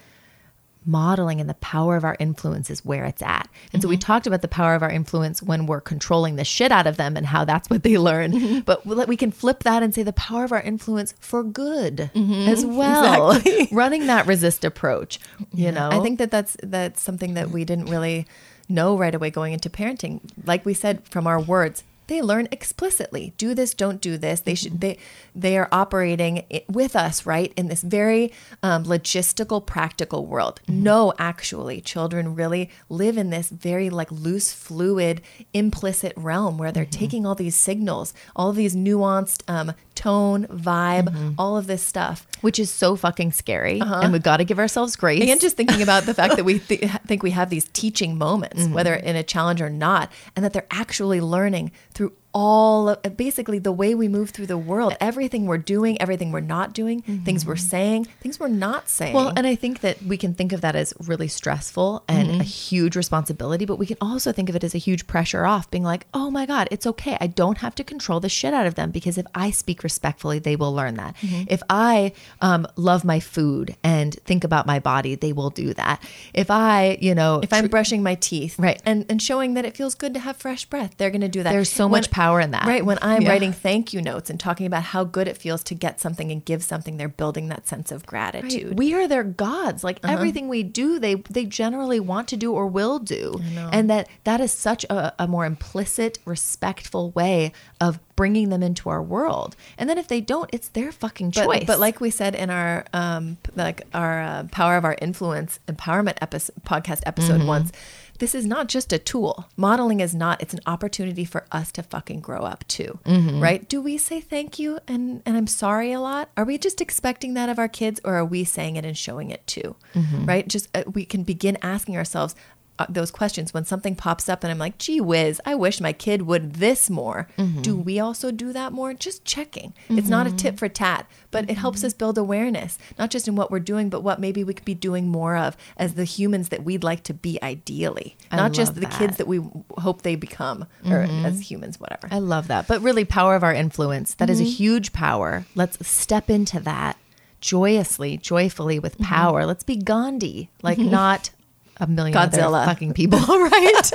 modeling 0.86 1.40
and 1.40 1.48
the 1.48 1.54
power 1.54 1.96
of 1.96 2.04
our 2.04 2.16
influence 2.18 2.70
is 2.70 2.84
where 2.84 3.04
it's 3.04 3.22
at. 3.22 3.48
And 3.72 3.82
so 3.82 3.88
we 3.88 3.96
mm-hmm. 3.96 4.00
talked 4.00 4.26
about 4.26 4.42
the 4.42 4.48
power 4.48 4.74
of 4.74 4.82
our 4.82 4.90
influence 4.90 5.42
when 5.42 5.66
we're 5.66 5.80
controlling 5.80 6.36
the 6.36 6.44
shit 6.44 6.72
out 6.72 6.86
of 6.86 6.96
them 6.96 7.16
and 7.16 7.26
how 7.26 7.44
that's 7.44 7.70
what 7.70 7.82
they 7.82 7.98
learn. 7.98 8.32
Mm-hmm. 8.32 8.60
But 8.60 8.84
we 8.84 9.04
we 9.04 9.16
can 9.16 9.30
flip 9.30 9.62
that 9.62 9.82
and 9.82 9.94
say 9.94 10.02
the 10.02 10.12
power 10.12 10.44
of 10.44 10.52
our 10.52 10.60
influence 10.60 11.14
for 11.20 11.42
good 11.42 12.10
mm-hmm. 12.14 12.48
as 12.48 12.64
well. 12.64 13.40
Running 13.72 14.06
that 14.06 14.26
resist 14.26 14.64
approach, 14.64 15.18
you 15.52 15.72
know. 15.72 15.88
I 15.90 16.00
think 16.00 16.18
that 16.18 16.30
that's 16.30 16.56
that's 16.62 17.00
something 17.00 17.34
that 17.34 17.50
we 17.50 17.64
didn't 17.64 17.86
really 17.86 18.26
know 18.68 18.96
right 18.96 19.14
away 19.14 19.30
going 19.30 19.52
into 19.52 19.70
parenting. 19.70 20.20
Like 20.44 20.64
we 20.64 20.74
said, 20.74 21.06
from 21.08 21.26
our 21.26 21.40
words, 21.40 21.84
they 22.06 22.22
learn 22.22 22.48
explicitly. 22.50 23.34
Do 23.38 23.54
this, 23.54 23.74
don't 23.74 24.00
do 24.00 24.18
this. 24.18 24.40
They 24.40 24.54
should. 24.54 24.80
They 24.80 24.98
they 25.34 25.56
are 25.58 25.68
operating 25.72 26.44
with 26.68 26.94
us, 26.96 27.26
right, 27.26 27.52
in 27.56 27.68
this 27.68 27.82
very 27.82 28.32
um, 28.62 28.84
logistical, 28.84 29.64
practical 29.64 30.26
world. 30.26 30.60
No, 30.68 31.12
actually, 31.18 31.80
children 31.80 32.34
really 32.34 32.70
live 32.88 33.16
in 33.16 33.30
this 33.30 33.48
very 33.48 33.90
like 33.90 34.10
loose, 34.12 34.52
fluid, 34.52 35.22
implicit 35.52 36.12
realm 36.16 36.58
where 36.58 36.72
they're 36.72 36.84
taking 36.84 37.26
all 37.26 37.34
these 37.34 37.56
signals, 37.56 38.14
all 38.36 38.52
these 38.52 38.76
nuanced 38.76 39.42
um, 39.48 39.72
tone, 39.94 40.46
vibe, 40.46 41.08
mm-hmm. 41.08 41.32
all 41.38 41.56
of 41.56 41.66
this 41.66 41.82
stuff. 41.82 42.26
which 42.40 42.58
is 42.58 42.70
so 42.70 42.96
fucking 42.96 43.32
scary. 43.32 43.80
Uh-huh. 43.80 44.00
And 44.02 44.12
we've 44.12 44.22
got 44.22 44.38
to 44.38 44.44
give 44.44 44.58
ourselves 44.58 44.96
grace. 44.96 45.22
And 45.28 45.40
just 45.40 45.56
thinking 45.56 45.82
about 45.82 46.04
the 46.04 46.14
fact 46.14 46.36
that 46.36 46.44
we 46.44 46.58
th- 46.60 46.90
think 47.06 47.22
we 47.22 47.30
have 47.30 47.50
these 47.50 47.68
teaching 47.72 48.18
moments, 48.18 48.66
whether 48.68 48.94
mm-hmm. 48.94 49.06
in 49.06 49.16
a 49.16 49.22
challenge 49.22 49.60
or 49.60 49.70
not, 49.70 50.10
and 50.36 50.44
that 50.44 50.52
they're 50.52 50.66
actually 50.70 51.20
learning 51.20 51.72
through 51.92 52.12
all 52.34 52.88
of, 52.90 53.16
basically 53.16 53.58
the 53.60 53.72
way 53.72 53.94
we 53.94 54.08
move 54.08 54.30
through 54.30 54.46
the 54.46 54.58
world, 54.58 54.96
everything 55.00 55.46
we're 55.46 55.56
doing, 55.58 56.00
everything 56.00 56.32
we're 56.32 56.40
not 56.40 56.72
doing, 56.74 57.00
things 57.24 57.46
we're 57.46 57.54
saying, 57.56 58.06
things 58.20 58.40
we're 58.40 58.48
not 58.48 58.88
saying. 58.88 59.14
Well, 59.14 59.32
and 59.36 59.46
I 59.46 59.54
think 59.54 59.80
that 59.80 60.02
we 60.02 60.16
can 60.16 60.34
think 60.34 60.52
of 60.52 60.60
that 60.62 60.74
as 60.74 60.92
really 61.06 61.28
stressful 61.28 62.02
and 62.08 62.24
Mm-hmm. 62.24 62.40
a 62.40 62.44
huge 62.44 62.96
responsibility, 62.96 63.64
but 63.66 63.76
we 63.76 63.86
can 63.86 63.98
also 64.00 64.32
think 64.32 64.48
of 64.48 64.56
it 64.56 64.64
as 64.64 64.74
a 64.74 64.78
huge 64.78 65.06
pressure 65.06 65.44
off, 65.46 65.70
being 65.70 65.84
like, 65.84 66.06
oh 66.14 66.30
my 66.30 66.46
God, 66.46 66.66
it's 66.70 66.86
okay. 66.86 67.16
I 67.20 67.26
don't 67.28 67.58
have 67.58 67.74
to 67.76 67.84
control 67.84 68.18
the 68.18 68.28
shit 68.30 68.52
out 68.54 68.66
of 68.66 68.74
them 68.76 68.90
because 68.90 69.18
if 69.18 69.26
I 69.34 69.50
speak 69.50 69.84
respectfully, 69.84 70.38
they 70.40 70.56
will 70.56 70.74
learn 70.74 70.94
that. 70.94 71.14
Mm-hmm. 71.18 71.44
If 71.48 71.62
I 71.70 72.12
um, 72.40 72.66
love 72.76 73.04
my 73.04 73.20
food 73.20 73.76
and 73.84 74.14
think 74.24 74.42
about 74.42 74.66
my 74.66 74.80
body, 74.80 75.14
they 75.14 75.32
will 75.32 75.50
do 75.50 75.74
that. 75.74 76.02
If 76.32 76.50
I, 76.50 76.98
you 77.00 77.14
know, 77.14 77.40
if 77.42 77.52
I'm 77.52 77.68
brushing 77.68 78.02
my 78.02 78.14
teeth, 78.16 78.58
Right. 78.58 78.80
and 78.86 79.04
and 79.10 79.20
showing 79.22 79.54
that 79.54 79.64
it 79.66 79.76
feels 79.76 79.94
good 79.94 80.14
to 80.14 80.20
have 80.20 80.36
fresh 80.38 80.64
breath, 80.64 80.94
they're 80.96 81.10
going 81.10 81.20
to 81.20 81.28
do 81.28 81.42
that. 81.42 81.52
There's 81.52 81.70
so 81.70 81.88
much 81.88 82.10
power 82.10 82.23
in 82.40 82.50
that. 82.52 82.66
Right. 82.66 82.84
When 82.84 82.98
I'm 83.02 83.22
Yeah. 83.22 83.30
writing 83.30 83.52
thank 83.52 83.92
you 83.92 84.00
notes 84.02 84.30
and 84.30 84.38
talking 84.40 84.66
about 84.66 84.82
how 84.82 85.04
good 85.04 85.28
it 85.28 85.36
feels 85.36 85.62
to 85.64 85.74
get 85.74 86.00
something 86.00 86.30
and 86.30 86.44
give 86.44 86.62
something, 86.64 86.96
they're 86.96 87.08
building 87.08 87.48
that 87.48 87.68
sense 87.68 87.92
of 87.92 88.04
gratitude. 88.06 88.64
Uh-huh. 88.66 88.74
We 88.76 88.94
are 88.94 89.06
their 89.06 89.24
gods. 89.24 89.84
Like 89.84 89.98
everything 90.04 90.48
we 90.48 90.62
do, 90.62 90.98
they 90.98 91.16
they 91.30 91.44
generally 91.44 92.00
want 92.00 92.28
to 92.28 92.36
do 92.36 92.52
or 92.52 92.66
will 92.66 92.98
do, 92.98 93.40
and 93.72 93.88
that 93.90 94.08
that 94.24 94.40
is 94.40 94.52
such 94.52 94.84
a, 94.84 95.12
a 95.18 95.26
more 95.26 95.44
implicit, 95.46 96.18
respectful 96.24 97.10
way 97.10 97.52
of 97.80 97.98
bringing 98.16 98.48
them 98.48 98.62
into 98.62 98.88
our 98.88 99.02
world. 99.02 99.56
And 99.76 99.90
then 99.90 99.98
if 99.98 100.06
they 100.06 100.20
don't, 100.20 100.48
it's 100.52 100.68
their 100.68 100.92
fucking 100.92 101.30
but, 101.30 101.44
choice. 101.44 101.64
But 101.66 101.80
like 101.80 102.00
we 102.00 102.10
said 102.10 102.34
in 102.36 102.48
our 102.48 102.84
um, 102.92 103.36
like 103.56 103.82
our 103.92 104.22
uh, 104.22 104.44
power 104.52 104.76
of 104.76 104.84
our 104.84 104.96
influence 105.02 105.58
empowerment 105.68 106.16
episode, 106.20 106.54
podcast 106.64 107.00
episode 107.06 107.34
Mm-hmm. 107.40 107.46
once, 107.48 107.72
this 108.18 108.34
is 108.34 108.46
not 108.46 108.68
just 108.68 108.92
a 108.92 108.98
tool. 108.98 109.46
Modeling 109.56 110.00
is 110.00 110.14
not. 110.14 110.40
It's 110.40 110.54
an 110.54 110.60
opportunity 110.66 111.24
for 111.24 111.46
us 111.50 111.72
to 111.72 111.82
fucking 111.82 112.20
grow 112.20 112.40
up 112.42 112.66
too, 112.68 112.98
Mm-hmm. 113.04 113.40
right? 113.42 113.68
Do 113.68 113.80
we 113.82 113.98
say 113.98 114.20
thank 114.20 114.58
you 114.58 114.78
and 114.86 115.22
and 115.26 115.36
I'm 115.36 115.46
sorry 115.46 115.92
a 115.92 116.00
lot? 116.00 116.28
Are 116.36 116.44
we 116.44 116.56
just 116.58 116.80
expecting 116.80 117.34
that 117.34 117.48
of 117.48 117.58
our 117.58 117.68
kids, 117.68 118.00
or 118.04 118.14
are 118.14 118.24
we 118.24 118.44
saying 118.44 118.76
it 118.76 118.84
and 118.84 118.96
showing 118.96 119.30
it 119.30 119.46
too? 119.46 119.76
Mm-hmm. 119.94 120.26
Right? 120.26 120.46
Just 120.48 120.68
uh, 120.76 120.84
we 120.92 121.04
can 121.04 121.22
begin 121.24 121.58
asking 121.62 121.96
ourselves. 121.96 122.34
Uh, 122.76 122.86
those 122.88 123.12
questions 123.12 123.54
when 123.54 123.64
something 123.64 123.94
pops 123.94 124.28
up 124.28 124.42
and 124.42 124.50
I'm 124.50 124.58
like, 124.58 124.78
gee 124.78 125.00
whiz, 125.00 125.40
I 125.46 125.54
wish 125.54 125.80
my 125.80 125.92
kid 125.92 126.22
would 126.22 126.54
this 126.54 126.90
more. 126.90 127.28
Mm-hmm. 127.38 127.62
Do 127.62 127.76
we 127.76 128.00
also 128.00 128.32
do 128.32 128.52
that 128.52 128.72
more? 128.72 128.92
Just 128.92 129.24
checking. 129.24 129.74
It's 129.88 130.08
not 130.08 130.26
a 130.26 130.32
tit 130.32 130.58
for 130.58 130.68
tat, 130.68 131.06
but 131.30 131.48
it 131.48 131.56
helps 131.56 131.84
us 131.84 131.94
build 131.94 132.18
awareness, 132.18 132.76
not 132.98 133.10
just 133.10 133.28
in 133.28 133.36
what 133.36 133.52
we're 133.52 133.60
doing, 133.60 133.90
but 133.90 134.00
what 134.02 134.18
maybe 134.18 134.42
we 134.42 134.54
could 134.54 134.64
be 134.64 134.74
doing 134.74 135.06
more 135.06 135.36
of 135.36 135.56
as 135.76 135.94
the 135.94 136.02
humans 136.02 136.48
that 136.48 136.64
we'd 136.64 136.82
like 136.82 137.04
to 137.04 137.14
be 137.14 137.38
ideally, 137.44 138.16
I 138.32 138.36
not 138.38 138.52
just 138.52 138.74
the 138.74 138.80
that. 138.80 138.92
kids 138.98 139.18
that 139.18 139.28
we 139.28 139.40
hope 139.78 140.02
they 140.02 140.16
become 140.16 140.66
or 140.84 141.02
as 141.02 141.48
humans, 141.48 141.78
whatever. 141.78 142.08
I 142.10 142.18
love 142.18 142.48
that. 142.48 142.66
But 142.66 142.82
really, 142.82 143.04
power 143.04 143.36
of 143.36 143.44
our 143.44 143.54
influence, 143.54 144.14
that 144.14 144.28
is 144.28 144.38
Mm-hmm. 144.40 144.46
a 144.48 144.50
huge 144.50 144.92
power. 144.92 145.46
Let's 145.54 145.86
step 145.86 146.28
into 146.28 146.58
that 146.58 146.96
joyously, 147.40 148.16
joyfully 148.16 148.78
with 148.78 148.94
Mm-hmm. 148.94 149.04
power. 149.14 149.46
Let's 149.46 149.62
be 149.64 149.76
Gandhi, 149.76 150.50
like 150.62 150.78
not 150.98 151.30
a 151.78 151.86
million 151.86 152.16
other 152.16 152.38
Godzilla. 152.38 152.64
fucking 152.64 152.92
people, 152.94 153.18
right? 153.28 153.90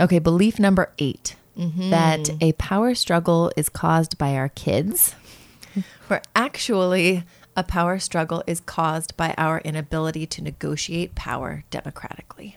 okay, 0.00 0.18
belief 0.18 0.58
number 0.58 0.92
8 0.98 1.36
Mm-hmm. 1.58 1.90
that 1.90 2.30
a 2.40 2.52
power 2.52 2.94
struggle 2.94 3.52
is 3.58 3.68
caused 3.68 4.16
by 4.16 4.34
our 4.36 4.48
kids. 4.48 5.14
Where 6.08 6.22
actually 6.34 7.24
a 7.54 7.62
power 7.62 7.98
struggle 7.98 8.42
is 8.46 8.60
caused 8.60 9.14
by 9.18 9.34
our 9.36 9.60
inability 9.60 10.24
to 10.28 10.42
negotiate 10.42 11.14
power 11.14 11.64
democratically. 11.70 12.56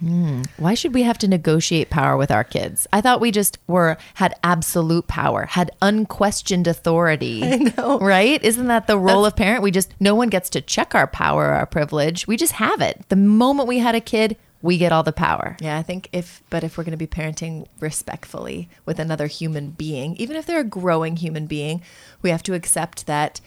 Why 0.00 0.74
should 0.74 0.94
we 0.94 1.02
have 1.02 1.18
to 1.18 1.28
negotiate 1.28 1.90
power 1.90 2.16
with 2.16 2.30
our 2.30 2.44
kids? 2.44 2.86
I 2.92 3.00
thought 3.00 3.20
we 3.20 3.30
just 3.30 3.58
were 3.66 3.98
had 4.14 4.34
absolute 4.42 5.06
power, 5.06 5.46
had 5.46 5.70
unquestioned 5.82 6.66
authority. 6.66 7.42
I 7.44 7.56
know. 7.76 7.98
Right? 7.98 8.42
Isn't 8.42 8.68
that 8.68 8.86
the 8.86 8.98
role 8.98 9.26
of 9.26 9.36
parent? 9.36 9.62
We 9.62 9.70
just 9.70 9.92
no 10.00 10.14
one 10.14 10.28
gets 10.28 10.50
to 10.50 10.60
check 10.60 10.94
our 10.94 11.06
power 11.06 11.46
or 11.46 11.52
our 11.52 11.66
privilege. 11.66 12.26
We 12.26 12.36
just 12.36 12.54
have 12.54 12.80
it. 12.80 13.04
The 13.08 13.16
moment 13.16 13.68
we 13.68 13.78
had 13.78 13.94
a 13.94 14.00
kid, 14.00 14.36
we 14.62 14.78
get 14.78 14.92
all 14.92 15.02
the 15.02 15.12
power. 15.12 15.56
Yeah, 15.60 15.78
I 15.78 15.82
think 15.82 16.08
if, 16.12 16.42
but 16.50 16.64
if 16.64 16.76
we're 16.76 16.84
going 16.84 16.92
to 16.92 16.96
be 16.98 17.06
parenting 17.06 17.66
respectfully 17.80 18.68
with 18.84 18.98
another 18.98 19.26
human 19.26 19.70
being, 19.70 20.16
even 20.16 20.36
if 20.36 20.46
they're 20.46 20.60
a 20.60 20.64
growing 20.64 21.16
human 21.16 21.46
being, 21.46 21.82
we 22.22 22.30
have 22.30 22.42
to 22.44 22.54
accept 22.54 23.06
that 23.06 23.40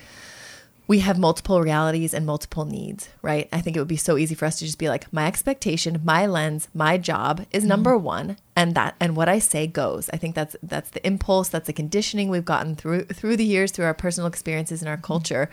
we 0.87 0.99
have 0.99 1.17
multiple 1.17 1.61
realities 1.61 2.13
and 2.13 2.25
multiple 2.25 2.65
needs, 2.65 3.09
right? 3.21 3.47
I 3.53 3.61
think 3.61 3.75
it 3.75 3.79
would 3.79 3.87
be 3.87 3.97
so 3.97 4.17
easy 4.17 4.35
for 4.35 4.45
us 4.45 4.59
to 4.59 4.65
just 4.65 4.77
be 4.77 4.89
like, 4.89 5.11
my 5.13 5.27
expectation, 5.27 6.01
my 6.03 6.25
lens, 6.25 6.67
my 6.73 6.97
job 6.97 7.45
is 7.51 7.63
mm-hmm. 7.63 7.69
number 7.69 7.97
one, 7.97 8.37
and 8.55 8.75
that 8.75 8.95
and 8.99 9.15
what 9.15 9.29
I 9.29 9.39
say 9.39 9.65
goes. 9.65 10.09
I 10.11 10.17
think 10.17 10.35
that's 10.35 10.55
that's 10.61 10.89
the 10.89 11.05
impulse, 11.05 11.49
that's 11.49 11.67
the 11.67 11.73
conditioning 11.73 12.29
we've 12.29 12.45
gotten 12.45 12.75
through 12.75 13.05
through 13.05 13.37
the 13.37 13.45
years, 13.45 13.71
through 13.71 13.85
our 13.85 13.93
personal 13.93 14.27
experiences 14.27 14.81
and 14.81 14.89
our 14.89 14.95
mm-hmm. 14.95 15.05
culture, 15.05 15.49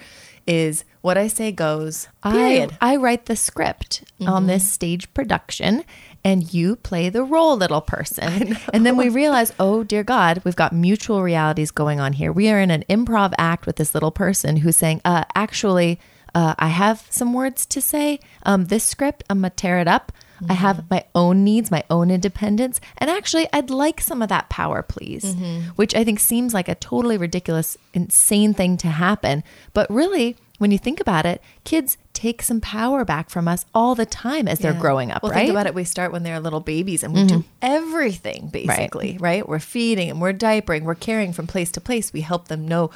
is 0.46 0.84
what 1.00 1.16
I 1.16 1.28
say 1.28 1.52
goes. 1.52 2.08
Period. 2.22 2.76
I, 2.80 2.94
I 2.94 2.96
write 2.96 3.26
the 3.26 3.36
script 3.36 4.04
on 4.20 4.26
mm-hmm. 4.26 4.46
this 4.46 4.70
stage 4.70 5.12
production 5.14 5.84
and 6.22 6.52
you 6.52 6.76
play 6.76 7.08
the 7.08 7.22
role, 7.22 7.56
little 7.56 7.80
person. 7.80 8.56
And 8.72 8.84
then 8.84 8.96
we 8.96 9.08
realize, 9.08 9.52
oh, 9.58 9.82
dear 9.84 10.04
God, 10.04 10.42
we've 10.44 10.56
got 10.56 10.72
mutual 10.72 11.22
realities 11.22 11.70
going 11.70 11.98
on 11.98 12.12
here. 12.12 12.30
We 12.32 12.50
are 12.50 12.60
in 12.60 12.70
an 12.70 12.84
improv 12.90 13.32
act 13.38 13.66
with 13.66 13.76
this 13.76 13.94
little 13.94 14.10
person 14.10 14.58
who's 14.58 14.76
saying, 14.76 15.00
uh, 15.04 15.24
actually, 15.34 15.98
uh, 16.34 16.54
I 16.58 16.68
have 16.68 17.06
some 17.10 17.32
words 17.32 17.66
to 17.66 17.80
say. 17.80 18.20
Um, 18.44 18.66
this 18.66 18.84
script, 18.84 19.24
I'm 19.30 19.40
going 19.40 19.50
to 19.50 19.56
tear 19.56 19.78
it 19.78 19.88
up. 19.88 20.12
I 20.48 20.54
have 20.54 20.88
my 20.90 21.04
own 21.14 21.44
needs, 21.44 21.70
my 21.70 21.84
own 21.90 22.10
independence. 22.10 22.80
And 22.96 23.10
actually, 23.10 23.46
I'd 23.52 23.68
like 23.68 24.00
some 24.00 24.22
of 24.22 24.30
that 24.30 24.48
power, 24.48 24.82
please, 24.82 25.34
which 25.76 25.94
I 25.94 26.02
think 26.02 26.18
seems 26.18 26.54
like 26.54 26.66
a 26.66 26.74
totally 26.74 27.18
ridiculous, 27.18 27.76
insane 27.92 28.54
thing 28.54 28.78
to 28.78 28.88
happen. 28.88 29.44
But 29.74 29.90
really, 29.90 30.36
when 30.56 30.70
you 30.70 30.78
think 30.78 30.98
about 30.98 31.26
it, 31.26 31.42
kids 31.64 31.96
take 32.12 32.42
some 32.42 32.60
power 32.60 33.02
back 33.04 33.30
from 33.30 33.48
us 33.48 33.64
all 33.74 33.94
the 33.94 34.04
time 34.04 34.46
as 34.46 34.58
they're 34.58 34.74
growing 34.74 35.10
up, 35.10 35.22
Well, 35.22 35.32
right? 35.32 35.38
think 35.38 35.50
about 35.50 35.66
it. 35.66 35.74
We 35.74 35.84
start 35.84 36.12
when 36.12 36.22
they're 36.22 36.40
little 36.40 36.60
babies 36.60 37.02
and 37.02 37.14
we 37.14 37.24
do 37.24 37.44
everything 37.62 38.48
basically, 38.48 39.16
right. 39.18 39.48
We're 39.48 39.58
feeding 39.58 40.10
and 40.10 40.20
we're 40.20 40.34
diapering, 40.34 40.82
we're 40.82 40.96
carrying 40.96 41.32
from 41.32 41.46
place 41.46 41.70
to 41.72 41.80
place. 41.80 42.12
We 42.12 42.20
help 42.20 42.48
them 42.48 42.66
know, 42.68 42.90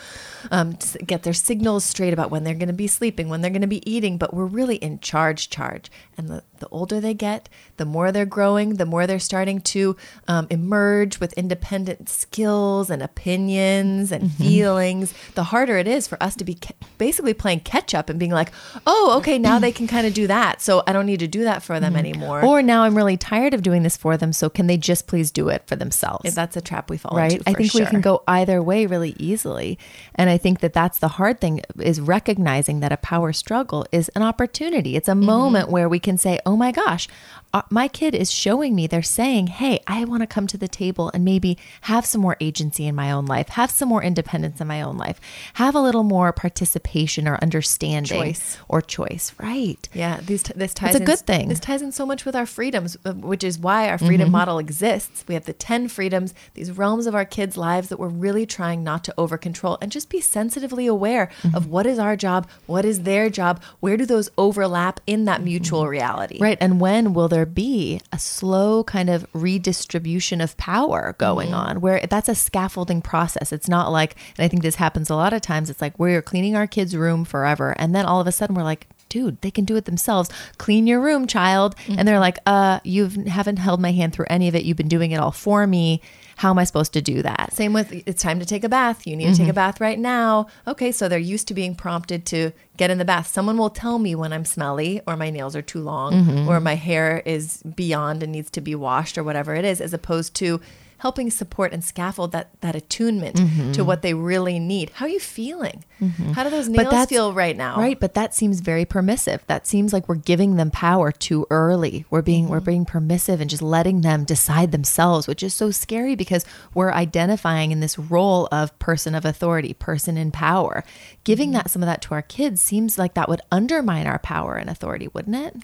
um, 0.50 0.77
get 1.07 1.22
their 1.22 1.33
signals 1.33 1.85
straight 1.85 2.12
about 2.12 2.31
when 2.31 2.44
they're 2.44 2.55
going 2.55 2.68
to 2.68 2.74
be 2.74 2.87
sleeping, 2.87 3.29
when 3.29 3.40
they're 3.40 3.50
going 3.50 3.62
to 3.62 3.66
be 3.66 3.88
eating, 3.90 4.18
but 4.18 4.35
we're 4.35 4.44
really 4.44 4.77
in 4.77 4.98
charge, 5.00 5.48
charge. 5.48 5.90
And 6.18 6.29
the, 6.29 6.42
the 6.59 6.68
older 6.68 7.00
they 7.00 7.14
get, 7.14 7.48
the 7.77 7.85
more 7.87 8.12
they're 8.12 8.27
growing, 8.27 8.74
the 8.74 8.87
more 8.87 9.07
they're 9.07 9.18
starting 9.18 9.61
to 9.62 9.96
um, 10.29 10.46
emerge 10.50 11.18
with 11.18 11.33
independent 11.35 12.09
skills 12.09 12.90
and 12.90 13.03
opinions 13.03 14.12
and 14.12 14.31
feelings, 14.33 15.14
the 15.35 15.44
harder 15.44 15.79
it 15.79 15.88
is 15.88 16.07
for 16.07 16.22
us 16.22 16.37
to 16.37 16.44
be 16.44 16.55
ca- 16.57 16.74
basically 16.98 17.33
playing 17.35 17.61
catch 17.61 17.94
up 17.94 18.11
and 18.11 18.18
being 18.18 18.33
like, 18.33 18.50
oh, 18.86 19.14
okay, 19.18 19.38
now 19.38 19.58
they 19.58 19.72
can 19.72 19.86
kind 19.86 20.06
of 20.06 20.14
do 20.14 20.26
that. 20.26 20.60
So 20.60 20.82
I 20.86 20.92
don't 20.92 21.06
need 21.06 21.20
to 21.20 21.28
do 21.28 21.44
that 21.44 21.62
for 21.62 21.80
them 21.80 21.96
anymore. 21.96 22.44
Or 22.44 22.62
now 22.62 22.82
I'm 22.84 22.96
really 22.96 23.16
tired 23.16 23.54
of 23.54 23.62
doing 23.62 23.82
this 23.82 23.96
for 23.96 24.16
them, 24.16 24.32
so 24.32 24.48
can 24.50 24.66
they 24.66 24.76
just 24.76 25.06
please 25.06 25.30
do 25.30 25.48
it 25.48 25.66
for 25.66 25.76
themselves? 25.76 26.34
that's 26.34 26.56
a 26.56 26.60
trap 26.60 26.90
we 26.90 26.96
fall 26.96 27.16
right 27.16 27.32
into. 27.34 27.48
i 27.48 27.52
for 27.52 27.58
think 27.58 27.74
we 27.74 27.86
can 27.86 28.00
go 28.00 28.22
either 28.26 28.60
way 28.62 28.86
really 28.86 29.14
easily 29.18 29.78
and 30.16 30.28
i 30.28 30.36
think 30.36 30.60
that 30.60 30.72
that's 30.72 30.98
the 30.98 31.08
hard 31.08 31.40
thing 31.40 31.60
is 31.78 32.00
recognizing 32.00 32.80
that 32.80 32.90
a 32.92 32.96
power 32.96 33.32
struggle 33.32 33.86
is 33.92 34.08
an 34.16 34.22
opportunity 34.22 34.96
it's 34.96 35.08
a 35.08 35.12
Mm-hmm. 35.14 35.26
moment 35.26 35.68
where 35.70 35.88
we 35.88 36.00
can 36.00 36.18
say 36.18 36.40
oh 36.44 36.56
my 36.56 36.72
gosh 36.72 37.06
Uh, 37.54 37.62
my 37.70 37.88
kid 37.88 38.14
is 38.14 38.30
showing 38.32 38.74
me 38.74 38.86
they're 38.86 39.00
saying 39.00 39.46
hey 39.46 39.78
i 39.86 40.04
want 40.04 40.20
to 40.20 40.26
come 40.26 40.46
to 40.46 40.58
the 40.58 40.68
table 40.68 41.10
and 41.14 41.24
maybe 41.24 41.56
have 41.82 42.04
some 42.04 42.20
more 42.20 42.36
agency 42.40 42.86
in 42.86 42.94
my 42.94 43.12
own 43.12 43.26
life 43.26 43.48
have 43.50 43.70
some 43.70 43.88
more 43.88 44.02
independence 44.02 44.60
in 44.60 44.66
my 44.66 44.82
own 44.82 44.98
life 44.98 45.20
have 45.54 45.74
a 45.74 45.80
little 45.80 46.02
more 46.02 46.32
participation 46.32 47.28
or 47.28 47.38
understanding 47.40 48.18
Choice. 48.18 48.58
or 48.68 48.82
choice 48.82 49.32
right 49.38 49.88
Yeah, 49.94 50.20
these 50.20 50.42
t- 50.42 50.52
this 50.56 50.74
ties 50.74 50.90
it's 50.90 50.98
a 50.98 51.02
in, 51.02 51.06
good 51.06 51.18
thing. 51.20 51.48
This 51.48 51.60
ties 51.60 51.82
in 51.82 51.92
so 51.92 52.04
much 52.04 52.24
with 52.24 52.34
our 52.34 52.46
freedoms, 52.46 52.96
uh, 53.04 53.12
which 53.12 53.44
is 53.44 53.58
why 53.58 53.88
our 53.88 53.98
freedom 53.98 54.26
mm-hmm. 54.26 54.32
model 54.32 54.58
exists. 54.58 55.24
We 55.28 55.34
have 55.34 55.44
the 55.44 55.52
10 55.52 55.88
freedoms, 55.88 56.34
these 56.54 56.72
realms 56.72 57.06
of 57.06 57.14
our 57.14 57.24
kids' 57.24 57.56
lives 57.56 57.88
that 57.88 57.98
we're 57.98 58.08
really 58.08 58.46
trying 58.46 58.82
not 58.82 59.04
to 59.04 59.14
over 59.16 59.38
control 59.38 59.78
and 59.80 59.92
just 59.92 60.08
be 60.08 60.20
sensitively 60.20 60.86
aware 60.86 61.30
mm-hmm. 61.42 61.56
of 61.56 61.68
what 61.68 61.86
is 61.86 61.98
our 61.98 62.16
job, 62.16 62.48
what 62.66 62.84
is 62.84 63.02
their 63.02 63.30
job, 63.30 63.62
where 63.80 63.96
do 63.96 64.06
those 64.06 64.30
overlap 64.36 65.00
in 65.06 65.24
that 65.26 65.42
mutual 65.42 65.82
mm-hmm. 65.82 65.90
reality. 65.90 66.38
Right. 66.40 66.58
And 66.60 66.80
when 66.80 67.14
will 67.14 67.28
there 67.28 67.43
be 67.46 68.00
a 68.12 68.18
slow 68.18 68.85
kind 68.85 69.09
of 69.11 69.26
redistribution 69.33 70.40
of 70.40 70.57
power 70.57 71.14
going 71.18 71.48
Mm-hmm. 71.48 71.54
on 71.54 71.80
where 71.80 72.00
that's 72.09 72.28
a 72.28 72.35
scaffolding 72.35 73.02
process? 73.02 73.52
It's 73.52 73.68
not 73.68 73.90
like, 73.92 74.16
and 74.37 74.44
I 74.44 74.48
think 74.48 74.62
this 74.62 74.76
happens 74.76 75.11
a 75.11 75.16
lot 75.16 75.33
of 75.33 75.40
times, 75.42 75.70
it's 75.70 75.80
like 75.80 75.98
we're 75.98 76.22
cleaning 76.22 76.57
our 76.57 76.66
kids' 76.66 76.96
room 76.96 77.24
forever. 77.24 77.74
And 77.78 77.94
then 77.94 78.04
all 78.07 78.20
of 78.20 78.26
a 78.26 78.33
sudden 78.33 78.54
we're 78.54 78.62
like, 78.62 78.87
dude, 79.09 79.40
they 79.42 79.50
can 79.50 79.64
do 79.64 79.76
it 79.76 79.85
themselves. 79.85 80.28
Clean 80.59 80.87
your 80.87 81.00
room, 81.00 81.26
child. 81.26 81.74
And 81.87 81.96
Mm-hmm. 81.96 82.07
they're 82.07 82.18
like, 82.20 82.38
uh, 82.46 82.80
you 82.85 83.09
haven't 83.26 83.59
held 83.59 83.80
my 83.80 83.92
hand 83.92 84.12
through 84.12 84.26
any 84.28 84.48
of 84.48 84.54
it. 84.54 84.64
You've 84.64 84.76
been 84.76 84.88
doing 84.88 85.12
it 85.12 85.18
all 85.20 85.30
for 85.33 85.66
me. 85.66 86.00
How 86.37 86.51
am 86.51 86.59
I 86.59 86.64
supposed 86.64 86.92
to 86.94 87.03
do 87.03 87.23
that? 87.23 87.53
Same 87.53 87.73
with 87.73 87.92
it's 88.07 88.23
time 88.23 88.40
to 88.40 88.47
take 88.47 88.64
a 88.64 88.68
bath. 88.68 89.07
You 89.07 89.16
need 89.16 89.27
to 89.27 89.37
take 89.37 89.40
a 89.40 89.51
mm-hmm. 89.51 89.55
bath 89.55 89.81
right 89.81 89.99
now. 89.99 90.47
Okay, 90.66 90.92
so 90.92 91.09
they're 91.09 91.18
used 91.18 91.49
to 91.49 91.55
being 91.55 91.75
prompted 91.75 92.27
to 92.27 92.53
get 92.77 92.90
in 92.90 92.99
the 92.99 93.05
bath. 93.05 93.29
Someone 93.29 93.57
will 93.57 93.70
tell 93.70 93.99
me 93.99 94.14
when 94.14 94.33
I'm 94.33 94.44
smelly 94.44 95.01
or 95.07 95.16
my 95.16 95.31
nails 95.31 95.55
are 95.55 95.62
too 95.62 95.81
long 95.81 96.12
mm-hmm. 96.12 96.49
or 96.49 96.61
my 96.61 96.75
hair 96.75 97.23
is 97.25 97.62
beyond 97.62 98.23
and 98.23 98.33
needs 98.33 98.51
to 98.51 98.61
be 98.61 98.75
washed 98.75 99.16
or 99.16 99.25
whatever 99.25 99.55
it 99.55 99.64
is, 99.64 99.81
as 99.81 99.94
opposed 99.94 100.35
to 100.37 100.61
helping 101.04 101.30
support 101.30 101.70
and 101.70 101.84
scaffold 101.84 102.32
that 102.32 102.48
that 102.62 102.74
attunement 102.74 103.36
to 103.36 103.42
mm-hmm. 103.42 103.84
what 103.84 104.00
they 104.00 104.14
really 104.14 104.58
need. 104.58 104.88
How 104.88 105.04
are 105.04 105.10
you 105.10 105.20
feeling? 105.20 105.84
Mm-hmm. 106.00 106.32
How 106.32 106.44
do 106.44 106.48
those 106.48 106.66
nails 106.66 107.04
feel 107.08 107.34
right 107.34 107.54
now? 107.54 107.76
Right, 107.76 108.00
but 108.00 108.14
that 108.14 108.34
seems 108.34 108.60
very 108.60 108.86
permissive. 108.86 109.44
That 109.46 109.66
seems 109.66 109.92
like 109.92 110.08
we're 110.08 110.14
giving 110.14 110.56
them 110.56 110.70
power 110.70 111.12
too 111.12 111.46
early. 111.50 112.06
We're 112.08 112.22
being 112.22 112.48
we're 112.48 112.56
mm-hmm. 112.56 112.64
being 112.64 112.84
permissive 112.86 113.42
and 113.42 113.50
just 113.50 113.60
letting 113.60 114.00
them 114.00 114.24
decide 114.24 114.72
themselves, 114.72 115.28
which 115.28 115.42
is 115.42 115.52
so 115.52 115.70
scary 115.70 116.14
because 116.14 116.46
we're 116.72 116.90
identifying 116.90 117.70
in 117.70 117.80
this 117.80 117.98
role 117.98 118.48
of 118.50 118.76
person 118.78 119.14
of 119.14 119.26
authority, 119.26 119.74
person 119.74 120.16
in 120.16 120.30
power. 120.30 120.84
Giving 121.22 121.50
that 121.50 121.68
some 121.68 121.82
of 121.82 121.86
that 121.86 122.00
to 122.00 122.14
our 122.14 122.22
kids 122.22 122.62
seems 122.62 122.96
like 122.96 123.12
that 123.12 123.28
would 123.28 123.42
undermine 123.52 124.06
our 124.06 124.20
power 124.20 124.54
and 124.54 124.70
authority, 124.70 125.08
wouldn't 125.08 125.36
it? 125.36 125.54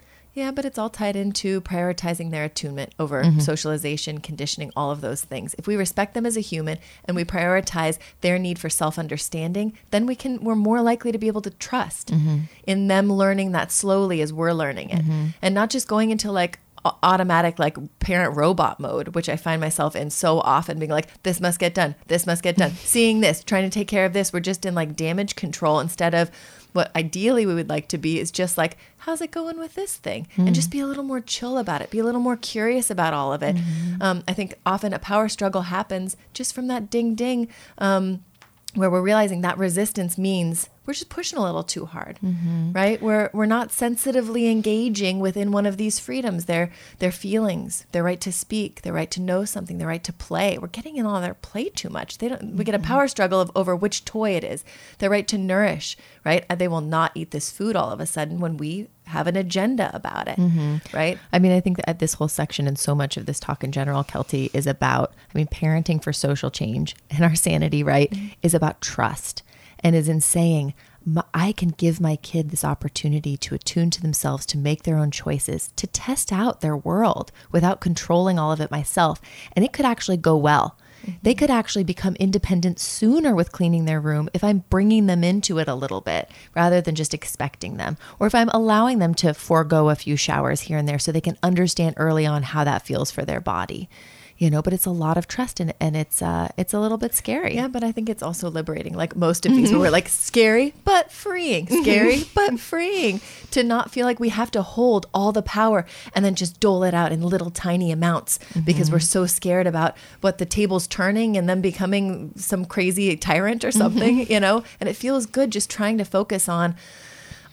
Yeah, 0.40 0.52
but 0.52 0.64
it's 0.64 0.78
all 0.78 0.88
tied 0.88 1.16
into 1.16 1.60
prioritizing 1.60 2.30
their 2.30 2.44
attunement 2.44 2.94
over 2.98 3.22
mm-hmm. 3.22 3.40
socialization, 3.40 4.22
conditioning, 4.22 4.72
all 4.74 4.90
of 4.90 5.02
those 5.02 5.22
things. 5.22 5.54
If 5.58 5.66
we 5.66 5.76
respect 5.76 6.14
them 6.14 6.24
as 6.24 6.34
a 6.34 6.40
human 6.40 6.78
and 7.04 7.14
we 7.14 7.24
prioritize 7.26 7.98
their 8.22 8.38
need 8.38 8.58
for 8.58 8.70
self-understanding, 8.70 9.76
then 9.90 10.06
we 10.06 10.14
can 10.14 10.42
we're 10.42 10.54
more 10.54 10.80
likely 10.80 11.12
to 11.12 11.18
be 11.18 11.26
able 11.26 11.42
to 11.42 11.50
trust 11.50 12.08
mm-hmm. 12.08 12.44
in 12.66 12.88
them 12.88 13.12
learning 13.12 13.52
that 13.52 13.70
slowly 13.70 14.22
as 14.22 14.32
we're 14.32 14.52
learning 14.52 14.88
it. 14.88 15.02
Mm-hmm. 15.02 15.26
And 15.42 15.54
not 15.54 15.68
just 15.68 15.86
going 15.86 16.08
into 16.08 16.32
like 16.32 16.58
automatic 17.02 17.58
like 17.58 17.76
parent 17.98 18.34
robot 18.34 18.80
mode 18.80 19.08
which 19.08 19.28
i 19.28 19.36
find 19.36 19.60
myself 19.60 19.94
in 19.94 20.08
so 20.08 20.40
often 20.40 20.78
being 20.78 20.90
like 20.90 21.22
this 21.22 21.38
must 21.38 21.58
get 21.58 21.74
done. 21.74 21.94
This 22.06 22.26
must 22.26 22.42
get 22.42 22.56
done. 22.56 22.70
Seeing 22.84 23.20
this 23.20 23.44
trying 23.44 23.68
to 23.68 23.78
take 23.78 23.88
care 23.88 24.06
of 24.06 24.14
this 24.14 24.32
we're 24.32 24.40
just 24.40 24.64
in 24.64 24.74
like 24.74 24.96
damage 24.96 25.36
control 25.36 25.80
instead 25.80 26.14
of 26.14 26.30
what 26.72 26.94
ideally 26.96 27.46
we 27.46 27.54
would 27.54 27.68
like 27.68 27.88
to 27.88 27.98
be 27.98 28.18
is 28.20 28.30
just 28.30 28.56
like 28.58 28.76
how's 29.04 29.22
it 29.22 29.30
going 29.30 29.58
with 29.58 29.74
this 29.74 29.96
thing? 29.96 30.26
And 30.36 30.54
just 30.54 30.70
be 30.70 30.78
a 30.80 30.86
little 30.86 31.02
more 31.04 31.20
chill 31.22 31.56
about 31.56 31.80
it. 31.80 31.90
Be 31.90 32.00
a 32.00 32.04
little 32.04 32.20
more 32.20 32.36
curious 32.36 32.90
about 32.90 33.14
all 33.14 33.32
of 33.32 33.42
it. 33.42 33.56
Um, 34.00 34.22
i 34.28 34.32
think 34.34 34.54
often 34.66 34.92
a 34.92 34.98
power 34.98 35.28
struggle 35.28 35.62
happens 35.62 36.16
just 36.34 36.54
from 36.54 36.66
that 36.68 36.90
ding 36.90 37.14
ding 37.14 37.48
um, 37.78 38.22
where 38.74 38.90
we're 38.90 39.02
realizing 39.02 39.40
that 39.40 39.58
resistance 39.58 40.16
means 40.16 40.68
we're 40.86 40.94
just 40.94 41.08
pushing 41.08 41.38
a 41.38 41.42
little 41.42 41.62
too 41.62 41.86
hard, 41.86 42.18
mm-hmm. 42.24 42.72
right? 42.72 43.00
We're 43.00 43.30
we're 43.32 43.46
not 43.46 43.70
sensitively 43.70 44.48
engaging 44.48 45.20
within 45.20 45.52
one 45.52 45.66
of 45.66 45.76
these 45.76 45.98
freedoms. 45.98 46.46
Their 46.46 46.70
their 46.98 47.12
feelings, 47.12 47.86
their 47.92 48.02
right 48.02 48.20
to 48.20 48.32
speak, 48.32 48.82
their 48.82 48.92
right 48.92 49.10
to 49.10 49.20
know 49.20 49.44
something, 49.44 49.78
their 49.78 49.88
right 49.88 50.02
to 50.04 50.12
play. 50.12 50.58
We're 50.58 50.68
getting 50.68 50.96
in 50.96 51.06
on 51.06 51.22
their 51.22 51.34
play 51.34 51.68
too 51.68 51.90
much. 51.90 52.18
They 52.18 52.28
don't. 52.28 52.56
We 52.56 52.64
get 52.64 52.74
a 52.74 52.78
mm-hmm. 52.78 52.86
power 52.86 53.08
struggle 53.08 53.40
of 53.40 53.50
over 53.54 53.76
which 53.76 54.04
toy 54.04 54.30
it 54.30 54.44
is. 54.44 54.64
Their 54.98 55.10
right 55.10 55.28
to 55.28 55.38
nourish, 55.38 55.96
right? 56.24 56.44
Uh, 56.48 56.54
they 56.54 56.68
will 56.68 56.80
not 56.80 57.12
eat 57.14 57.30
this 57.30 57.50
food 57.50 57.76
all 57.76 57.90
of 57.90 58.00
a 58.00 58.06
sudden 58.06 58.40
when 58.40 58.56
we 58.56 58.88
have 59.10 59.26
an 59.26 59.36
agenda 59.36 59.90
about 59.94 60.28
it, 60.28 60.36
mm-hmm. 60.36 60.76
right? 60.96 61.18
I 61.32 61.38
mean, 61.38 61.52
I 61.52 61.60
think 61.60 61.78
that 61.84 61.98
this 61.98 62.14
whole 62.14 62.28
section 62.28 62.66
and 62.66 62.78
so 62.78 62.94
much 62.94 63.16
of 63.16 63.26
this 63.26 63.40
talk 63.40 63.62
in 63.62 63.72
general, 63.72 64.02
Kelty, 64.04 64.50
is 64.54 64.66
about, 64.66 65.12
I 65.34 65.38
mean, 65.38 65.46
parenting 65.46 66.02
for 66.02 66.12
social 66.12 66.50
change 66.50 66.96
and 67.10 67.24
our 67.24 67.34
sanity, 67.34 67.82
right, 67.82 68.10
mm-hmm. 68.10 68.28
is 68.42 68.54
about 68.54 68.80
trust 68.80 69.42
and 69.80 69.94
is 69.94 70.08
in 70.08 70.20
saying, 70.20 70.74
I 71.32 71.52
can 71.52 71.70
give 71.70 72.00
my 72.00 72.16
kid 72.16 72.50
this 72.50 72.64
opportunity 72.64 73.36
to 73.38 73.54
attune 73.54 73.90
to 73.90 74.02
themselves, 74.02 74.44
to 74.46 74.58
make 74.58 74.82
their 74.82 74.98
own 74.98 75.10
choices, 75.10 75.72
to 75.76 75.86
test 75.86 76.32
out 76.32 76.60
their 76.60 76.76
world 76.76 77.32
without 77.50 77.80
controlling 77.80 78.38
all 78.38 78.52
of 78.52 78.60
it 78.60 78.70
myself. 78.70 79.20
And 79.54 79.64
it 79.64 79.72
could 79.72 79.86
actually 79.86 80.18
go 80.18 80.36
well. 80.36 80.76
They 81.22 81.34
could 81.34 81.50
actually 81.50 81.84
become 81.84 82.16
independent 82.16 82.78
sooner 82.78 83.34
with 83.34 83.52
cleaning 83.52 83.84
their 83.84 84.00
room 84.00 84.28
if 84.34 84.42
I'm 84.42 84.64
bringing 84.70 85.06
them 85.06 85.24
into 85.24 85.58
it 85.58 85.68
a 85.68 85.74
little 85.74 86.00
bit 86.00 86.30
rather 86.54 86.80
than 86.80 86.94
just 86.94 87.14
expecting 87.14 87.76
them, 87.76 87.96
or 88.18 88.26
if 88.26 88.34
I'm 88.34 88.50
allowing 88.50 88.98
them 88.98 89.14
to 89.16 89.34
forego 89.34 89.88
a 89.88 89.94
few 89.94 90.16
showers 90.16 90.62
here 90.62 90.78
and 90.78 90.88
there 90.88 90.98
so 90.98 91.12
they 91.12 91.20
can 91.20 91.38
understand 91.42 91.94
early 91.98 92.26
on 92.26 92.42
how 92.42 92.64
that 92.64 92.86
feels 92.86 93.10
for 93.10 93.24
their 93.24 93.40
body. 93.40 93.88
You 94.40 94.48
know, 94.48 94.62
but 94.62 94.72
it's 94.72 94.86
a 94.86 94.90
lot 94.90 95.18
of 95.18 95.28
trust 95.28 95.60
and 95.60 95.74
and 95.80 95.94
it's 95.94 96.22
uh 96.22 96.48
it's 96.56 96.72
a 96.72 96.80
little 96.80 96.96
bit 96.96 97.14
scary. 97.14 97.54
Yeah, 97.54 97.68
but 97.68 97.84
I 97.84 97.92
think 97.92 98.08
it's 98.08 98.22
also 98.22 98.50
liberating. 98.50 98.94
Like 98.94 99.14
most 99.14 99.44
of 99.44 99.52
these, 99.52 99.68
mm-hmm. 99.68 99.78
we're 99.78 99.90
like 99.90 100.08
scary 100.08 100.72
but 100.82 101.12
freeing, 101.12 101.66
mm-hmm. 101.66 101.82
scary 101.82 102.22
but 102.34 102.58
freeing, 102.58 103.20
to 103.50 103.62
not 103.62 103.90
feel 103.90 104.06
like 104.06 104.18
we 104.18 104.30
have 104.30 104.50
to 104.52 104.62
hold 104.62 105.06
all 105.12 105.30
the 105.30 105.42
power 105.42 105.84
and 106.14 106.24
then 106.24 106.34
just 106.34 106.58
dole 106.58 106.82
it 106.84 106.94
out 106.94 107.12
in 107.12 107.20
little 107.20 107.50
tiny 107.50 107.92
amounts 107.92 108.38
because 108.64 108.90
we're 108.90 108.96
mm-hmm. 108.96 109.04
so 109.04 109.26
scared 109.26 109.66
about 109.66 109.94
what 110.22 110.38
the 110.38 110.46
table's 110.46 110.86
turning 110.86 111.36
and 111.36 111.46
then 111.46 111.60
becoming 111.60 112.32
some 112.36 112.64
crazy 112.64 113.14
tyrant 113.18 113.62
or 113.62 113.70
something, 113.70 114.26
you 114.30 114.40
know. 114.40 114.64
And 114.80 114.88
it 114.88 114.96
feels 114.96 115.26
good 115.26 115.50
just 115.50 115.68
trying 115.68 115.98
to 115.98 116.04
focus 116.06 116.48
on 116.48 116.76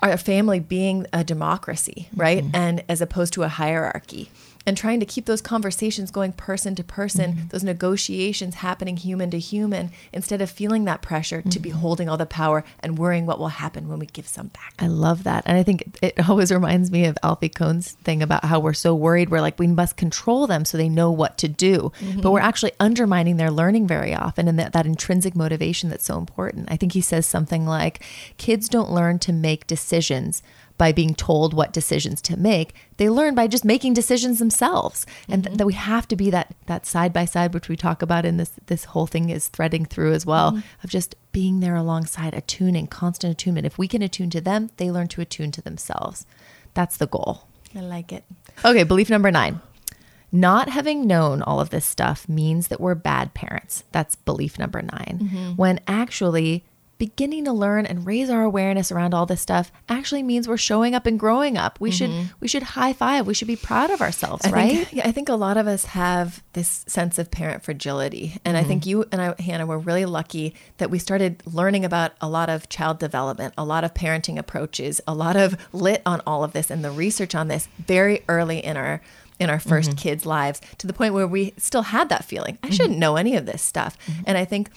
our 0.02 0.16
family 0.16 0.62
being 0.62 1.06
a 1.12 1.26
democracy, 1.26 2.08
right? 2.16 2.46
And 2.54 2.86
as 2.88 3.02
opposed 3.02 3.34
to 3.34 3.44
a 3.44 3.50
hierarchy 3.50 4.30
and 4.68 4.78
trying 4.78 5.00
to 5.00 5.06
keep 5.06 5.26
those 5.26 5.42
conversations 5.42 6.12
going 6.12 6.34
person 6.34 6.76
to 6.76 6.84
person, 6.84 7.34
Mm-hmm. 7.34 7.48
those 7.50 7.64
negotiations 7.64 8.56
happening 8.56 8.98
human 8.98 9.32
to 9.32 9.40
human, 9.40 9.92
instead 10.14 10.42
of 10.42 10.52
feeling 10.52 10.86
that 10.86 11.02
pressure 11.02 11.42
to 11.42 11.48
Mm-hmm. 11.50 11.62
be 11.64 11.70
holding 11.72 12.08
all 12.10 12.18
the 12.18 12.26
power 12.28 12.64
and 12.82 13.00
worrying 13.00 13.26
what 13.26 13.40
will 13.40 13.48
happen 13.48 13.88
when 13.88 13.98
we 13.98 14.06
give 14.06 14.28
some 14.28 14.48
back. 14.48 14.74
I 14.78 14.88
love 14.88 15.24
that. 15.24 15.44
And 15.48 15.58
I 15.58 15.64
think 15.64 15.98
it 16.04 16.14
always 16.30 16.52
reminds 16.52 16.92
me 16.92 17.06
of 17.06 17.18
Alfie 17.24 17.50
Kohn's 17.50 17.94
thing 18.04 18.22
about 18.22 18.46
how 18.46 18.60
we're 18.60 18.74
so 18.74 18.94
worried. 18.94 19.30
We're 19.30 19.42
like, 19.42 19.58
we 19.58 19.68
must 19.68 19.96
control 19.98 20.46
them 20.48 20.66
so 20.66 20.78
they 20.78 20.90
know 20.90 21.10
what 21.12 21.38
to 21.40 21.48
do. 21.48 21.92
But 22.22 22.32
we're 22.32 22.40
actually 22.42 22.74
undermining 22.80 23.38
their 23.38 23.50
learning 23.52 23.88
very 23.88 24.14
often 24.14 24.48
and 24.50 24.60
that, 24.60 24.74
that 24.74 24.86
intrinsic 24.86 25.36
motivation 25.36 25.90
that's 25.90 26.04
so 26.06 26.18
important. 26.18 26.68
I 26.70 26.76
think 26.76 26.92
he 26.92 27.02
says 27.02 27.26
something 27.26 27.66
like, 27.66 28.04
kids 28.38 28.68
don't 28.68 28.92
learn 28.92 29.18
to 29.20 29.32
make 29.32 29.66
decisions 29.66 30.44
by 30.78 30.92
being 30.92 31.16
told 31.16 31.54
what 31.54 31.74
decisions 31.74 32.22
to 32.22 32.38
make. 32.38 32.74
They 32.98 33.10
learn 33.10 33.36
by 33.36 33.48
just 33.48 33.66
making 33.66 33.94
decisions 33.94 34.40
themselves. 34.40 35.06
And 35.28 35.44
th- 35.44 35.52
mm-hmm. 35.52 35.58
that 35.58 35.66
we 35.68 35.74
have 35.74 36.08
to 36.10 36.16
be 36.16 36.30
that 36.30 36.56
that 36.68 36.86
side 36.86 37.14
by 37.14 37.26
side, 37.26 37.54
which 37.54 37.70
we 37.70 37.76
talk 37.76 38.02
about 38.02 38.26
in 38.26 38.38
this 38.38 38.52
this 38.68 38.86
whole 38.86 39.08
thing 39.08 39.30
is 39.30 39.48
threading 39.48 39.86
through 39.86 40.14
as 40.14 40.26
well, 40.26 40.52
mm-hmm. 40.52 40.62
of 40.84 40.90
just 40.90 41.16
being 41.32 41.60
there 41.60 41.76
alongside, 41.76 42.34
attuning, 42.34 42.88
constant 42.88 43.32
attunement. 43.34 43.66
If 43.66 43.78
we 43.78 43.88
can 43.88 44.02
attune 44.02 44.30
to 44.32 44.42
them, 44.42 44.70
they 44.78 44.92
learn 44.92 45.08
to 45.10 45.22
attune 45.22 45.52
to 45.52 45.62
themselves. 45.62 46.26
That's 46.74 46.98
the 46.98 47.08
goal. 47.08 47.48
I 47.76 47.82
like 47.82 48.12
it. 48.12 48.24
Okay, 48.64 48.84
belief 48.84 49.10
number 49.10 49.32
nine. 49.32 49.62
Not 50.32 50.70
having 50.70 51.08
known 51.08 51.42
all 51.42 51.60
of 51.62 51.70
this 51.70 51.86
stuff 51.86 52.28
means 52.28 52.68
that 52.68 52.82
we're 52.82 52.96
bad 52.96 53.34
parents. 53.34 53.84
That's 53.92 54.16
belief 54.16 54.60
number 54.60 54.82
9 54.82 54.92
mm-hmm. 54.92 55.52
When 55.56 55.80
actually, 55.88 56.66
beginning 56.98 57.46
to 57.46 57.54
learn 57.54 57.86
and 57.86 58.06
raise 58.06 58.30
our 58.30 58.42
awareness 58.44 58.92
around 58.92 59.14
all 59.14 59.26
this 59.26 59.42
stuff 59.42 59.72
actually 59.88 60.24
means 60.24 60.48
we're 60.48 60.58
showing 60.58 60.96
up 60.96 61.06
and 61.06 61.20
growing 61.20 61.58
up. 61.58 61.80
We 61.80 61.92
should 61.92 62.12
we 62.40 62.48
should 62.48 62.64
high 62.64 62.94
five. 62.94 63.28
We 63.28 63.34
should 63.34 63.48
be 63.48 63.56
proud 63.56 63.92
of 63.92 64.02
ourselves, 64.02 64.46
I 64.46 64.50
right? 64.52 64.72
Think, 64.78 64.94
yeah, 64.94 65.08
I 65.08 65.12
think 65.12 65.30
a 65.30 65.36
lot 65.36 65.58
of 65.58 65.68
us 65.68 65.86
have 65.86 66.44
this 66.54 66.84
sense 66.88 67.18
of 67.20 67.30
parent 67.32 67.64
fragility. 67.64 68.38
And 68.46 68.58
I 68.58 68.64
think 68.64 68.82
Mm-hmm. 68.84 68.90
you 68.90 69.06
and 69.12 69.22
I, 69.22 69.42
Hannah, 69.42 69.66
were 69.66 69.80
really 69.80 70.06
lucky 70.06 70.54
that 70.78 70.90
we 70.90 71.00
started 71.00 71.42
learning 71.46 71.84
about 71.86 72.12
a 72.22 72.28
lot 72.30 72.50
of 72.50 72.70
child 72.70 73.00
development, 73.00 73.54
a 73.58 73.66
lot 73.66 73.84
of 73.84 73.94
parenting 73.94 74.38
approaches, 74.38 75.02
a 75.08 75.14
lot 75.14 75.36
of 75.36 75.56
lit 75.74 76.02
on 76.06 76.22
all 76.28 76.44
of 76.44 76.54
this 76.54 76.70
and 76.70 76.84
the 76.84 76.92
research 76.92 77.34
on 77.36 77.48
this 77.48 77.68
very 77.80 78.24
early 78.28 78.60
in 78.60 78.78
our 78.78 79.02
in 79.40 79.52
our 79.52 79.60
1st 79.60 79.90
Mm-hmm. 79.90 79.94
kids' 79.98 80.26
lives 80.26 80.60
to 80.80 80.88
the 80.88 80.94
point 80.94 81.14
where 81.14 81.28
we 81.28 81.54
still 81.58 81.84
had 81.84 82.10
that 82.10 82.26
feeling. 82.26 82.58
I 82.64 82.72
shouldn't 82.72 82.98
know 82.98 83.18
any 83.18 83.36
of 83.36 83.46
this 83.46 83.62
stuff. 83.62 83.96
Mm-hmm. 84.08 84.24
And 84.26 84.36
I 84.38 84.46
think 84.46 84.72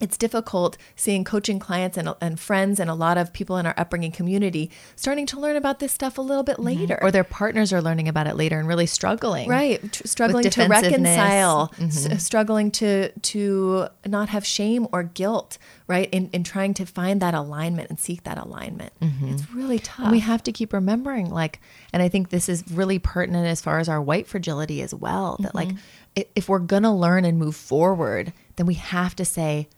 it's 0.00 0.16
difficult 0.16 0.76
seeing 0.96 1.24
coaching 1.24 1.58
clients 1.58 1.96
and, 1.96 2.14
and 2.20 2.40
friends 2.40 2.80
and 2.80 2.90
a 2.90 2.94
lot 2.94 3.16
of 3.16 3.32
people 3.32 3.56
in 3.56 3.66
our 3.66 3.74
upbringing 3.76 4.12
community 4.12 4.70
starting 4.96 5.26
to 5.26 5.38
learn 5.38 5.56
about 5.56 5.78
this 5.78 5.92
stuff 5.92 6.18
a 6.18 6.22
little 6.22 6.42
bit 6.42 6.56
mm-hmm. 6.56 6.80
later. 6.80 6.98
Or 7.00 7.10
their 7.10 7.24
partners 7.24 7.72
are 7.72 7.80
learning 7.80 8.08
about 8.08 8.26
it 8.26 8.36
later 8.36 8.58
and 8.58 8.66
really 8.66 8.86
struggling. 8.86 9.48
right 9.48 9.92
tr- 9.92 10.06
struggling 10.06 10.50
to 10.50 10.66
reconcile 10.66 11.68
mm-hmm. 11.76 12.12
s- 12.12 12.24
struggling 12.24 12.70
to 12.72 13.10
to 13.12 13.88
not 14.06 14.28
have 14.28 14.44
shame 14.44 14.86
or 14.92 15.02
guilt 15.04 15.58
right 15.86 16.08
in, 16.10 16.28
in 16.32 16.42
trying 16.42 16.74
to 16.74 16.84
find 16.84 17.22
that 17.22 17.34
alignment 17.34 17.88
and 17.88 17.98
seek 17.98 18.24
that 18.24 18.38
alignment 18.38 18.92
mm-hmm. 19.00 19.28
it's 19.28 19.50
really 19.52 19.78
tough 19.78 20.08
And 20.08 20.12
we 20.12 20.20
have 20.20 20.42
to 20.44 20.52
keep 20.52 20.72
remembering, 20.72 21.30
like, 21.30 21.60
and 21.92 22.02
I 22.02 22.08
think 22.08 22.30
this 22.30 22.48
is 22.48 22.64
really 22.70 22.98
pertinent 22.98 23.46
as 23.46 23.60
far 23.60 23.78
as 23.78 23.88
our 23.88 24.00
white 24.00 24.26
fragility 24.26 24.82
as 24.82 24.94
well. 24.94 25.36
That, 25.40 25.54
like, 25.54 25.68
if 26.14 26.48
we're 26.48 26.58
going 26.58 26.82
to 26.82 26.90
learn 26.90 27.24
and 27.24 27.38
move 27.38 27.56
forward, 27.56 28.32
then 28.56 28.66
we 28.66 28.74
have 28.74 29.14
to 29.16 29.24
say, 29.24 29.68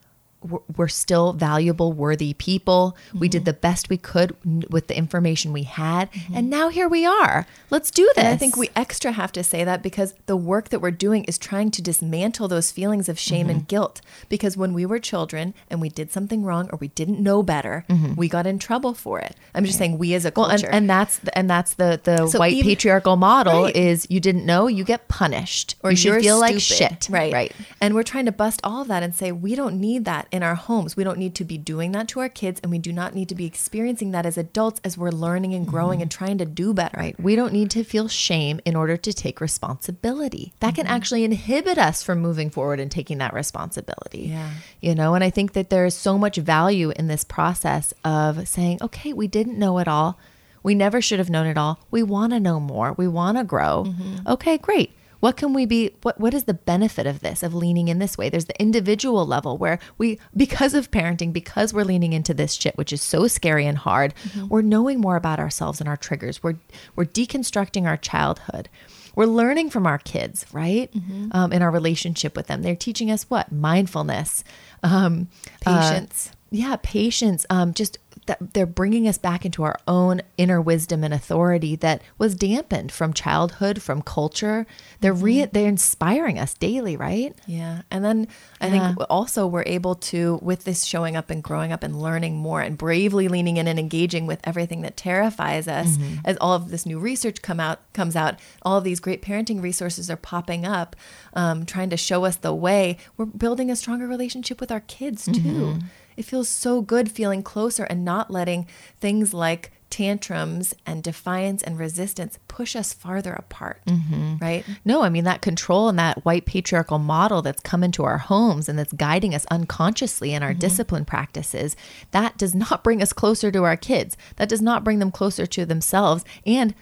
we're- 0.42 0.88
still 0.90 1.32
valuable, 1.32 1.92
worthy 1.92 2.34
people. 2.34 2.96
We 3.14 3.28
did 3.28 3.44
the 3.44 3.52
best 3.52 3.88
we 3.88 3.96
could 3.96 4.34
with 4.70 4.86
the 4.88 4.96
information 4.96 5.52
we 5.52 5.62
had. 5.64 6.08
And 6.34 6.48
now 6.50 6.68
here 6.68 6.88
we 6.88 7.04
are. 7.06 7.46
Let's 7.70 7.90
do 7.90 8.04
this. 8.16 8.24
And 8.24 8.28
I 8.28 8.36
think 8.36 8.56
we 8.56 8.70
extra 8.74 9.12
have 9.12 9.30
to 9.32 9.44
say 9.44 9.62
that 9.64 9.82
because 9.82 10.14
the 10.26 10.36
work 10.36 10.70
that 10.70 10.80
we're 10.80 10.90
doing 10.90 11.24
is 11.24 11.38
trying 11.38 11.70
to 11.72 11.82
dismantle 11.82 12.48
those 12.48 12.72
feelings 12.72 13.08
of 13.08 13.18
shame 13.18 13.46
Mm-hmm. 13.46 13.50
and 13.50 13.68
guilt. 13.68 14.00
Because 14.28 14.56
when 14.56 14.72
we 14.74 14.84
were 14.84 14.98
children 14.98 15.54
and 15.70 15.80
we 15.80 15.88
did 15.88 16.10
something 16.10 16.42
wrong 16.42 16.68
or 16.72 16.78
we 16.78 16.88
didn't 16.88 17.20
know 17.20 17.42
better, 17.42 17.84
we 18.16 18.28
got 18.28 18.46
in 18.46 18.58
trouble 18.58 18.94
for 18.94 19.20
it. 19.20 19.36
I'm 19.54 19.64
just 19.64 19.78
saying 19.78 19.98
we 19.98 20.14
as 20.14 20.24
a 20.24 20.30
Mm-hmm. 20.30 20.40
Well, 20.40 20.48
culture. 20.50 20.66
and, 20.66 20.74
and 20.76 20.90
that's 20.90 21.18
the, 21.18 21.36
and 21.38 21.50
that's 21.50 21.74
the 21.74 22.00
the 22.02 22.26
So 22.28 22.38
white 22.38 22.54
even- 22.54 22.68
patriarchal 22.70 23.16
model 23.16 23.64
Right. 23.64 23.76
is 23.76 24.06
you 24.10 24.20
didn't 24.20 24.46
know 24.46 24.66
you 24.66 24.84
get 24.84 25.06
punished 25.08 25.76
or 25.82 25.90
you 25.90 25.96
should 25.96 26.20
feel 26.22 26.38
like 26.40 26.58
shit 26.60 27.08
Right. 27.10 27.32
right 27.32 27.52
And 27.80 27.94
we're 27.94 28.02
trying 28.02 28.26
to 28.26 28.32
bust 28.32 28.60
all 28.64 28.82
of 28.82 28.88
that 28.88 29.02
and 29.02 29.14
say 29.14 29.32
we 29.32 29.54
don't 29.54 29.78
need 29.80 30.04
that 30.06 30.26
in 30.32 30.42
our 30.42 30.54
homes. 30.54 30.96
We 30.96 31.04
don't 31.04 31.18
need 31.18 31.34
to 31.36 31.44
be 31.44 31.58
doing 31.58 31.92
that 31.92 32.08
to 32.08 32.20
our 32.20 32.28
kids 32.28 32.60
and 32.62 32.70
we 32.70 32.78
do 32.78 32.92
not 32.92 33.14
need 33.14 33.28
to 33.30 33.34
be 33.34 33.46
experiencing 33.46 34.10
that 34.12 34.26
as 34.26 34.38
adults 34.38 34.80
as 34.84 34.96
we're 34.96 35.10
learning 35.10 35.54
and 35.54 35.66
growing 35.66 36.02
and 36.02 36.10
trying 36.10 36.38
to 36.38 36.44
do 36.44 36.72
better. 36.74 36.96
Right. 36.98 37.18
We 37.20 37.36
don't 37.36 37.52
need 37.52 37.70
to 37.72 37.84
feel 37.84 38.08
shame 38.08 38.60
in 38.64 38.76
order 38.76 38.96
to 38.96 39.12
take 39.12 39.40
responsibility. 39.40 40.52
That 40.60 40.68
Mm-hmm. 40.70 40.74
can 40.76 40.86
actually 40.86 41.24
inhibit 41.24 41.78
us 41.78 42.02
from 42.02 42.20
moving 42.20 42.48
forward 42.50 42.80
and 42.80 42.90
taking 42.90 43.18
that 43.18 43.34
responsibility. 43.34 44.28
Yeah. 44.28 44.50
You 44.80 44.94
know, 44.94 45.14
and 45.14 45.24
I 45.24 45.30
think 45.30 45.52
that 45.54 45.70
there 45.70 45.84
is 45.84 45.94
so 45.96 46.16
much 46.18 46.36
value 46.36 46.90
in 46.94 47.08
this 47.08 47.24
process 47.24 47.92
of 48.04 48.46
saying, 48.46 48.78
okay, 48.82 49.12
we 49.12 49.26
didn't 49.26 49.58
know 49.58 49.78
it 49.78 49.88
all. 49.88 50.18
We 50.62 50.74
never 50.74 51.00
should 51.00 51.18
have 51.18 51.30
known 51.30 51.46
it 51.46 51.56
all. 51.58 51.80
We 51.90 52.02
want 52.02 52.32
to 52.34 52.40
know 52.40 52.60
more. 52.60 52.92
We 52.92 53.08
want 53.08 53.38
to 53.38 53.44
grow. 53.44 53.84
Mm-hmm. 53.86 54.28
Okay, 54.28 54.58
great. 54.58 54.92
What 55.20 55.36
can 55.36 55.52
we 55.52 55.66
be 55.66 55.94
what 56.02 56.18
what 56.18 56.34
is 56.34 56.44
the 56.44 56.54
benefit 56.54 57.06
of 57.06 57.20
this 57.20 57.42
of 57.42 57.54
leaning 57.54 57.88
in 57.88 57.98
this 57.98 58.16
way? 58.18 58.28
There's 58.30 58.46
the 58.46 58.60
individual 58.60 59.26
level 59.26 59.56
where 59.58 59.78
we 59.98 60.18
because 60.36 60.74
of 60.74 60.90
parenting, 60.90 61.32
because 61.32 61.72
we're 61.72 61.84
leaning 61.84 62.12
into 62.12 62.34
this 62.34 62.54
shit 62.54 62.76
which 62.76 62.92
is 62.92 63.02
so 63.02 63.26
scary 63.28 63.66
and 63.66 63.78
hard, 63.78 64.14
Mm-hmm. 64.24 64.48
we're 64.48 64.62
knowing 64.62 65.00
more 65.00 65.16
about 65.16 65.38
ourselves 65.38 65.80
and 65.80 65.88
our 65.88 65.96
triggers. 65.96 66.42
We're 66.42 66.56
we're 66.96 67.04
deconstructing 67.04 67.86
our 67.86 67.96
childhood. 67.96 68.68
We're 69.14 69.26
learning 69.26 69.70
from 69.70 69.86
our 69.86 69.98
kids, 69.98 70.46
right? 70.52 70.90
Mm-hmm. 70.92 71.28
Um, 71.32 71.52
in 71.52 71.62
our 71.62 71.70
relationship 71.70 72.36
with 72.36 72.46
them. 72.46 72.62
They're 72.62 72.76
teaching 72.76 73.10
us 73.10 73.24
what? 73.24 73.50
Mindfulness, 73.52 74.44
um, 74.82 75.28
uh, 75.66 75.90
Patience. 75.90 76.30
yeah, 76.50 76.76
patience. 76.82 77.44
Um, 77.50 77.74
just 77.74 77.98
that 78.26 78.54
they're 78.54 78.66
bringing 78.66 79.08
us 79.08 79.18
back 79.18 79.44
into 79.44 79.62
our 79.62 79.76
own 79.88 80.20
inner 80.36 80.60
wisdom 80.60 81.02
and 81.02 81.12
authority 81.12 81.74
that 81.76 82.00
was 82.18 82.34
dampened 82.34 82.92
from 82.92 83.12
childhood, 83.12 83.82
from 83.82 84.02
culture. 84.02 84.66
They're 85.00 85.14
Mm-hmm. 85.14 85.50
they're 85.52 85.68
inspiring 85.68 86.38
us 86.38 86.54
daily, 86.54 86.96
right? 86.96 87.34
Yeah. 87.46 87.82
And 87.90 88.04
then 88.04 88.28
I 88.60 88.66
Yeah. 88.68 88.94
think 88.94 89.06
also 89.10 89.46
we're 89.46 89.64
able 89.66 89.94
to, 89.96 90.38
with 90.42 90.64
this 90.64 90.84
showing 90.84 91.16
up 91.16 91.30
and 91.30 91.42
growing 91.42 91.72
up 91.72 91.82
and 91.82 92.00
learning 92.00 92.36
more 92.36 92.60
and 92.60 92.78
bravely 92.78 93.26
leaning 93.28 93.56
in 93.56 93.66
and 93.66 93.78
engaging 93.78 94.26
with 94.26 94.40
everything 94.44 94.82
that 94.82 94.96
terrifies 94.96 95.66
us 95.66 95.98
as 96.24 96.36
all 96.40 96.52
of 96.54 96.70
this 96.70 96.86
new 96.86 96.98
research 96.98 97.42
come 97.42 97.58
out 97.60 97.80
comes 97.92 98.14
out, 98.16 98.38
all 98.62 98.78
of 98.78 98.84
these 98.84 99.00
great 99.00 99.22
parenting 99.22 99.60
resources 99.62 100.10
are 100.10 100.16
popping 100.16 100.64
up, 100.64 100.94
um, 101.34 101.66
trying 101.66 101.90
to 101.90 101.96
show 101.96 102.24
us 102.24 102.36
the 102.36 102.54
way. 102.54 102.96
We're 103.16 103.26
building 103.26 103.70
a 103.70 103.76
stronger 103.76 104.06
relationship 104.06 104.60
with 104.60 104.70
our 104.70 104.80
kids 104.80 105.24
too. 105.24 105.78
It 106.20 106.26
feels 106.26 106.50
so 106.50 106.82
good 106.82 107.10
feeling 107.10 107.42
closer 107.42 107.84
and 107.84 108.04
not 108.04 108.30
letting 108.30 108.66
things 108.98 109.32
like 109.32 109.72
tantrums 109.88 110.74
and 110.84 111.02
defiance 111.02 111.62
and 111.62 111.78
resistance 111.78 112.38
push 112.46 112.76
us 112.76 112.92
farther 112.92 113.32
apart. 113.32 113.80
Mm-hmm. 113.86 114.36
Right? 114.38 114.66
No, 114.84 115.02
I 115.02 115.08
mean 115.08 115.24
that 115.24 115.40
control 115.40 115.88
and 115.88 115.98
that 115.98 116.22
white 116.26 116.44
patriarchal 116.44 116.98
model 116.98 117.40
that's 117.40 117.62
come 117.62 117.82
into 117.82 118.04
our 118.04 118.18
homes 118.18 118.68
and 118.68 118.78
that's 118.78 118.92
guiding 118.92 119.34
us 119.34 119.46
unconsciously 119.50 120.34
in 120.34 120.42
our 120.42 120.50
mm-hmm. 120.50 120.58
discipline 120.58 121.06
practices, 121.06 121.74
that 122.10 122.36
does 122.36 122.54
not 122.54 122.84
bring 122.84 123.00
us 123.00 123.14
closer 123.14 123.50
to 123.50 123.64
our 123.64 123.78
kids. 123.78 124.18
That 124.36 124.50
does 124.50 124.60
not 124.60 124.84
bring 124.84 124.98
them 124.98 125.10
closer 125.10 125.46
to 125.46 125.64
themselves 125.64 126.22
and 126.44 126.74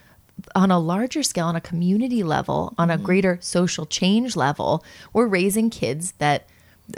on 0.56 0.72
a 0.72 0.80
larger 0.80 1.22
scale 1.22 1.46
on 1.46 1.54
a 1.54 1.60
community 1.60 2.24
level, 2.24 2.74
on 2.76 2.90
a 2.90 2.96
mm-hmm. 2.96 3.04
greater 3.04 3.38
social 3.40 3.86
change 3.86 4.34
level, 4.34 4.84
we're 5.12 5.28
raising 5.28 5.70
kids 5.70 6.14
that 6.18 6.48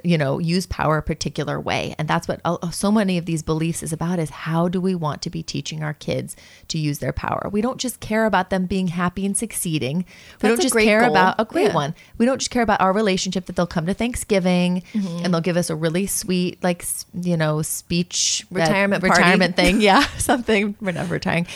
you 0.04 0.16
know 0.16 0.38
use 0.38 0.66
power 0.66 0.98
a 0.98 1.02
particular 1.02 1.58
way 1.60 1.94
and 1.98 2.06
that's 2.06 2.28
what 2.28 2.40
uh, 2.44 2.70
so 2.70 2.92
many 2.92 3.18
of 3.18 3.26
these 3.26 3.42
beliefs 3.42 3.82
is 3.82 3.92
about 3.92 4.18
is 4.20 4.30
how 4.30 4.68
do 4.68 4.80
we 4.80 4.94
want 4.94 5.20
to 5.20 5.28
be 5.30 5.42
teaching 5.42 5.82
our 5.82 5.94
kids 5.94 6.36
to 6.68 6.78
use 6.78 7.00
their 7.00 7.12
power 7.12 7.48
we 7.50 7.60
don't 7.60 7.78
just 7.80 7.98
care 7.98 8.24
about 8.24 8.50
them 8.50 8.66
being 8.66 8.86
happy 8.88 9.26
and 9.26 9.36
succeeding 9.36 9.98
we 9.98 10.04
That's 10.38 10.54
don't 10.54 10.60
just 10.62 10.74
care 10.76 11.00
goal. 11.00 11.10
about 11.10 11.34
a 11.38 11.44
great 11.44 11.68
Yeah. 11.68 11.74
one 11.74 11.94
we 12.18 12.26
don't 12.26 12.38
just 12.38 12.52
care 12.52 12.62
about 12.62 12.80
our 12.80 12.92
relationship 12.92 13.46
that 13.46 13.56
they'll 13.56 13.66
come 13.66 13.86
to 13.86 13.94
thanksgiving 13.94 14.82
Mm-hmm. 14.92 15.24
and 15.24 15.34
they'll 15.34 15.40
give 15.40 15.56
us 15.56 15.70
a 15.70 15.76
really 15.76 16.06
sweet 16.06 16.62
like 16.62 16.84
you 17.14 17.36
know 17.36 17.62
speech 17.62 18.46
that- 18.52 18.68
Retirement 18.68 19.02
party. 19.04 19.20
retirement 19.20 19.56
thing 19.56 19.80
yeah 19.90 20.02
something 20.18 20.76
we're 20.80 20.92
not 20.92 21.08
retiring 21.10 21.46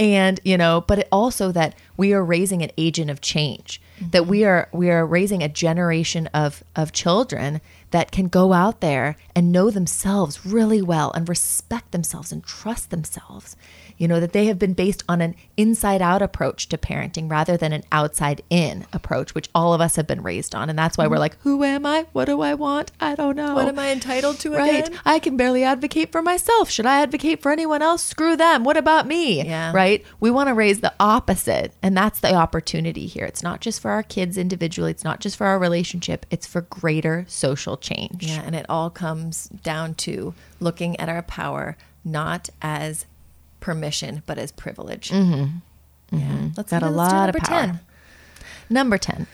and 0.00 0.40
you 0.44 0.56
know 0.58 0.82
but 0.86 0.98
it 1.00 1.08
also 1.12 1.52
that 1.52 1.74
we 1.96 2.12
are 2.12 2.24
raising 2.24 2.62
an 2.62 2.70
agent 2.76 3.08
of 3.10 3.20
change 3.20 3.80
that 4.10 4.26
we 4.26 4.44
are 4.44 4.68
we 4.72 4.90
are 4.90 5.06
raising 5.06 5.42
a 5.42 5.48
generation 5.48 6.26
of 6.34 6.64
of 6.74 6.90
children 6.92 7.60
that 7.94 8.10
can 8.10 8.26
go 8.26 8.52
out 8.52 8.80
there 8.80 9.16
and 9.36 9.52
know 9.52 9.70
themselves 9.70 10.44
really 10.44 10.82
well 10.82 11.12
and 11.12 11.28
respect 11.28 11.92
themselves 11.92 12.32
and 12.32 12.42
trust 12.42 12.90
themselves. 12.90 13.54
You 13.96 14.08
know, 14.08 14.20
that 14.20 14.32
they 14.32 14.46
have 14.46 14.58
been 14.58 14.74
based 14.74 15.02
on 15.08 15.20
an 15.20 15.34
inside 15.56 16.02
out 16.02 16.22
approach 16.22 16.68
to 16.70 16.78
parenting 16.78 17.30
rather 17.30 17.56
than 17.56 17.72
an 17.72 17.84
outside 17.92 18.42
in 18.50 18.86
approach, 18.92 19.34
which 19.34 19.48
all 19.54 19.72
of 19.74 19.80
us 19.80 19.96
have 19.96 20.06
been 20.06 20.22
raised 20.22 20.54
on. 20.54 20.68
And 20.68 20.78
that's 20.78 20.98
why 20.98 21.06
we're 21.06 21.14
mm-hmm. 21.14 21.20
like, 21.20 21.40
who 21.40 21.62
am 21.62 21.86
I? 21.86 22.06
What 22.12 22.26
do 22.26 22.40
I 22.40 22.54
want? 22.54 22.92
I 23.00 23.14
don't 23.14 23.36
know. 23.36 23.54
What 23.54 23.68
am 23.68 23.78
I 23.78 23.90
entitled 23.90 24.40
to 24.40 24.52
Right. 24.52 24.86
again? 24.86 25.00
I 25.04 25.18
can 25.18 25.36
barely 25.36 25.64
advocate 25.64 26.12
for 26.12 26.22
myself. 26.22 26.70
Should 26.70 26.86
I 26.86 27.02
advocate 27.02 27.42
for 27.42 27.52
anyone 27.52 27.82
else? 27.82 28.02
Screw 28.02 28.36
them. 28.36 28.64
What 28.64 28.76
about 28.76 29.06
me? 29.06 29.42
Yeah. 29.44 29.72
Right. 29.72 30.04
We 30.20 30.30
want 30.30 30.48
to 30.48 30.54
raise 30.54 30.80
the 30.80 30.94
opposite. 30.98 31.72
And 31.82 31.96
that's 31.96 32.20
the 32.20 32.34
opportunity 32.34 33.06
here. 33.06 33.24
It's 33.24 33.42
not 33.42 33.60
just 33.60 33.80
for 33.80 33.90
our 33.90 34.02
kids 34.02 34.36
individually, 34.38 34.90
it's 34.90 35.04
not 35.04 35.20
just 35.20 35.36
for 35.36 35.46
our 35.46 35.58
relationship, 35.58 36.26
it's 36.30 36.46
for 36.46 36.62
greater 36.62 37.24
social 37.28 37.76
change. 37.76 38.26
Yeah, 38.26 38.42
and 38.44 38.54
it 38.54 38.66
all 38.68 38.90
comes 38.90 39.48
down 39.48 39.94
to 39.94 40.34
looking 40.60 40.98
at 40.98 41.08
our 41.08 41.22
power 41.22 41.76
not 42.04 42.50
as 42.60 43.06
permission, 43.64 44.22
but 44.26 44.36
as 44.36 44.52
privilege. 44.52 45.08
Mm-hmm. 45.08 46.16
Yeah, 46.18 46.50
let's 46.54 46.70
Got 46.70 46.82
a 46.82 46.90
let's 46.90 47.12
lot 47.12 47.30
of 47.30 47.34
number 47.34 47.38
power. 47.40 47.66
10. 47.66 47.80
Number 48.68 48.98
10. 48.98 49.26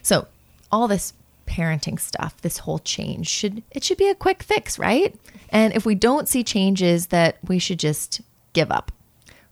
So, 0.00 0.28
all 0.70 0.86
this 0.86 1.12
parenting 1.48 1.98
stuff, 1.98 2.40
this 2.40 2.58
whole 2.58 2.78
change 2.78 3.28
should 3.28 3.64
it 3.72 3.82
should 3.82 3.98
be 3.98 4.08
a 4.08 4.14
quick 4.14 4.44
fix, 4.44 4.78
right? 4.78 5.12
And 5.48 5.74
if 5.74 5.84
we 5.84 5.96
don't 5.96 6.28
see 6.28 6.44
changes 6.44 7.08
that 7.08 7.38
we 7.44 7.58
should 7.58 7.80
just 7.80 8.20
give 8.52 8.70
up. 8.70 8.92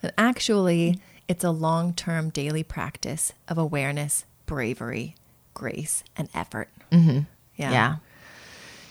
But 0.01 0.15
actually, 0.17 1.01
it's 1.27 1.43
a 1.43 1.51
long 1.51 1.93
term 1.93 2.31
daily 2.31 2.63
practice 2.63 3.33
of 3.49 3.59
awareness, 3.59 4.25
bravery, 4.47 5.17
grace, 5.53 6.05
and 6.17 6.29
effort. 6.33 6.69
Mm-hmm. 6.93 7.21
Yeah. 7.57 7.73
Yeah. 7.73 7.97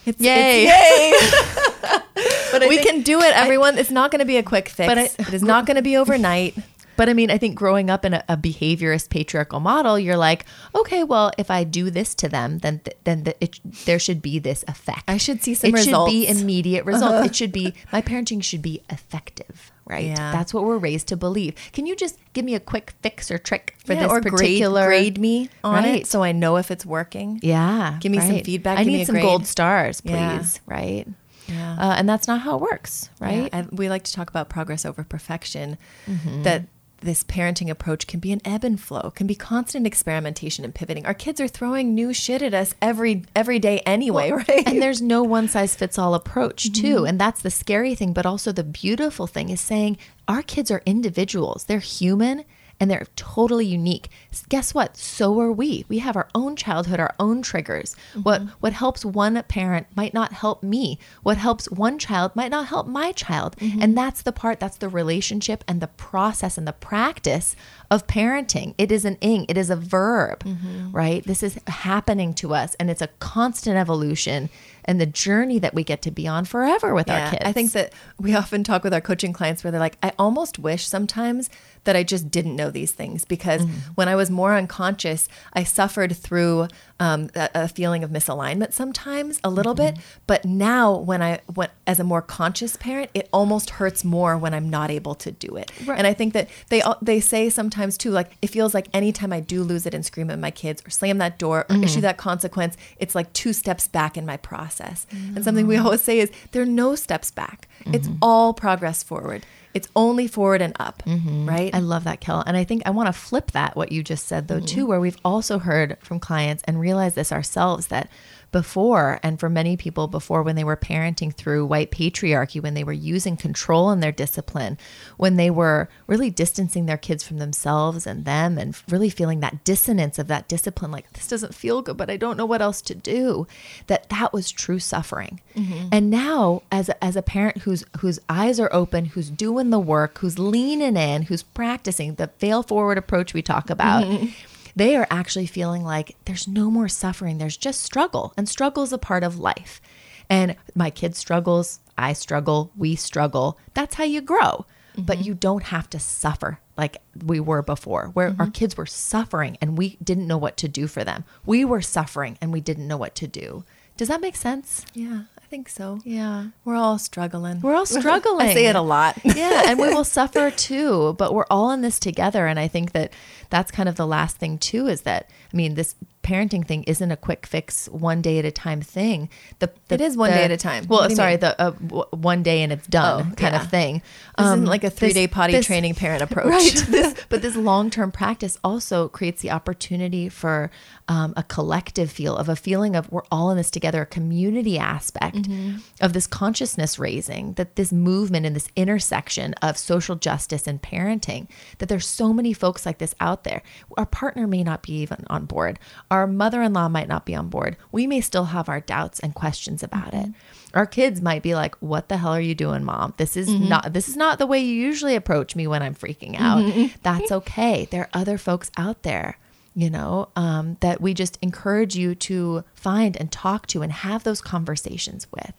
It's, 0.05 0.19
Yay. 0.19 0.65
it's- 0.65 2.01
But 2.51 2.63
I 2.63 2.67
we 2.67 2.77
think- 2.77 2.87
can 2.89 3.01
do 3.01 3.21
it, 3.21 3.33
everyone. 3.35 3.77
it's 3.77 3.91
not 3.91 4.11
going 4.11 4.19
to 4.19 4.25
be 4.25 4.37
a 4.37 4.43
quick 4.43 4.67
fix. 4.69 4.87
But 4.87 4.97
I- 4.97 5.09
it 5.27 5.33
is 5.33 5.41
not 5.43 5.65
going 5.65 5.75
to 5.77 5.81
be 5.81 5.95
overnight. 5.97 6.55
But 6.97 7.09
I 7.09 7.13
mean, 7.13 7.31
I 7.31 7.37
think 7.37 7.55
growing 7.55 7.89
up 7.89 8.05
in 8.05 8.13
a, 8.13 8.23
a 8.29 8.37
behaviorist 8.37 9.09
patriarchal 9.09 9.59
model, 9.59 9.97
you're 9.97 10.17
like, 10.17 10.45
okay, 10.75 11.03
well, 11.03 11.31
if 11.37 11.49
I 11.49 11.63
do 11.63 11.89
this 11.89 12.13
to 12.15 12.29
them, 12.29 12.59
then 12.59 12.79
th- 12.79 12.97
then 13.05 13.23
the, 13.23 13.35
it, 13.43 13.59
there 13.85 13.97
should 13.97 14.21
be 14.21 14.37
this 14.39 14.63
effect. 14.67 15.03
I 15.07 15.17
should 15.17 15.41
see 15.41 15.53
some 15.55 15.69
it 15.73 15.77
should 15.79 15.85
be 15.85 15.91
results. 15.91 16.13
Uh-huh. 16.31 16.39
immediate 16.41 16.85
results. 16.85 17.27
It 17.27 17.35
should 17.35 17.51
be 17.51 17.73
my 17.91 18.01
parenting 18.01 18.43
should 18.43 18.61
be 18.61 18.81
effective, 18.89 19.71
right? 19.85 20.05
Yeah. 20.05 20.31
That's 20.31 20.53
what 20.53 20.63
we're 20.63 20.77
raised 20.77 21.07
to 21.07 21.17
believe. 21.17 21.55
Can 21.73 21.85
you 21.85 21.95
just 21.95 22.17
give 22.33 22.45
me 22.45 22.55
a 22.55 22.59
quick 22.59 22.93
fix 23.01 23.31
or 23.31 23.37
trick 23.37 23.75
for 23.85 23.93
Yeah, 23.93 24.03
this 24.03 24.11
or 24.11 24.21
particular 24.21 24.85
grade, 24.85 25.15
grade 25.15 25.19
me 25.19 25.49
on 25.63 25.83
Right. 25.83 26.01
it 26.01 26.07
so 26.07 26.21
I 26.23 26.31
know 26.33 26.57
if 26.57 26.69
it's 26.71 26.85
working. 26.85 27.39
Yeah, 27.41 27.97
Give 27.99 28.11
me 28.11 28.19
some 28.19 28.39
feedback, 28.41 28.77
I 28.77 28.83
give 28.83 28.87
me 28.91 28.97
need 28.97 29.03
a 29.03 29.05
some 29.07 29.13
grade. 29.15 29.23
gold 29.25 29.47
stars, 29.47 30.01
please. 30.01 30.11
Yeah. 30.13 30.47
Right. 30.67 31.07
Yeah. 31.47 31.75
Uh, 31.79 31.95
and 31.97 32.07
that's 32.07 32.27
not 32.27 32.41
how 32.41 32.55
it 32.55 32.61
works, 32.61 33.09
right? 33.19 33.49
Yeah, 33.51 33.59
I, 33.61 33.67
we 33.71 33.89
like 33.89 34.03
to 34.03 34.13
talk 34.13 34.29
about 34.29 34.47
progress 34.49 34.85
over 34.85 35.03
perfection. 35.03 35.77
Mm-hmm. 36.07 36.43
That 36.43 36.65
this 37.01 37.23
parenting 37.23 37.69
approach 37.69 38.07
can 38.07 38.19
be 38.19 38.31
an 38.31 38.41
ebb 38.45 38.63
and 38.63 38.79
flow, 38.79 39.11
can 39.11 39.27
be 39.27 39.35
constant 39.35 39.85
experimentation 39.85 40.63
and 40.63 40.73
pivoting. 40.73 41.05
Our 41.05 41.13
kids 41.13 41.41
are 41.41 41.47
throwing 41.47 41.93
new 41.93 42.13
shit 42.13 42.41
at 42.41 42.53
us 42.53 42.73
every 42.81 43.25
every 43.35 43.59
day 43.59 43.79
anyway, 43.79 44.31
right? 44.31 44.67
And 44.67 44.81
there's 44.81 45.01
no 45.01 45.23
one 45.23 45.47
size 45.47 45.75
fits 45.75 45.97
all 45.97 46.15
approach, 46.15 46.71
mm-hmm. 46.71 46.81
too. 46.81 47.05
And 47.05 47.19
that's 47.19 47.41
the 47.41 47.51
scary 47.51 47.95
thing. 47.95 48.13
But 48.13 48.25
also, 48.25 48.51
the 48.51 48.63
beautiful 48.63 49.27
thing 49.27 49.49
is 49.49 49.59
saying 49.59 49.97
our 50.27 50.41
kids 50.41 50.71
are 50.71 50.81
individuals, 50.85 51.65
they're 51.65 51.79
human. 51.79 52.45
And 52.81 52.91
they're 52.91 53.07
totally 53.15 53.65
unique. 53.65 54.09
Guess 54.49 54.73
what? 54.73 54.97
So 54.97 55.39
are 55.39 55.51
we. 55.51 55.85
We 55.87 55.99
have 55.99 56.17
our 56.17 56.27
own 56.35 56.57
childhood, 56.57 56.99
our 56.99 57.15
own 57.19 57.41
triggers. 57.41 57.95
Mm-hmm. 58.11 58.21
What 58.21 58.41
what 58.59 58.73
helps 58.73 59.05
one 59.05 59.41
parent 59.43 59.87
might 59.95 60.13
not 60.13 60.33
help 60.33 60.63
me. 60.63 60.99
What 61.23 61.37
helps 61.37 61.69
one 61.71 61.97
child 61.99 62.35
might 62.35 62.51
not 62.51 62.67
help 62.67 62.87
my 62.87 63.11
child. 63.11 63.55
Mm-hmm. 63.57 63.81
And 63.81 63.97
that's 63.97 64.23
the 64.23 64.31
part, 64.31 64.59
that's 64.59 64.77
the 64.77 64.89
relationship 64.89 65.63
and 65.67 65.79
the 65.79 65.87
process 65.87 66.57
and 66.57 66.67
the 66.67 66.73
practice 66.73 67.55
of 67.89 68.07
parenting. 68.07 68.73
It 68.77 68.91
is 68.91 69.05
an 69.05 69.17
ing, 69.21 69.45
it 69.47 69.57
is 69.57 69.69
a 69.69 69.75
verb, 69.75 70.43
mm-hmm. 70.43 70.91
right? 70.91 71.23
This 71.23 71.43
is 71.43 71.59
happening 71.67 72.33
to 72.35 72.53
us 72.53 72.75
and 72.79 72.89
it's 72.89 73.01
a 73.01 73.09
constant 73.19 73.77
evolution 73.77 74.49
and 74.85 74.99
the 74.99 75.05
journey 75.05 75.59
that 75.59 75.73
we 75.73 75.83
get 75.83 76.01
to 76.03 76.11
be 76.11 76.27
on 76.27 76.45
forever 76.45 76.93
with 76.93 77.09
our 77.09 77.31
kids. 77.31 77.43
I 77.45 77.51
think 77.51 77.71
that 77.73 77.93
we 78.19 78.35
often 78.35 78.63
talk 78.63 78.83
with 78.83 78.93
our 78.93 79.01
coaching 79.01 79.33
clients 79.33 79.63
where 79.63 79.71
they're 79.71 79.79
like, 79.79 79.97
I 80.01 80.13
almost 80.17 80.59
wish 80.59 80.87
sometimes 80.87 81.49
that 81.83 81.95
I 81.95 82.03
just 82.03 82.29
didn't 82.29 82.55
know 82.55 82.69
these 82.71 82.91
things 82.91 83.25
because 83.25 83.61
Mm-hmm. 83.61 83.91
when 83.95 84.07
I 84.07 84.15
was 84.15 84.31
more 84.31 84.55
unconscious, 84.55 85.27
I 85.53 85.63
suffered 85.63 86.15
through 86.15 86.67
um, 87.01 87.29
a, 87.35 87.49
a 87.63 87.67
feeling 87.67 88.03
of 88.05 88.09
misalignment 88.11 88.71
sometimes 88.73 89.39
a 89.43 89.49
little 89.49 89.75
Mm-hmm. 89.75 89.95
bit. 89.95 90.03
But 90.27 90.45
now, 90.45 90.95
when 90.95 91.21
I 91.21 91.39
went 91.55 91.71
as 91.87 91.99
a 91.99 92.03
more 92.03 92.21
conscious 92.21 92.75
parent, 92.75 93.09
it 93.13 93.27
almost 93.33 93.71
hurts 93.71 94.03
more 94.03 94.37
when 94.37 94.53
I'm 94.53 94.69
not 94.69 94.89
able 94.91 95.15
to 95.15 95.31
do 95.31 95.55
it. 95.55 95.71
Right. 95.85 95.97
And 95.97 96.05
I 96.05 96.13
think 96.13 96.33
that 96.33 96.47
they 96.69 96.81
they 97.01 97.19
say 97.19 97.49
sometimes 97.49 97.97
too, 97.97 98.11
like 98.11 98.29
it 98.41 98.49
feels 98.49 98.73
like 98.73 98.87
anytime 98.93 99.31
I 99.33 99.39
do 99.39 99.63
lose 99.63 99.85
it 99.85 99.93
and 99.93 100.05
scream 100.05 100.29
at 100.29 100.39
my 100.39 100.51
kids 100.51 100.83
or 100.85 100.89
slam 100.89 101.17
that 101.17 101.39
door 101.39 101.65
or 101.69 101.75
issue 101.83 102.01
that 102.01 102.17
consequence, 102.17 102.77
it's 102.97 103.15
like 103.15 103.31
two 103.33 103.53
steps 103.53 103.87
back 103.87 104.17
in 104.17 104.25
my 104.25 104.37
process. 104.37 105.07
And 105.35 105.43
something 105.43 105.65
we 105.67 105.77
always 105.77 106.01
say 106.01 106.19
is 106.19 106.29
there 106.51 106.61
are 106.61 106.65
no 106.83 106.95
steps 106.95 107.31
back. 107.31 107.67
It's 107.87 108.09
all 108.21 108.53
progress 108.53 109.01
forward. 109.03 109.45
It's 109.73 109.87
only 109.95 110.27
forward 110.27 110.61
and 110.61 110.75
up, 110.79 111.03
mm-hmm. 111.05 111.47
right? 111.47 111.73
I 111.73 111.79
love 111.79 112.03
that, 112.03 112.19
Kel. 112.19 112.43
And 112.45 112.57
I 112.57 112.63
think 112.63 112.83
I 112.85 112.89
want 112.89 113.07
to 113.07 113.13
flip 113.13 113.51
that, 113.51 113.75
what 113.75 113.91
you 113.91 114.03
just 114.03 114.27
said, 114.27 114.47
though, 114.47 114.57
mm-hmm. 114.57 114.65
too, 114.65 114.85
where 114.85 114.99
we've 114.99 115.17
also 115.23 115.59
heard 115.59 115.97
from 116.01 116.19
clients 116.19 116.63
and 116.67 116.79
realized 116.79 117.15
this 117.15 117.31
ourselves 117.31 117.87
that 117.87 118.09
before, 118.51 119.19
and 119.23 119.39
for 119.39 119.49
many 119.49 119.77
people 119.77 120.07
before, 120.07 120.43
when 120.43 120.55
they 120.55 120.63
were 120.63 120.77
parenting 120.77 121.33
through 121.33 121.65
white 121.65 121.91
patriarchy, 121.91 122.61
when 122.61 122.73
they 122.73 122.83
were 122.83 122.91
using 122.91 123.37
control 123.37 123.91
in 123.91 123.99
their 123.99 124.11
discipline, 124.11 124.77
when 125.17 125.37
they 125.37 125.49
were 125.49 125.89
really 126.07 126.29
distancing 126.29 126.85
their 126.85 126.97
kids 126.97 127.23
from 127.23 127.37
themselves 127.37 128.05
and 128.05 128.25
them, 128.25 128.57
and 128.57 128.75
really 128.89 129.09
feeling 129.09 129.39
that 129.39 129.63
dissonance 129.63 130.19
of 130.19 130.27
that 130.27 130.47
discipline, 130.47 130.91
like 130.91 131.11
this 131.13 131.27
doesn't 131.27 131.55
feel 131.55 131.81
good, 131.81 131.97
but 131.97 132.09
I 132.09 132.17
don't 132.17 132.37
know 132.37 132.45
what 132.45 132.61
else 132.61 132.81
to 132.83 132.95
do, 132.95 133.47
that 133.87 134.09
that 134.09 134.33
was 134.33 134.51
true 134.51 134.79
suffering. 134.79 135.39
Mm-hmm. 135.55 135.87
And 135.91 136.09
now, 136.09 136.63
as 136.71 136.89
a, 136.89 137.03
as 137.03 137.15
a 137.15 137.21
parent 137.21 137.59
whose 137.59 137.85
whose 137.99 138.19
eyes 138.29 138.59
are 138.59 138.69
open, 138.73 139.05
who's 139.05 139.29
doing 139.29 139.69
the 139.69 139.79
work, 139.79 140.17
who's 140.19 140.37
leaning 140.37 140.97
in, 140.97 141.23
who's 141.23 141.43
practicing 141.43 142.15
the 142.15 142.27
fail 142.27 142.63
forward 142.63 142.97
approach 142.97 143.33
we 143.33 143.41
talk 143.41 143.69
about, 143.69 144.03
mm-hmm. 144.03 144.27
They 144.75 144.95
are 144.95 145.07
actually 145.09 145.47
feeling 145.47 145.83
like 145.83 146.15
there's 146.25 146.47
no 146.47 146.71
more 146.71 146.87
suffering. 146.87 147.37
There's 147.37 147.57
just 147.57 147.81
struggle, 147.81 148.33
and 148.37 148.47
struggle 148.47 148.83
is 148.83 148.93
a 148.93 148.97
part 148.97 149.23
of 149.23 149.39
life. 149.39 149.81
And 150.29 150.55
my 150.75 150.89
kid 150.89 151.15
struggles, 151.15 151.81
I 151.97 152.13
struggle, 152.13 152.71
we 152.75 152.95
struggle. 152.95 153.59
That's 153.73 153.95
how 153.95 154.05
you 154.05 154.21
grow. 154.21 154.65
But 154.97 155.19
mm-hmm. 155.19 155.27
you 155.27 155.33
don't 155.33 155.63
have 155.63 155.89
to 155.91 155.99
suffer 155.99 156.59
like 156.77 156.97
we 157.23 157.39
were 157.39 157.61
before, 157.61 158.07
where 158.13 158.27
our 158.27 158.33
mm-hmm. 158.33 158.51
kids 158.51 158.75
were 158.75 158.85
suffering 158.85 159.57
and 159.61 159.77
we 159.77 159.97
didn't 160.03 160.27
know 160.27 160.37
what 160.37 160.57
to 160.57 160.67
do 160.67 160.87
for 160.87 161.03
them. 161.03 161.23
We 161.45 161.63
were 161.63 161.81
suffering 161.81 162.37
and 162.41 162.51
we 162.51 162.59
didn't 162.59 162.87
know 162.87 162.97
what 162.97 163.15
to 163.15 163.27
do. 163.27 163.63
Does 163.97 164.07
that 164.07 164.21
make 164.21 164.35
sense? 164.35 164.85
yeah, 164.93 165.23
think 165.51 165.67
so. 165.67 165.99
Yeah. 166.05 166.47
We're 166.63 166.77
all 166.77 166.97
struggling. 166.97 167.59
We're 167.59 167.75
all 167.75 167.85
struggling. 167.85 168.47
I 168.47 168.53
say 168.53 168.67
it 168.67 168.75
a 168.77 168.81
lot. 168.81 169.19
yeah, 169.23 169.63
and 169.65 169.77
we 169.77 169.93
will 169.93 170.05
suffer 170.05 170.49
too, 170.67 171.13
but 171.19 171.33
we're 171.33 171.45
all 171.51 171.71
in 171.71 171.81
this 171.81 171.99
together. 171.99 172.47
And 172.47 172.57
I 172.57 172.69
think 172.69 172.93
that 172.93 173.11
that's 173.49 173.69
kind 173.69 173.89
of 173.89 173.97
the 173.97 174.07
last 174.07 174.37
thing 174.37 174.57
too 174.57 174.87
is 174.87 175.01
that 175.01 175.29
I 175.53 175.57
mean, 175.57 175.75
this 175.75 175.93
parenting 176.23 176.65
thing 176.67 176.83
isn't 176.83 177.11
a 177.11 177.17
quick 177.17 177.45
fix, 177.45 177.87
one 177.89 178.21
day 178.21 178.37
at 178.39 178.45
a 178.45 178.51
time 178.51 178.81
thing. 178.81 179.29
The, 179.59 179.71
the 179.87 179.95
It 179.95 180.01
is 180.01 180.15
one 180.17 180.29
the- 180.29 180.37
day 180.37 180.43
at 180.43 180.51
a 180.51 180.57
time. 180.57 180.85
Well, 180.87 180.99
What 181.01 181.07
do 181.07 181.13
you 181.13 181.15
sorry, 181.15 181.31
mean? 181.33 181.39
the 181.41 181.61
uh, 181.61 181.71
w- 181.71 182.05
one 182.11 182.43
day 182.43 182.61
and 182.63 182.71
it's 182.71 182.87
done 182.87 183.29
Oh, 183.31 183.35
kind 183.35 183.53
yeah. 183.55 183.61
of 183.63 183.69
thing. 183.69 184.01
Isn't 184.39 184.51
Um, 184.59 184.65
like 184.65 184.83
a 184.83 184.89
three 184.89 185.13
day 185.13 185.27
potty 185.27 185.53
this- 185.53 185.65
training 185.65 185.95
parent 185.95 186.21
approach. 186.27 186.45
Right. 186.47 186.85
This, 186.91 187.15
but 187.29 187.41
this 187.41 187.55
long 187.55 187.89
term 187.89 188.11
practice 188.11 188.57
also 188.63 189.07
creates 189.07 189.41
the 189.41 189.51
opportunity 189.51 190.29
for 190.29 190.69
um, 191.07 191.33
a 191.37 191.43
collective 191.43 192.11
feel 192.11 192.35
of 192.35 192.47
a 192.49 192.55
feeling 192.55 192.95
of 192.95 193.11
we're 193.11 193.23
all 193.31 193.49
in 193.51 193.57
this 193.57 193.71
together, 193.71 194.01
a 194.03 194.05
community 194.05 194.77
aspect 194.77 195.35
Mm-hmm. 195.37 195.77
of 196.01 196.13
this 196.13 196.27
consciousness 196.27 196.99
raising, 196.99 197.53
that 197.53 197.75
this 197.75 197.91
movement 197.91 198.45
and 198.45 198.55
this 198.55 198.69
intersection 198.75 199.53
of 199.61 199.77
social 199.77 200.15
justice 200.15 200.67
and 200.67 200.81
parenting, 200.81 201.47
that 201.79 201.89
there's 201.89 202.05
so 202.05 202.33
many 202.33 202.53
folks 202.53 202.85
like 202.85 202.97
this 202.99 203.15
out 203.19 203.43
there. 203.43 203.61
Our 203.97 204.05
partner 204.05 204.45
may 204.47 204.63
not 204.63 204.83
be 204.83 204.93
even 205.01 205.23
on 205.29 205.45
board, 205.45 205.79
our 206.11 206.27
mother 206.27 206.61
in 206.61 206.73
law 206.73 206.89
might 206.89 207.07
not 207.07 207.25
be 207.25 207.33
on 207.33 207.47
board. 207.47 207.77
We 207.91 208.05
may 208.05 208.19
still 208.19 208.45
have 208.45 208.67
our 208.67 208.81
doubts 208.81 209.19
and 209.21 209.33
questions 209.33 209.81
about 209.81 210.13
it. 210.13 210.27
Mm-hmm. 210.27 210.77
Our 210.77 210.85
kids 210.85 211.21
might 211.21 211.41
be 211.41 211.55
like, 211.55 211.75
"What 211.81 212.09
the 212.09 212.17
hell 212.17 212.33
are 212.33 212.41
you 212.41 212.53
doing, 212.53 212.83
mom? 212.83 213.13
This 213.17 213.35
is 213.35 213.49
mm-hmm. 213.49 213.69
not 213.69 213.93
this 213.93 214.09
is 214.09 214.17
not 214.17 214.37
the 214.37 214.45
way 214.45 214.59
you 214.59 214.75
usually 214.75 215.15
approach 215.15 215.55
me 215.55 215.67
when 215.67 215.81
I'm 215.81 215.95
freaking 215.95 216.39
out." 216.39 216.63
Mm-hmm. 216.63 216.95
That's 217.03 217.31
okay. 217.31 217.87
There 217.89 218.03
are 218.03 218.09
other 218.13 218.37
folks 218.37 218.69
out 218.77 219.03
there, 219.03 219.37
you 219.73 219.89
know, 219.89 220.29
um, 220.35 220.77
that 220.81 221.01
we 221.01 221.13
just 221.13 221.39
encourage 221.41 221.95
you 221.95 222.13
to 222.15 222.65
find 222.75 223.15
and 223.15 223.31
talk 223.31 223.67
to 223.67 223.81
and 223.81 223.91
have 223.91 224.23
those 224.23 224.41
conversations 224.41 225.27
with. 225.31 225.53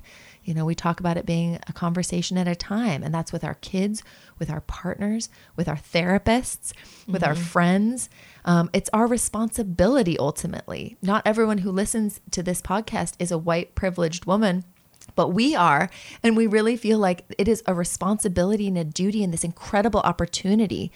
You 0.44 0.54
know, 0.54 0.64
we 0.64 0.74
talk 0.74 1.00
about 1.00 1.16
it 1.16 1.26
being 1.26 1.58
a 1.68 1.72
conversation 1.72 2.36
at 2.36 2.48
a 2.48 2.54
time, 2.54 3.02
and 3.02 3.14
that's 3.14 3.32
with 3.32 3.44
our 3.44 3.54
kids, 3.54 4.02
with 4.38 4.50
our 4.50 4.60
partners, 4.62 5.28
with 5.56 5.68
our 5.68 5.76
therapists, 5.76 6.72
with 7.06 7.22
our 7.22 7.34
friends. 7.34 8.08
Um, 8.44 8.68
it's 8.72 8.90
our 8.92 9.06
responsibility 9.06 10.18
ultimately. 10.18 10.96
Not 11.00 11.22
everyone 11.24 11.58
who 11.58 11.70
listens 11.70 12.20
to 12.32 12.42
this 12.42 12.60
podcast 12.60 13.14
is 13.18 13.30
a 13.30 13.38
white 13.38 13.74
privileged 13.74 14.24
woman. 14.24 14.64
But 15.14 15.28
we 15.28 15.54
are, 15.54 15.90
and 16.22 16.36
we 16.36 16.46
really 16.46 16.76
feel 16.76 16.98
like 16.98 17.24
it 17.36 17.48
is 17.48 17.62
a 17.66 17.74
responsibility 17.74 18.68
and 18.68 18.78
a 18.78 18.84
duty 18.84 19.22
and 19.22 19.32
this 19.32 19.44
incredible 19.44 20.00
opportunity 20.00 20.90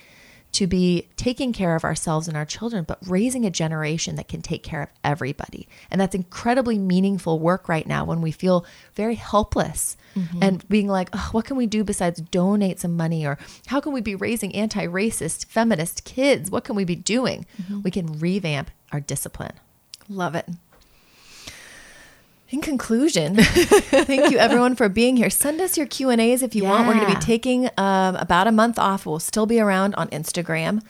to 0.52 0.66
be 0.66 1.08
taking 1.16 1.52
care 1.52 1.76
of 1.76 1.84
ourselves 1.84 2.28
and 2.28 2.36
our 2.36 2.46
children, 2.46 2.84
but 2.84 2.98
raising 3.06 3.44
a 3.44 3.50
generation 3.50 4.16
that 4.16 4.28
can 4.28 4.40
take 4.40 4.62
care 4.62 4.82
of 4.82 4.88
everybody. 5.04 5.68
And 5.90 6.00
that's 6.00 6.14
incredibly 6.14 6.78
meaningful 6.78 7.38
work 7.38 7.68
right 7.68 7.86
now 7.86 8.04
when 8.04 8.22
we 8.22 8.30
feel 8.30 8.64
very 8.94 9.16
helpless 9.16 9.96
mm-hmm. 10.14 10.42
and 10.42 10.66
being 10.68 10.88
like, 10.88 11.10
oh, 11.12 11.28
what 11.32 11.44
can 11.44 11.56
we 11.56 11.66
do 11.66 11.84
besides 11.84 12.20
donate 12.20 12.80
some 12.80 12.96
money? 12.96 13.26
Or 13.26 13.38
how 13.66 13.80
can 13.80 13.92
we 13.92 14.00
be 14.00 14.14
raising 14.14 14.54
anti 14.54 14.86
racist, 14.86 15.46
feminist 15.46 16.04
kids? 16.04 16.50
What 16.50 16.64
can 16.64 16.74
we 16.74 16.84
be 16.84 16.96
doing? 16.96 17.44
Mm-hmm. 17.62 17.82
We 17.82 17.90
can 17.90 18.18
revamp 18.18 18.70
our 18.92 19.00
discipline. 19.00 19.52
Love 20.08 20.34
it. 20.34 20.48
In 22.48 22.60
conclusion, 22.60 23.34
thank 23.38 24.30
you 24.30 24.38
everyone 24.38 24.76
for 24.76 24.88
being 24.88 25.16
here. 25.16 25.30
Send 25.30 25.60
us 25.60 25.76
your 25.76 25.86
Q 25.86 26.10
and 26.10 26.20
A's 26.20 26.42
if 26.44 26.54
you 26.54 26.62
want. 26.62 26.86
We're 26.86 26.94
going 26.94 27.06
to 27.12 27.14
be 27.18 27.20
taking 27.20 27.68
um, 27.76 28.14
about 28.14 28.46
a 28.46 28.52
month 28.52 28.78
off. 28.78 29.04
We'll 29.04 29.18
still 29.18 29.46
be 29.46 29.58
around 29.58 29.96
on 29.96 30.06
Instagram 30.10 30.80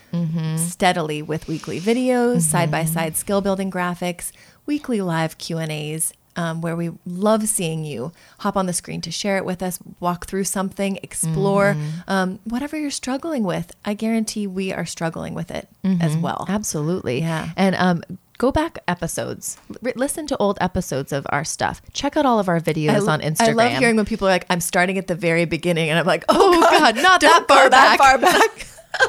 steadily 0.58 1.22
with 1.22 1.48
weekly 1.48 1.80
videos, 1.80 2.42
side 2.42 2.70
by 2.70 2.84
side 2.84 3.16
skill 3.16 3.40
building 3.40 3.70
graphics, 3.70 4.32
weekly 4.66 5.00
live 5.00 5.38
Q 5.38 5.56
and 5.58 5.72
A's. 5.72 6.12
Um, 6.38 6.60
where 6.60 6.76
we 6.76 6.90
love 7.06 7.48
seeing 7.48 7.82
you 7.82 8.12
hop 8.40 8.58
on 8.58 8.66
the 8.66 8.74
screen 8.74 9.00
to 9.00 9.10
share 9.10 9.38
it 9.38 9.46
with 9.46 9.62
us, 9.62 9.78
walk 10.00 10.26
through 10.26 10.44
something, 10.44 10.98
explore 11.02 11.74
um, 12.08 12.40
whatever 12.44 12.76
you're 12.78 12.90
struggling 12.90 13.42
with. 13.42 13.74
I 13.86 13.94
guarantee 13.94 14.46
we 14.46 14.70
are 14.70 14.84
struggling 14.84 15.32
with 15.32 15.50
it 15.50 15.66
as 15.82 16.14
well. 16.14 16.44
Absolutely. 16.46 17.20
Yeah. 17.20 17.48
And 17.56 17.74
um, 17.76 18.02
go 18.38 18.52
back 18.52 18.78
episodes, 18.88 19.58
R- 19.84 19.92
listen 19.96 20.26
to 20.28 20.36
old 20.38 20.58
episodes 20.60 21.12
of 21.12 21.26
our 21.30 21.44
stuff. 21.44 21.80
Check 21.92 22.16
out 22.16 22.26
all 22.26 22.38
of 22.38 22.48
our 22.48 22.60
videos 22.60 23.08
on 23.08 23.20
Instagram. 23.20 23.48
I 23.48 23.52
love 23.52 23.78
hearing 23.78 23.96
when 23.96 24.04
people 24.06 24.28
are 24.28 24.30
like, 24.30 24.46
I'm 24.50 24.60
starting 24.60 24.98
at 24.98 25.06
the 25.06 25.14
very 25.14 25.44
beginning, 25.44 25.90
and 25.90 25.98
I'm 25.98 26.06
like, 26.06 26.24
oh, 26.28 26.36
Oh, 26.56 26.60
God, 26.60 26.94
God, 26.94 27.02
not 27.02 27.20
that 27.22 27.44
far 27.48 27.68
back. 27.70 27.98
far 27.98 28.18
back. 28.18 28.66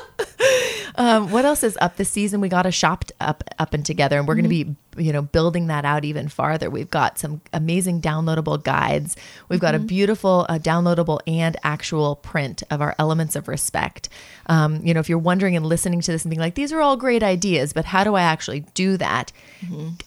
Um, 0.98 1.30
what 1.30 1.46
else 1.46 1.64
is 1.64 1.78
up 1.80 1.98
this 1.98 2.10
season? 2.10 2.42
We 2.42 2.50
got 2.50 2.66
a 2.66 2.72
shop 2.72 3.06
up 3.20 3.44
up 3.60 3.76
and 3.76 3.86
together, 3.86 4.18
and 4.18 4.28
we're 4.28 4.34
going 4.34 4.46
to 4.46 4.50
be 4.50 4.76
you 4.98 5.14
know 5.14 5.22
building 5.22 5.68
that 5.68 5.86
out 5.86 6.04
even 6.04 6.28
farther. 6.28 6.72
We've 6.72 6.90
got 6.90 7.20
some 7.20 7.42
amazing 7.54 8.02
downloadable 8.02 8.64
guides. 8.64 9.16
We've 9.48 9.60
got 9.60 9.76
a 9.76 9.80
beautiful 9.80 10.48
uh, 10.50 10.58
downloadable 10.58 11.20
and 11.28 11.56
actual 11.64 12.16
print 12.16 12.64
of 12.72 12.82
our 12.82 12.96
elements 12.98 13.36
of 13.36 13.48
respect. 13.48 14.10
Um, 14.48 14.84
you 14.84 14.92
know, 14.92 15.00
if 15.00 15.08
you're 15.08 15.20
wondering 15.20 15.56
and 15.56 15.68
listening 15.68 16.02
to 16.02 16.12
this 16.12 16.26
and 16.26 16.32
being 16.32 16.40
like, 16.40 16.56
these 16.56 16.74
are 16.74 16.82
all 16.82 16.98
great 16.98 17.22
ideas, 17.22 17.74
but 17.74 17.86
how 17.86 18.04
do 18.04 18.16
I 18.16 18.24
actually 18.24 18.62
do 18.74 18.98
that? 18.98 19.32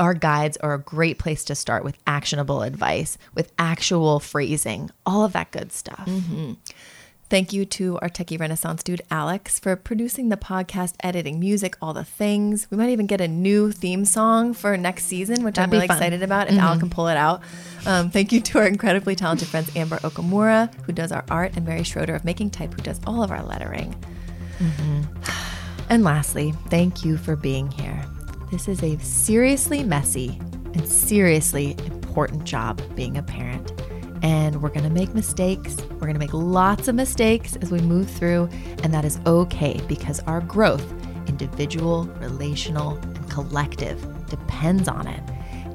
Our 0.01 0.15
guides 0.15 0.57
are 0.57 0.75
a 0.75 0.79
great 0.81 1.19
place 1.21 1.45
to 1.45 1.55
start 1.55 1.85
with 1.85 1.97
actionable 2.09 2.63
advice, 2.63 3.17
with 3.35 3.53
actual 3.61 4.19
phrasing, 4.19 4.91
all 5.07 5.25
of 5.25 5.35
that 5.35 5.53
good 5.53 5.71
stuff. 5.71 6.09
Thank 7.31 7.53
you 7.53 7.65
to 7.65 7.97
our 8.03 8.09
techie 8.09 8.41
renaissance 8.41 8.83
dude, 8.83 9.03
Alex, 9.09 9.61
for 9.61 9.77
producing 9.77 10.31
the 10.31 10.37
podcast, 10.37 10.95
editing 11.01 11.39
music, 11.39 11.77
all 11.81 11.95
the 11.95 12.03
things. 12.03 12.67
We 12.73 12.77
might 12.77 12.89
even 12.89 13.07
get 13.07 13.21
a 13.21 13.29
new 13.29 13.71
theme 13.71 14.05
song 14.05 14.53
for 14.53 14.77
next 14.77 15.05
season, 15.05 15.45
which 15.45 15.55
That'd 15.55 15.69
I'm 15.69 15.71
really 15.71 15.87
fun. 15.87 15.99
Mm-hmm. 15.99 16.03
excited 16.03 16.23
about 16.25 16.49
if 16.49 16.59
Al 16.59 16.77
can 16.77 16.91
pull 16.91 17.07
it 17.07 17.17
out. 17.17 17.41
Um, 17.87 18.11
thank 18.11 18.33
you 18.33 18.41
to 18.41 18.59
our 18.59 18.67
incredibly 18.67 19.15
talented 19.15 19.47
friends, 19.47 19.71
Amber 19.77 19.99
Okamura, 19.99 20.75
who 20.83 20.93
does 20.93 21.13
our 21.13 21.25
art, 21.31 21.53
and 21.55 21.65
Mary 21.65 21.85
Schroeder 21.85 22.17
of 22.17 22.25
Making 22.25 22.51
Type, 22.51 22.75
who 22.75 22.83
does 22.83 23.01
all 23.07 23.23
of 23.23 23.31
our 23.31 23.45
lettering. 23.45 23.95
And 25.89 26.03
lastly, 26.03 26.53
thank 26.69 27.05
you 27.05 27.17
for 27.17 27.37
being 27.37 27.71
here. 27.71 28.05
This 28.51 28.67
is 28.67 28.83
a 28.83 28.99
seriously 28.99 29.85
messy 29.85 30.37
and 30.75 30.89
seriously 30.89 31.77
important 31.87 32.43
job 32.43 32.83
being 32.97 33.17
a 33.19 33.23
parent. 33.23 33.73
And 34.23 34.63
we're 34.63 34.69
going 34.69 34.85
to 34.85 34.91
make 34.91 35.15
mistakes. 35.15 35.77
We're 35.93 36.01
going 36.01 36.15
to 36.15 36.19
make 36.19 36.35
lots 36.35 36.89
of 36.89 36.95
mistakes 36.95 37.57
as 37.57 37.71
we 37.71 37.81
move 37.81 38.11
through. 38.11 38.49
And 38.83 38.93
that 38.93 39.05
is 39.05 39.19
okay 39.27 39.81
because 39.89 40.21
our 40.21 40.41
growth, 40.41 40.85
individual, 41.27 42.05
relational, 42.19 42.97
and 42.97 43.31
collective, 43.31 43.99
depends 44.29 44.89
on 44.89 45.07
it. 45.07 45.23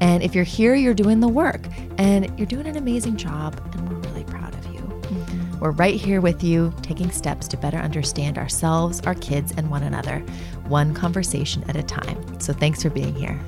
And 0.02 0.22
if 0.24 0.36
you're 0.36 0.44
here, 0.44 0.76
you're 0.76 0.94
doing 0.94 1.20
the 1.20 1.28
work 1.28 1.62
and 1.98 2.32
you're 2.38 2.46
doing 2.48 2.68
an 2.68 2.78
amazing 2.78 3.18
job. 3.18 3.60
And 3.74 3.90
we're 3.90 4.10
really 4.10 4.24
proud 4.26 4.54
of 4.54 4.66
you. 4.74 4.82
Mm-hmm. 4.82 5.60
We're 5.60 5.72
right 5.72 5.96
here 5.96 6.22
with 6.22 6.44
you, 6.44 6.74
taking 6.82 7.12
steps 7.12 7.48
to 7.50 7.58
better 7.58 7.78
understand 7.78 8.38
ourselves, 8.38 9.02
our 9.02 9.16
kids, 9.16 9.54
and 9.56 9.72
one 9.72 9.84
another, 9.84 10.20
one 10.68 10.94
conversation 10.94 11.64
at 11.70 11.76
a 11.76 11.84
time. 11.84 12.40
So 12.40 12.54
thanks 12.54 12.84
for 12.84 12.90
being 12.90 13.16
here. 13.16 13.40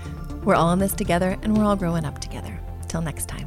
We're 0.44 0.56
all 0.56 0.72
in 0.72 0.80
this 0.80 0.94
together, 0.94 1.38
and 1.44 1.58
we're 1.58 1.66
all 1.66 1.76
growing 1.76 2.06
up 2.06 2.20
together. 2.20 2.58
Till 2.88 3.02
next 3.02 3.28
time. 3.28 3.47